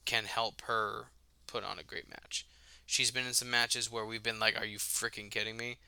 [0.05, 1.07] can help her
[1.47, 2.47] put on a great match.
[2.87, 5.79] She's been in some matches where we've been like, "Are you freaking kidding me?"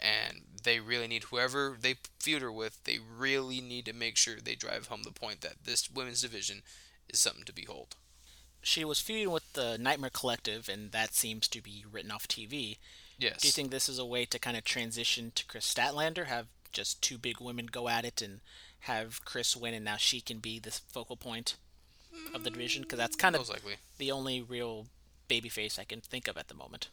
[0.00, 2.82] and they really need whoever they feud her with.
[2.84, 6.62] They really need to make sure they drive home the point that this women's division
[7.08, 7.96] is something to behold.
[8.62, 12.78] She was feuding with the Nightmare Collective, and that seems to be written off TV.
[13.20, 13.42] Yes.
[13.42, 16.46] Do you think this is a way to kind of transition to Kris Statlander, have
[16.72, 18.40] just two big women go at it, and
[18.80, 21.56] have Kris win, and now she can be the focal point
[22.34, 22.82] of the division?
[22.82, 23.74] Because that's kind of most likely?
[23.98, 24.86] the only real
[25.28, 26.88] babyface I can think of at the moment.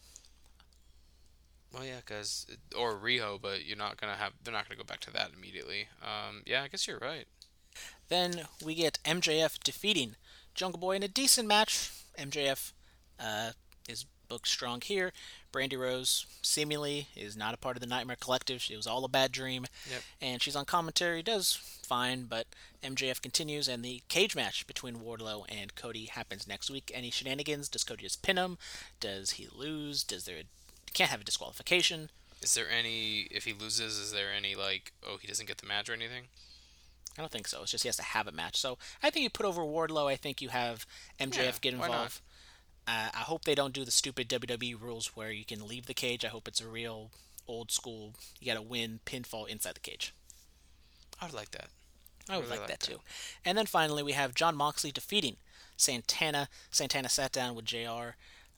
[1.74, 2.46] Well, yeah, because
[2.78, 4.34] or Riho, but you're not gonna have.
[4.44, 5.88] They're not gonna go back to that immediately.
[6.02, 7.26] Um, yeah, I guess you're right.
[8.10, 10.16] Then we get MJF defeating
[10.56, 11.92] Jungle Boy in a decent match.
[12.18, 12.72] MJF
[13.20, 13.52] uh,
[13.88, 15.12] is booked strong here.
[15.54, 18.66] Brandi Rhodes seemingly is not a part of the Nightmare Collective.
[18.70, 19.66] It was all a bad dream.
[19.90, 20.02] Yep.
[20.22, 22.48] And she's on commentary, does fine, but
[22.84, 26.92] MJF continues, and the cage match between Wardlow and Cody happens next week.
[26.94, 27.70] Any shenanigans?
[27.70, 28.58] Does Cody just pin him?
[29.00, 30.04] Does he lose?
[30.04, 30.42] Does there
[30.94, 32.10] can't have a disqualification?
[32.42, 33.22] Is there any?
[33.32, 34.92] If he loses, is there any like?
[35.06, 36.26] Oh, he doesn't get the match or anything?
[37.18, 37.64] I don't think so.
[37.64, 38.58] It's just he has to have a match.
[38.58, 40.06] So I think you put over Wardlow.
[40.06, 40.86] I think you have
[41.20, 41.94] MJF Yeah, get why not?
[41.94, 42.22] involved.
[42.88, 45.94] Uh, I hope they don't do the stupid WWE rules where you can leave the
[45.94, 46.24] cage.
[46.24, 47.12] I hope it's a real
[47.48, 48.14] old school.
[48.40, 50.14] You got to win pinfall inside the cage.
[51.22, 51.68] I would like that.
[52.30, 52.92] I would really like, like that, that.
[52.94, 53.00] too.
[53.46, 55.38] And then finally we have Jon Moxley defeating
[55.76, 56.50] Santana.
[56.72, 58.16] Santana sat down with Jr.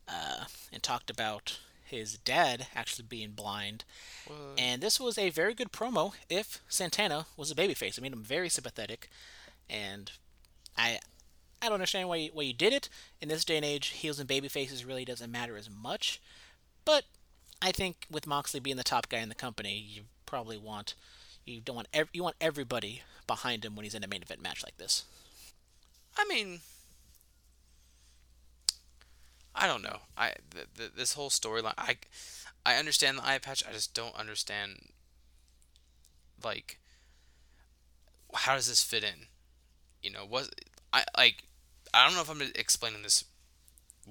[0.08, 3.84] Uh, and talked about his dad actually being blind.
[4.28, 4.38] What?
[4.58, 7.98] And this was a very good promo if Santana was a babyface.
[8.00, 9.10] I made him very sympathetic.
[9.70, 10.12] and
[10.78, 11.00] I
[11.62, 12.90] I don't understand why you, why you did it.
[13.22, 16.22] In this day and age, heels and baby faces really doesn't matter as much.
[16.86, 17.04] But
[17.62, 20.96] I think with Moxley being the top guy in the company, you probably want
[21.46, 24.42] you don't want ev- you want everybody behind him when he's in a main event
[24.42, 25.04] match like this.
[26.18, 26.60] I mean,
[29.56, 30.00] I don't know.
[30.18, 31.74] I th- th- this whole storyline.
[31.78, 31.98] I
[32.66, 33.64] I understand the eye patch.
[33.68, 34.90] I just don't understand.
[36.44, 36.80] Like,
[38.34, 39.28] how does this fit in?
[40.02, 40.50] You know, what
[40.94, 41.44] I like.
[41.94, 43.26] I don't know if I'm explaining this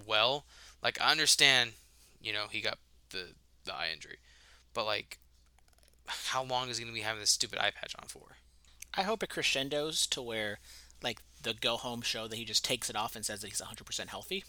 [0.06, 0.44] well.
[0.82, 1.72] Like, I understand.
[2.20, 2.78] You know, he got
[3.10, 3.28] the
[3.64, 4.18] the eye injury,
[4.74, 5.18] but like,
[6.06, 8.36] how long is he gonna be having this stupid eye patch on for?
[8.94, 10.58] I hope it crescendos to where
[11.02, 13.60] like the go home show that he just takes it off and says that he's
[13.60, 14.44] 100% healthy.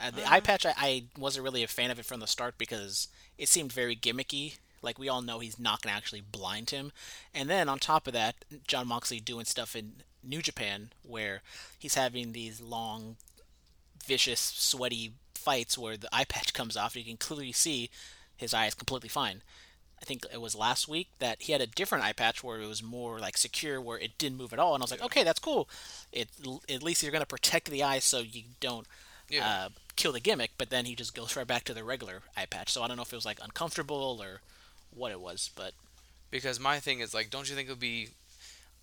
[0.00, 2.56] Uh, the eye patch, I, I wasn't really a fan of it from the start
[2.58, 4.58] because it seemed very gimmicky.
[4.80, 6.92] Like we all know he's not going to actually blind him.
[7.34, 11.42] And then on top of that, Jon Moxley doing stuff in New Japan where
[11.78, 13.16] he's having these long,
[14.06, 16.94] vicious, sweaty fights where the eye patch comes off.
[16.94, 17.90] And you can clearly see
[18.36, 19.42] his eye is completely fine.
[20.00, 22.68] I think it was last week that he had a different eye patch where it
[22.68, 24.74] was more like secure, where it didn't move at all.
[24.74, 25.68] And I was like, okay, that's cool.
[26.12, 26.28] It
[26.72, 28.86] at least you're going to protect the eye so you don't
[29.28, 29.48] Yeah.
[29.48, 30.52] uh, kill the gimmick.
[30.56, 32.70] But then he just goes right back to the regular eye patch.
[32.72, 34.40] So I don't know if it was like uncomfortable or
[34.94, 35.72] what it was, but
[36.30, 38.10] because my thing is like don't you think it would be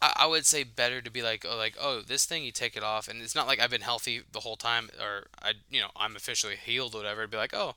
[0.01, 2.84] I, would say better to be like oh like oh this thing you take it
[2.84, 5.89] off and it's not like I've been healthy the whole time or I you know
[5.95, 7.76] I'm officially healed or whatever It'd be like oh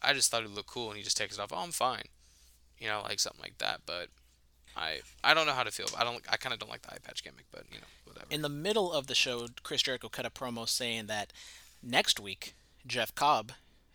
[0.00, 2.04] I just thought it looked cool and he just takes it off oh I'm fine
[2.78, 4.08] you know like something like that but
[4.76, 6.92] I I don't know how to feel I don't I kind of don't like the
[6.92, 10.08] eye patch gimmick but you know whatever in the middle of the show, Chris Jericho
[10.08, 11.32] cut a promo saying that
[11.82, 12.54] next week
[12.86, 13.52] Jeff Cobb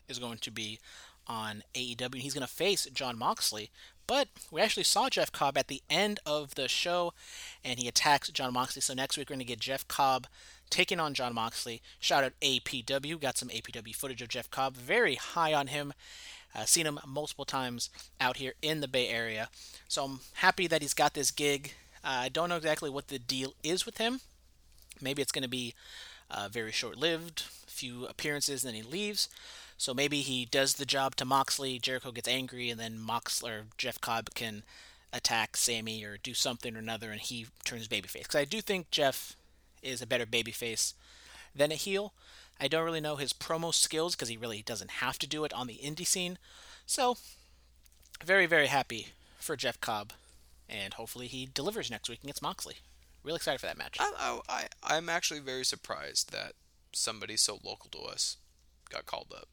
[0.07, 0.79] is going to be
[1.27, 3.71] on AEW and he's going to face Jon Moxley.
[4.07, 7.13] But we actually saw Jeff Cobb at the end of the show
[7.63, 8.81] and he attacks Jon Moxley.
[8.81, 10.27] So next week we're going to get Jeff Cobb
[10.69, 11.81] taking on Jon Moxley.
[11.99, 13.19] Shout out APW.
[13.19, 14.75] Got some APW footage of Jeff Cobb.
[14.75, 15.93] Very high on him.
[16.53, 17.89] Uh, seen him multiple times
[18.21, 19.49] out here in the Bay Area.
[19.87, 21.73] So I'm happy that he's got this gig.
[22.03, 24.21] Uh, I don't know exactly what the deal is with him.
[25.01, 25.73] Maybe it's going to be
[26.31, 29.27] uh, very short lived, few appearances, and then he leaves.
[29.77, 33.65] So maybe he does the job to Moxley, Jericho gets angry, and then Moxley or
[33.77, 34.63] Jeff Cobb can
[35.11, 38.23] attack Sammy or do something or another, and he turns babyface.
[38.23, 39.35] Because I do think Jeff
[39.81, 40.93] is a better babyface
[41.53, 42.13] than a heel.
[42.59, 45.53] I don't really know his promo skills because he really doesn't have to do it
[45.53, 46.37] on the indie scene.
[46.85, 47.17] So,
[48.23, 50.13] very, very happy for Jeff Cobb,
[50.69, 52.77] and hopefully he delivers next week against Moxley.
[53.23, 53.97] Really excited for that match.
[53.99, 56.53] I I- I'm actually very surprised that
[56.93, 58.37] somebody so local to us
[58.89, 59.49] got called up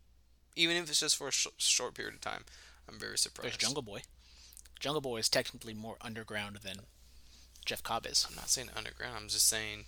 [0.57, 2.45] even if it's just for a sh- short period of time
[2.89, 4.03] I'm very surprised There's Jungle Boy.
[4.81, 6.77] Jungle Boy is technically more underground than
[7.65, 8.27] Jeff Cobb is.
[8.29, 9.15] I'm not saying underground.
[9.17, 9.85] I'm just saying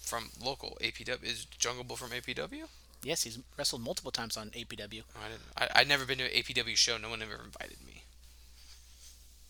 [0.00, 1.22] from local APW.
[1.22, 2.64] Is Jungle Boy from APW?
[3.02, 5.02] Yes, he's wrestled multiple times on APW.
[5.14, 5.42] Oh, I didn't.
[5.56, 6.96] I, I'd never been to an APW show.
[6.96, 8.02] No one ever invited me.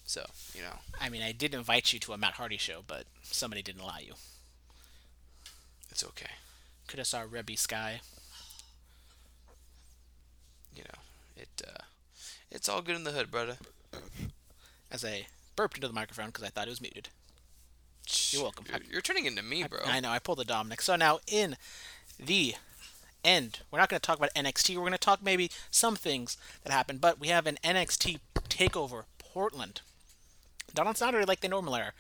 [0.05, 0.25] So
[0.55, 3.63] you know, I mean, I did invite you to a Matt Hardy show, but somebody
[3.63, 4.15] didn't allow you.
[5.91, 6.31] it's okay.
[6.89, 8.01] Could have saw Reby Sky.
[10.75, 11.01] You know,
[11.37, 11.63] it.
[11.67, 11.83] Uh,
[12.51, 13.57] it's all good in the hood, brother.
[14.91, 15.27] as I
[15.57, 17.09] burped into the microphone because I thought it was muted.
[18.31, 18.65] You're welcome.
[18.69, 19.81] You're, you're turning into me, bro.
[19.85, 20.81] I know, I pulled the Dominic.
[20.81, 21.57] So now in
[22.19, 22.55] the
[23.25, 24.75] end, we're not going to talk about NXT.
[24.77, 29.05] We're going to talk maybe some things that happened, but we have an NXT takeover
[29.19, 29.83] Portland.
[30.77, 31.95] Not on Saturday like they normally are,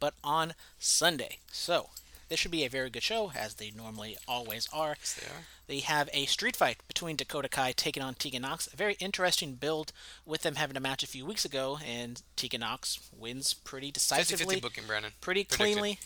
[0.00, 1.38] but on Sunday.
[1.50, 1.90] So
[2.28, 4.96] this should be a very good show, as they normally always are.
[4.98, 5.40] Yes, they are.
[5.66, 8.68] They have a street fight between Dakota Kai taking on Tegan Nox.
[8.72, 9.92] A very interesting build
[10.26, 13.92] with them having a match a few weeks ago, and Tegan Nox wins pretty 50-50
[13.94, 15.12] decisively, booking, Brandon.
[15.20, 15.58] pretty Predicted.
[15.58, 15.98] cleanly.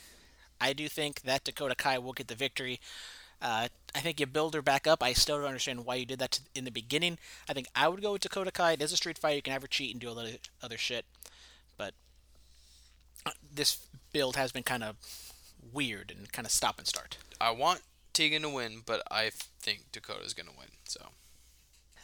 [0.61, 2.81] I do think that Dakota Kai will get the victory.
[3.41, 5.03] Uh, I think you build her back up.
[5.03, 7.19] I still don't understand why you did that to, in the beginning.
[7.49, 8.73] I think I would go with Dakota Kai.
[8.73, 9.37] It is a street fight.
[9.37, 11.05] You can have her cheat and do a little other shit.
[11.77, 11.95] But
[13.25, 13.79] uh, this
[14.13, 14.97] build has been kind of
[15.73, 17.19] weird and kind of stop and start.
[17.41, 17.83] I want
[18.13, 19.31] Tegan to win, but I
[19.61, 20.69] think Dakota's gonna win.
[20.85, 21.09] So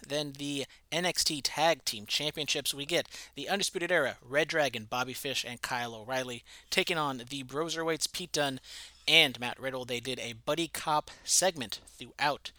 [0.06, 5.44] Then the NXT Tag Team Championships, we get the Undisputed Era, Red Dragon, Bobby Fish,
[5.48, 8.60] and Kyle O'Reilly taking on the Broserweights, Pete Dunne
[9.08, 9.84] and Matt Riddle.
[9.84, 12.50] They did a buddy cop segment throughout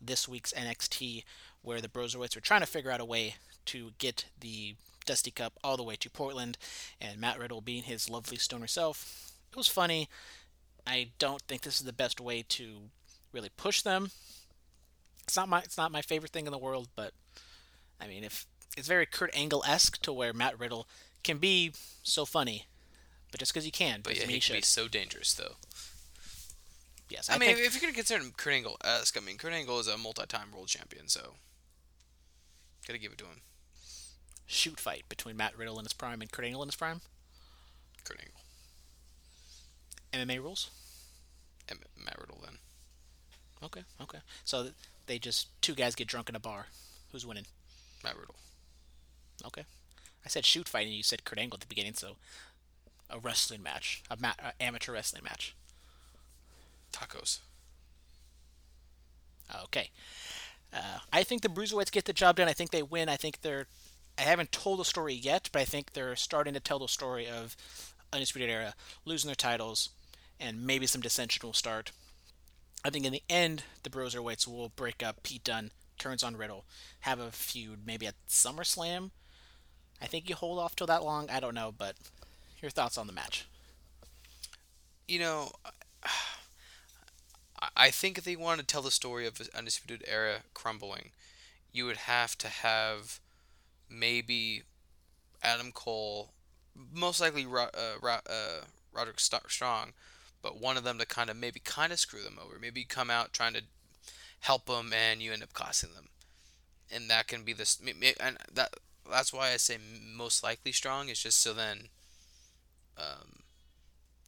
[0.00, 1.24] this week's NXT
[1.62, 4.74] where the Broserweights were trying to figure out a way to get the
[5.04, 6.56] Dusty Cup all the way to Portland,
[7.00, 9.32] and Matt Riddle being his lovely stoner self.
[9.50, 10.08] It was funny.
[10.90, 12.90] I don't think this is the best way to
[13.32, 14.10] really push them
[15.30, 17.12] it's not my it's not my favorite thing in the world, but
[18.00, 18.46] I mean, if
[18.76, 20.88] it's very Kurt Angle esque to where Matt Riddle
[21.22, 21.72] can be
[22.02, 22.66] so funny,
[23.30, 25.54] but just because he can, but yeah, he he can be so dangerous though.
[27.08, 29.38] yes, I, I, mean, think if you're gonna consider him Kurt Angle esque, I mean,
[29.38, 31.34] Kurt Angle is a multi-time world champion, so
[32.88, 33.42] gotta give it to him.
[34.46, 37.02] shoot fight between Matt Riddle in his prime and Kurt Angle in his prime.
[38.02, 38.40] Kurt Angle
[40.26, 40.70] MMA rules.
[42.20, 42.58] Riddle then.
[43.62, 44.18] Okay, okay.
[44.44, 44.68] So
[45.06, 46.66] they just two guys get drunk in a bar.
[47.12, 47.46] Who's winning?
[48.04, 48.36] Matt Riddle.
[49.46, 49.64] Okay.
[50.24, 51.94] I said shoot fight, and you said Kurt Angle at the beginning.
[51.94, 52.16] So
[53.08, 55.54] a wrestling match, a ma- a amateur wrestling match.
[56.92, 57.40] Tacos.
[59.64, 59.90] Okay.
[60.72, 62.48] Uh, I think the Broserweights get the job done.
[62.48, 63.08] I think they win.
[63.08, 63.66] I think they're.
[64.18, 67.26] I haven't told the story yet, but I think they're starting to tell the story
[67.26, 67.56] of
[68.12, 68.74] Undisputed Era
[69.04, 69.90] losing their titles,
[70.40, 71.92] and maybe some dissension will start.
[72.84, 75.22] I think in the end, the Broserweights will break up.
[75.22, 76.64] Pete Dunne turns on Riddle,
[77.00, 79.10] have a feud, maybe at SummerSlam.
[80.00, 81.28] I think you hold off till that long.
[81.28, 81.94] I don't know, but
[82.62, 83.46] your thoughts on the match?
[85.06, 85.52] You know,
[87.76, 91.10] I- think if they want to tell the story of the Undisputed Era crumbling,
[91.72, 93.20] you would have to have
[93.88, 94.62] maybe
[95.42, 96.32] Adam Cole,
[96.74, 97.68] most likely uh,
[98.02, 99.92] uh, Roderick St- Strong,
[100.42, 103.10] but one of them to kind of maybe kind of screw them over, maybe come
[103.10, 103.62] out trying to
[104.40, 106.08] help them, and you end up costing them,
[106.90, 107.80] and that can be this.
[108.20, 108.74] And that
[109.10, 109.78] that's why I say
[110.16, 111.88] most likely Strong is just so then,
[112.96, 113.42] um,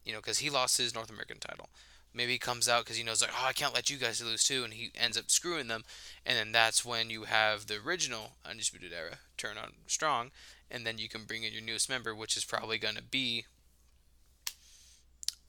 [0.05, 1.69] you know, because he lost his North American title.
[2.15, 4.43] Maybe he comes out because he knows like, oh, I can't let you guys lose
[4.43, 5.83] too, and he ends up screwing them,
[6.25, 10.29] and then that's when you have the original Undisputed Era turn on Strong,
[10.69, 13.45] and then you can bring in your newest member, which is probably going to be,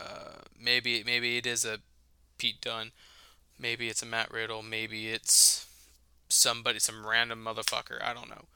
[0.00, 1.78] uh, maybe maybe it is a
[2.38, 2.92] Pete Dunne,
[3.58, 5.66] maybe it's a Matt Riddle, maybe it's
[6.28, 8.02] somebody, some random motherfucker.
[8.02, 8.46] I don't know,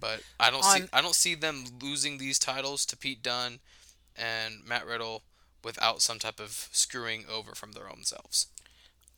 [0.00, 3.60] but I don't see I don't see them losing these titles to Pete Dunne
[4.16, 5.22] and Matt Riddle
[5.64, 8.46] without some type of screwing over from their own selves.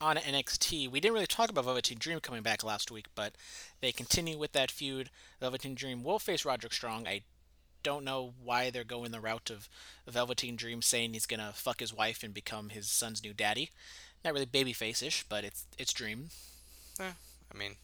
[0.00, 3.34] on NXT, we didn't really talk about Velveteen Dream coming back last week, but
[3.80, 5.10] they continue with that feud.
[5.40, 7.06] Velveteen Dream will face Roderick Strong.
[7.08, 7.22] I
[7.82, 9.68] don't know why they're going the route of
[10.06, 13.70] Velveteen Dream saying he's gonna fuck his wife and become his son's new daddy.
[14.24, 16.30] Not really babyface-ish, but it's it's Dream.
[17.00, 17.12] Eh,
[17.52, 17.76] I mean,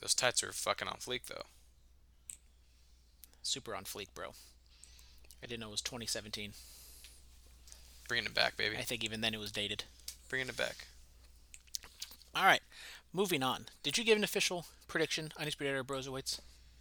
[0.00, 1.44] those tights are fucking on fleek though.
[3.42, 4.30] Super on fleek, bro.
[5.42, 6.52] I didn't know it was 2017.
[8.08, 8.76] Bringing it back, baby.
[8.76, 9.84] I think even then it was dated.
[10.28, 10.86] Bringing it back.
[12.34, 12.62] All right,
[13.12, 13.66] moving on.
[13.82, 16.40] Did you give an official prediction on Undisputed Broserweights?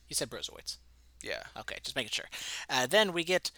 [0.10, 0.78] You said Broserweights.
[1.22, 1.44] Yeah.
[1.58, 2.26] Okay, just making sure.
[2.70, 3.52] Uh, then we get,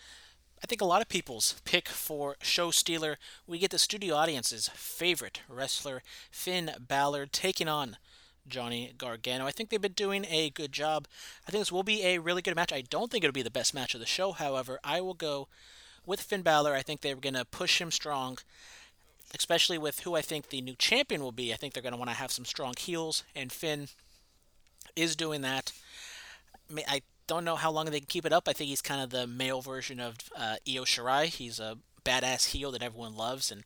[0.63, 3.17] I think, a lot of people's pick for show stealer.
[3.45, 6.01] We get the studio audience's favorite wrestler,
[6.31, 7.97] Finn Balor, taking on
[8.47, 9.45] Johnny Gargano.
[9.45, 11.07] I think they've been doing a good job.
[11.47, 12.71] I think this will be a really good match.
[12.71, 14.79] I don't think it'll be the best match of the show, however.
[14.83, 15.47] I will go
[16.05, 16.73] with Finn Balor.
[16.73, 18.37] I think they're going to push him strong,
[19.35, 21.53] especially with who I think the new champion will be.
[21.53, 23.89] I think they're going to want to have some strong heels, and Finn
[24.95, 25.73] is doing that.
[26.69, 28.47] I mean, I don't know how long they can keep it up.
[28.47, 31.25] I think he's kind of the male version of uh, Io Shirai.
[31.25, 33.63] He's a badass heel that everyone loves, and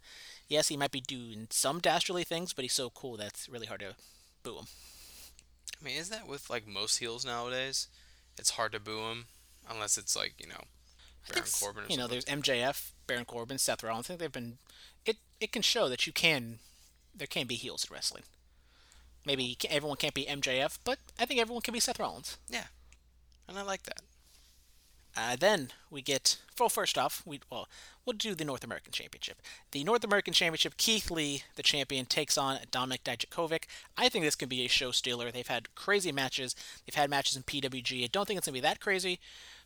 [0.48, 3.82] yes, he might be doing some dastardly things, but he's so cool that's really hard
[3.82, 3.96] to
[4.44, 4.66] boo him.
[5.80, 7.88] I mean, isn't that with like most heels nowadays?
[8.38, 9.26] It's hard to boo them
[9.70, 10.64] unless it's like you know
[11.32, 14.08] Baron Corbin or you know, there's MJF, Baron Corbin, Seth Rollins.
[14.08, 14.58] I think they've been.
[15.06, 16.60] It it can show that you can.
[17.16, 18.24] There can be heels in wrestling.
[19.26, 22.38] Maybe everyone can't be MJF, but I think everyone can be Seth Rollins.
[22.50, 22.66] yeah,
[23.52, 24.02] and I like that.
[25.16, 26.70] Uh, then we get well.
[26.70, 27.68] First off, we well
[28.06, 29.42] we'll do the North American Championship.
[29.72, 33.64] The North American Championship, Keith Lee, the champion, takes on Dominik Dijakovic.
[33.98, 35.30] I think this can be a show stealer.
[35.30, 36.56] They've had crazy matches.
[36.86, 38.06] They've had matches in PWG.
[38.06, 39.20] I don't think it's gonna be that crazy,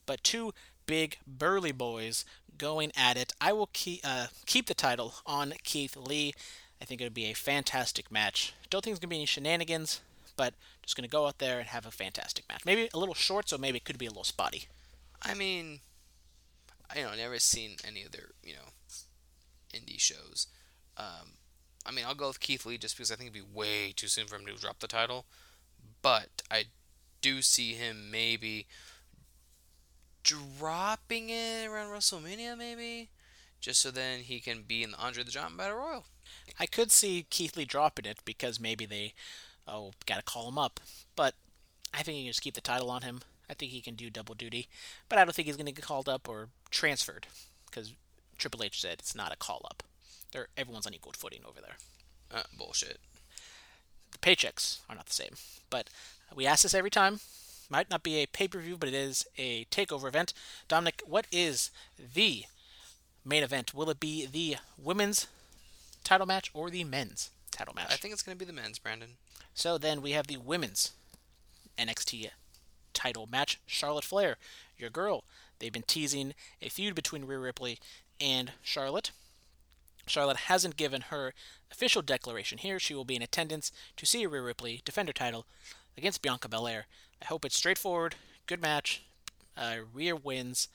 [0.07, 0.51] but two
[0.87, 2.25] big burly boys
[2.57, 3.33] going at it.
[3.39, 6.33] I will keep uh, keep the title on Keith Lee.
[6.81, 8.53] I think it would be a fantastic match.
[8.71, 10.01] Don't think it's gonna be any shenanigans,
[10.35, 10.53] but
[10.83, 12.65] just gonna go out there and have a fantastic match.
[12.65, 14.67] Maybe a little short, so maybe it could be a little spotty.
[15.21, 15.79] I mean,
[16.93, 18.69] I you know never seen any of their you know
[19.73, 20.47] indie shows.
[20.97, 21.37] Um,
[21.85, 24.07] I mean, I'll go with Keith Lee just because I think it'd be way too
[24.07, 25.25] soon for him to drop the title,
[26.01, 26.65] but I
[27.21, 28.67] do see him maybe
[30.23, 33.09] dropping it around WrestleMania, maybe,
[33.59, 36.05] just so then he can be in the Andre the Giant Battle Royal.
[36.59, 39.13] I could see Keith Lee dropping it because maybe they,
[39.67, 40.79] oh, got to call him up.
[41.15, 41.33] But
[41.93, 43.21] I think you can just keep the title on him.
[43.49, 44.67] I think he can do double duty.
[45.09, 47.27] But I don't think he's going to get called up or transferred
[47.65, 47.93] because
[48.37, 49.83] Triple H said it's not a call up.
[50.31, 51.77] They're, everyone's on equal footing over there.
[52.33, 52.99] Uh, bullshit.
[54.11, 55.35] The paychecks are not the same.
[55.69, 55.89] But
[56.35, 57.19] we ask this every time.
[57.69, 60.33] Might not be a pay per view, but it is a takeover event.
[60.67, 61.71] Dominic, what is
[62.13, 62.45] the
[63.23, 63.73] main event?
[63.73, 65.27] Will it be the women's
[66.05, 67.91] title match or the men's title match.
[67.91, 69.09] I think it's going to be the men's, Brandon.
[69.55, 70.91] So then we have the women's
[71.79, 72.29] NXT
[72.93, 73.59] title match.
[73.65, 74.35] Charlotte Flair,
[74.77, 75.23] your girl.
[75.57, 77.79] They've been teasing a feud between Rhea Ripley
[78.19, 79.11] and Charlotte.
[80.07, 81.33] Charlotte hasn't given her
[81.71, 82.79] official declaration here.
[82.79, 85.45] She will be in attendance to see Rhea Ripley defend her title
[85.97, 86.85] against Bianca Belair.
[87.21, 88.15] I hope it's straightforward,
[88.47, 89.03] good match.
[89.57, 90.67] Uh, Rhea wins.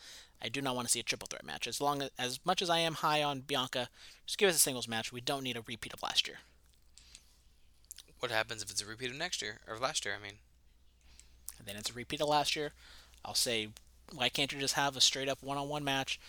[0.43, 1.67] I do not want to see a triple threat match.
[1.67, 3.91] As long as, as much as I am high on Bianca,
[4.25, 5.13] just give us a singles match.
[5.13, 6.39] We don't need a repeat of last year.
[8.21, 10.15] What happens if it's a repeat of next year or last year?
[10.19, 10.37] I mean,
[11.59, 12.73] and then it's a repeat of last year.
[13.25, 13.69] I'll say,
[14.13, 16.21] why can't you just have a straight up one on one match?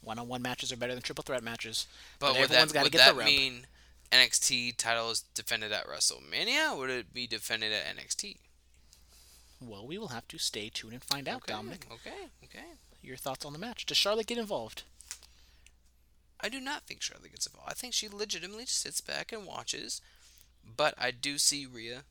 [0.00, 1.86] One on one matches are better than triple threat matches.
[2.18, 3.66] but, would that everyone's got to would get that mean
[4.12, 6.74] NXT title is defended at WrestleMania?
[6.74, 8.36] Or would it be defended at NXT?
[9.60, 11.86] Well, we will have to stay tuned and find out, okay, Dominic.
[11.90, 12.66] Okay, okay.
[13.02, 13.86] Your thoughts on the match?
[13.86, 14.84] Does Charlotte get involved?
[16.40, 17.70] I do not think Charlotte gets involved.
[17.70, 20.00] I think she legitimately sits back and watches,
[20.76, 22.04] but I do see Rhea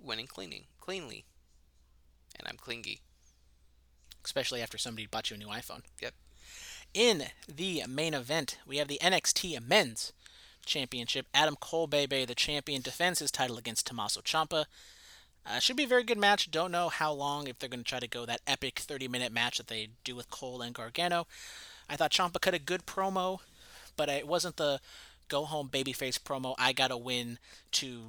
[0.00, 1.24] winning cleaning cleanly,
[2.38, 3.00] and I'm clingy.
[4.24, 5.82] Especially after somebody bought you a new iPhone.
[6.00, 6.14] Yep.
[6.94, 10.12] In the main event, we have the NXT Men's
[10.64, 11.26] Championship.
[11.34, 14.66] Adam Cole, Bebe, the champion, defends his title against Tommaso Ciampa.
[15.44, 16.50] Uh, should be a very good match.
[16.50, 19.32] Don't know how long if they're going to try to go that epic 30 minute
[19.32, 21.26] match that they do with Cole and Gargano.
[21.88, 23.40] I thought Ciampa cut a good promo,
[23.96, 24.80] but it wasn't the
[25.32, 26.54] go home babyface promo.
[26.58, 27.38] I got to win
[27.72, 28.02] to,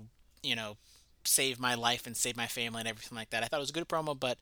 [0.43, 0.75] you know,
[1.23, 3.43] save my life and save my family and everything like that.
[3.43, 4.37] I thought it was a good promo, but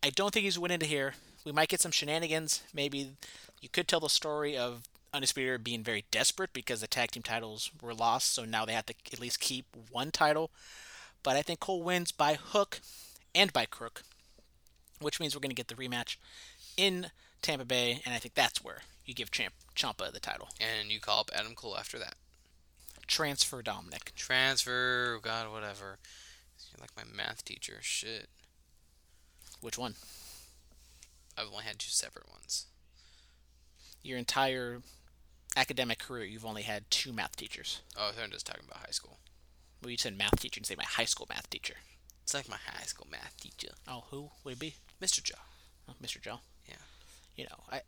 [0.00, 1.14] I don't think he's winning to here.
[1.44, 2.62] We might get some shenanigans.
[2.72, 3.16] Maybe
[3.60, 7.72] you could tell the story of Undisputed being very desperate because the tag team titles
[7.82, 10.50] were lost, so now they have to at least keep one title.
[11.24, 12.80] But I think Cole wins by hook
[13.34, 14.02] and by crook,
[15.00, 16.16] which means we're going to get the rematch
[16.76, 17.10] in
[17.42, 20.48] Tampa Bay, and I think that's where you give Champ Ciampa the title.
[20.60, 22.14] And you call up Adam Cole after that.
[23.08, 24.12] Transfer Dominic.
[24.14, 25.98] Transfer, God, whatever.
[26.70, 27.78] You're like my math teacher.
[27.80, 28.28] Shit.
[29.60, 29.96] Which one?
[31.36, 32.66] I've only had two separate ones.
[34.04, 34.80] Your entire
[35.56, 37.80] academic career, you've only had two math teachers.
[37.98, 39.18] Oh, thought I'm just talking about high school.
[39.82, 41.74] Well, you said math teacher and say my high school math teacher.
[42.22, 44.74] It's like my high school math teacher, Oh, who would it be?
[45.02, 45.20] Mr.
[45.20, 45.34] Joe.
[45.88, 46.20] Oh, Mr.
[46.22, 46.38] Joe.
[46.68, 46.74] Yeah.
[47.34, 47.80] You know, I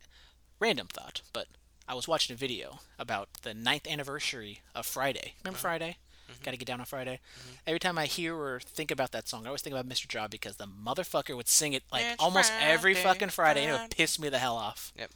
[0.63, 1.49] random thought, but
[1.89, 5.35] I was watching a video about the ninth anniversary of Friday.
[5.45, 5.97] Remember Friday?
[6.43, 7.21] Got to get down on Friday.
[7.67, 10.09] Every time I hear or think about that song, I always think about Mr.
[10.09, 13.81] Job because the motherfucker would sing it like It's almost every fucking Friday, and it
[13.81, 14.93] would piss me the hell off.
[14.97, 15.11] Yep.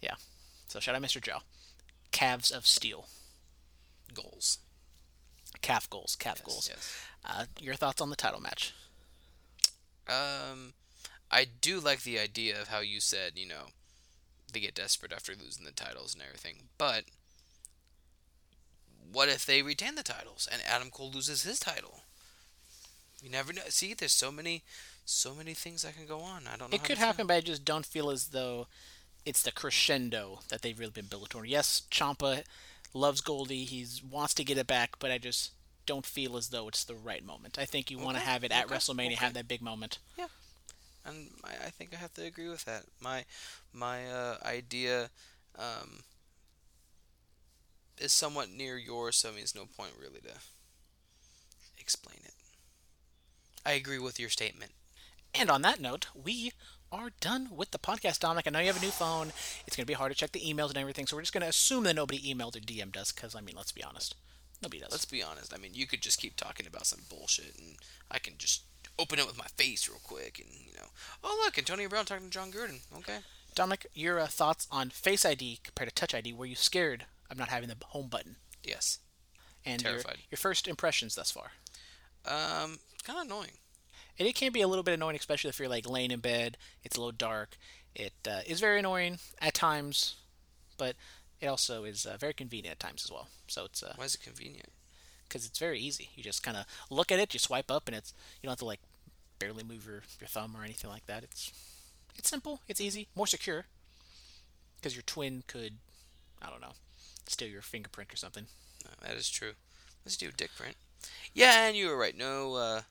[0.00, 0.14] Yeah.
[0.68, 1.20] So shout out Mr.
[1.20, 1.38] Joe.
[2.12, 3.08] Calves of steel.
[4.14, 4.58] Goals.
[5.60, 6.16] Calf goals.
[6.16, 6.68] Calf Yes, goals.
[6.72, 7.04] yes.
[7.24, 8.72] Uh, your thoughts on the title match?
[10.08, 10.72] Um,
[11.30, 13.66] I do like the idea of how you said, you know,
[14.54, 16.68] they get desperate after losing the titles and everything.
[16.78, 17.04] But
[19.12, 22.00] what if they retain the titles and Adam Cole loses his title?
[23.22, 23.62] You never know.
[23.68, 24.62] See, there's so many,
[25.04, 26.44] so many things that can go on.
[26.46, 26.74] I don't know.
[26.74, 28.66] It could happen, but I just don't feel as though
[29.24, 31.48] it's the crescendo that they've really been building toward.
[31.48, 32.44] Yes, Ciampa
[32.92, 33.64] loves Goldie.
[33.64, 35.52] He wants to get it back, but I just
[35.86, 37.58] don't feel as though it's the right moment.
[37.58, 39.14] I think you want to have it at okay, WrestleMania, okay.
[39.16, 39.98] have that big moment.
[41.04, 42.84] And I, I think I have to agree with that.
[43.00, 43.24] My
[43.72, 45.10] my uh, idea
[45.58, 46.00] um,
[47.98, 50.34] is somewhat near yours, so it means no point really to
[51.78, 52.34] explain it.
[53.64, 54.72] I agree with your statement.
[55.34, 56.52] And on that note, we
[56.92, 58.46] are done with the podcast, Dominic.
[58.46, 59.32] I know you have a new phone.
[59.66, 61.42] It's going to be hard to check the emails and everything, so we're just going
[61.42, 64.14] to assume that nobody emailed or DM'd us, because, I mean, let's be honest.
[64.62, 64.92] Nobody does.
[64.92, 65.52] Let's be honest.
[65.52, 67.76] I mean, you could just keep talking about some bullshit, and
[68.10, 68.62] I can just
[68.98, 70.86] open it with my face real quick, and you know,
[71.22, 72.80] oh look, Antonio Brown talking to Jon Gruden.
[72.98, 73.18] Okay.
[73.54, 76.32] Dominic, your uh, thoughts on Face ID compared to Touch ID?
[76.32, 78.36] Were you scared of not having the home button?
[78.64, 78.98] Yes.
[79.64, 80.18] And your, Terrified.
[80.30, 81.52] your first impressions thus far?
[82.26, 83.52] Um, kind of annoying.
[84.18, 86.56] And it can be a little bit annoying, especially if you're like laying in bed.
[86.82, 87.56] It's a little dark.
[87.94, 90.16] It uh, is very annoying at times,
[90.76, 90.96] but
[91.40, 93.28] it also is uh, very convenient at times as well.
[93.46, 94.70] So it's Uh, Why is it convenient?
[95.34, 96.10] Because it's very easy.
[96.14, 98.60] You just kind of look at it, you swipe up, and it's you don't have
[98.60, 98.78] to like
[99.40, 101.24] barely move your, your thumb or anything like that.
[101.24, 101.50] It's
[102.16, 103.64] it's simple, it's easy, more secure.
[104.76, 105.78] Because your twin could,
[106.40, 106.74] I don't know,
[107.26, 108.46] steal your fingerprint or something.
[108.86, 109.54] Uh, that is true.
[110.04, 110.76] Let's do a dick print.
[111.32, 112.16] Yeah, and you were right.
[112.16, 112.82] No, uh,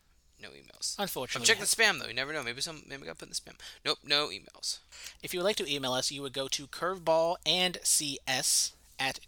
[0.41, 0.97] no emails.
[0.99, 1.43] Unfortunately.
[1.43, 2.09] I'm checking the spam though.
[2.09, 2.43] You never know.
[2.43, 2.83] Maybe some.
[2.89, 3.55] Maybe I got put in the spam.
[3.85, 3.99] Nope.
[4.03, 4.79] No emails.
[5.21, 9.19] If you would like to email us, you would go to curveball&cs at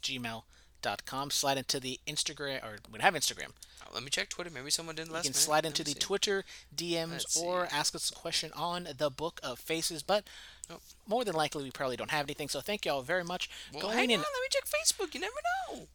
[0.86, 1.32] gmail.com.
[1.32, 3.50] Slide into the Instagram, or we have Instagram.
[3.82, 4.50] Uh, let me check Twitter.
[4.50, 5.36] Maybe someone didn't You can minute.
[5.36, 6.00] slide into the see.
[6.00, 6.44] Twitter
[6.76, 7.76] DMs Let's or see.
[7.76, 10.04] ask us a question on the Book of Faces.
[10.04, 10.26] But
[10.70, 10.82] Nope.
[11.08, 12.50] more than likely, we probably don't have anything.
[12.50, 13.50] So thank you all very much.
[13.72, 14.14] Well, Go hang on.
[14.16, 15.14] and Let me check Facebook.
[15.14, 15.34] You never
[15.72, 15.88] know.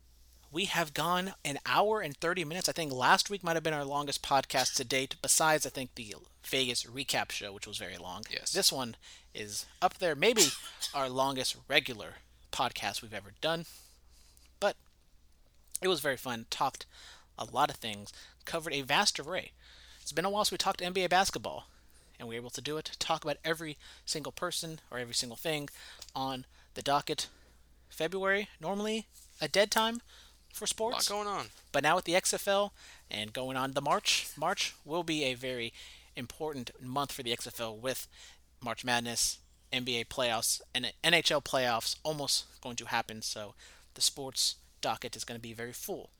[0.52, 2.68] we have gone an hour and 30 minutes.
[2.68, 5.94] I think last week might have been our longest podcast to date, besides, I think,
[5.94, 6.14] the
[6.44, 8.24] Vegas recap show, which was very long.
[8.30, 8.50] Yes.
[8.52, 8.96] This one
[9.32, 10.46] is up there, maybe
[10.92, 12.14] our longest regular
[12.50, 13.66] podcast we've ever done.
[15.82, 16.46] It was very fun.
[16.50, 16.86] Talked
[17.38, 18.12] a lot of things,
[18.44, 19.52] covered a vast array.
[20.02, 21.66] It's been a while since we talked NBA basketball,
[22.18, 22.96] and we were able to do it.
[22.98, 25.68] Talk about every single person or every single thing
[26.14, 26.44] on
[26.74, 27.28] the docket.
[27.88, 29.06] February, normally
[29.40, 30.00] a dead time
[30.52, 31.08] for sports.
[31.08, 31.46] A lot going on.
[31.72, 32.70] But now with the XFL
[33.10, 35.72] and going on the March, March will be a very
[36.16, 38.06] important month for the XFL with
[38.62, 39.38] March Madness,
[39.72, 43.22] NBA playoffs, and NHL playoffs almost going to happen.
[43.22, 43.54] So
[43.94, 46.10] the sports docket is going to be very full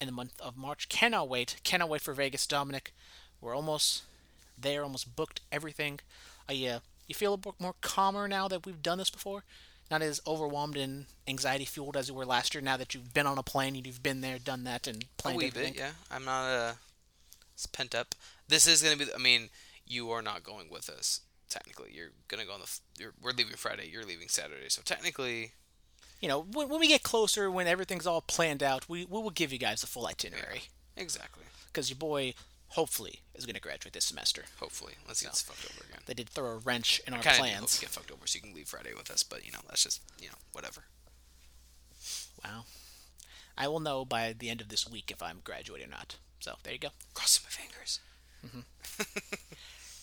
[0.00, 0.88] in the month of March.
[0.88, 1.56] Cannot wait.
[1.64, 2.92] Cannot wait for Vegas, Dominic.
[3.40, 4.02] We're almost
[4.56, 6.00] there, almost booked everything.
[6.48, 9.44] Uh, yeah, you feel a bit more calmer now that we've done this before?
[9.90, 12.60] Not as overwhelmed and anxiety fueled as you were last year.
[12.60, 15.36] Now that you've been on a plane and you've been there, done that, and planned
[15.36, 15.72] A wee everything.
[15.72, 15.90] bit, yeah.
[16.10, 16.72] I'm not uh,
[17.54, 18.14] it's pent up.
[18.48, 19.06] This is gonna be.
[19.14, 19.48] I mean,
[19.86, 21.22] you are not going with us.
[21.48, 22.80] Technically, you're gonna go on the.
[23.02, 23.88] You're, we're leaving Friday.
[23.90, 24.68] You're leaving Saturday.
[24.68, 25.52] So technically,
[26.20, 29.30] You know, when, when we get closer, when everything's all planned out, we, we will
[29.30, 30.62] give you guys the full itinerary.
[30.96, 31.44] exactly.
[31.66, 32.34] Because your boy,
[32.68, 34.44] hopefully, is going to graduate this semester.
[34.58, 36.00] Hopefully, let's get this fucked over again.
[36.06, 37.78] They did throw a wrench in our Kind of hope plans.
[37.78, 39.22] get fucked over so you can leave Friday with us.
[39.22, 40.84] But you know, that's just you know whatever.
[42.44, 42.64] Wow.
[43.56, 46.16] I will know by the end of this week if I'm graduating or not.
[46.40, 46.88] So there you go.
[47.14, 48.00] Crossing my fingers.
[48.46, 48.60] Mm-hmm.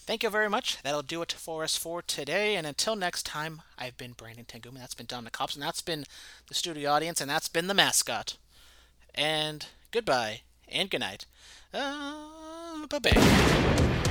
[0.05, 0.77] Thank you very much.
[0.83, 2.55] That'll do it for us for today.
[2.55, 4.77] And until next time, I've been Brandon Tanguma.
[4.77, 6.05] That's been Dominic Cops, and that's been
[6.47, 8.37] the studio audience, and that's been the mascot.
[9.15, 11.25] And goodbye, and good night.
[11.73, 14.01] Uh, bye bye.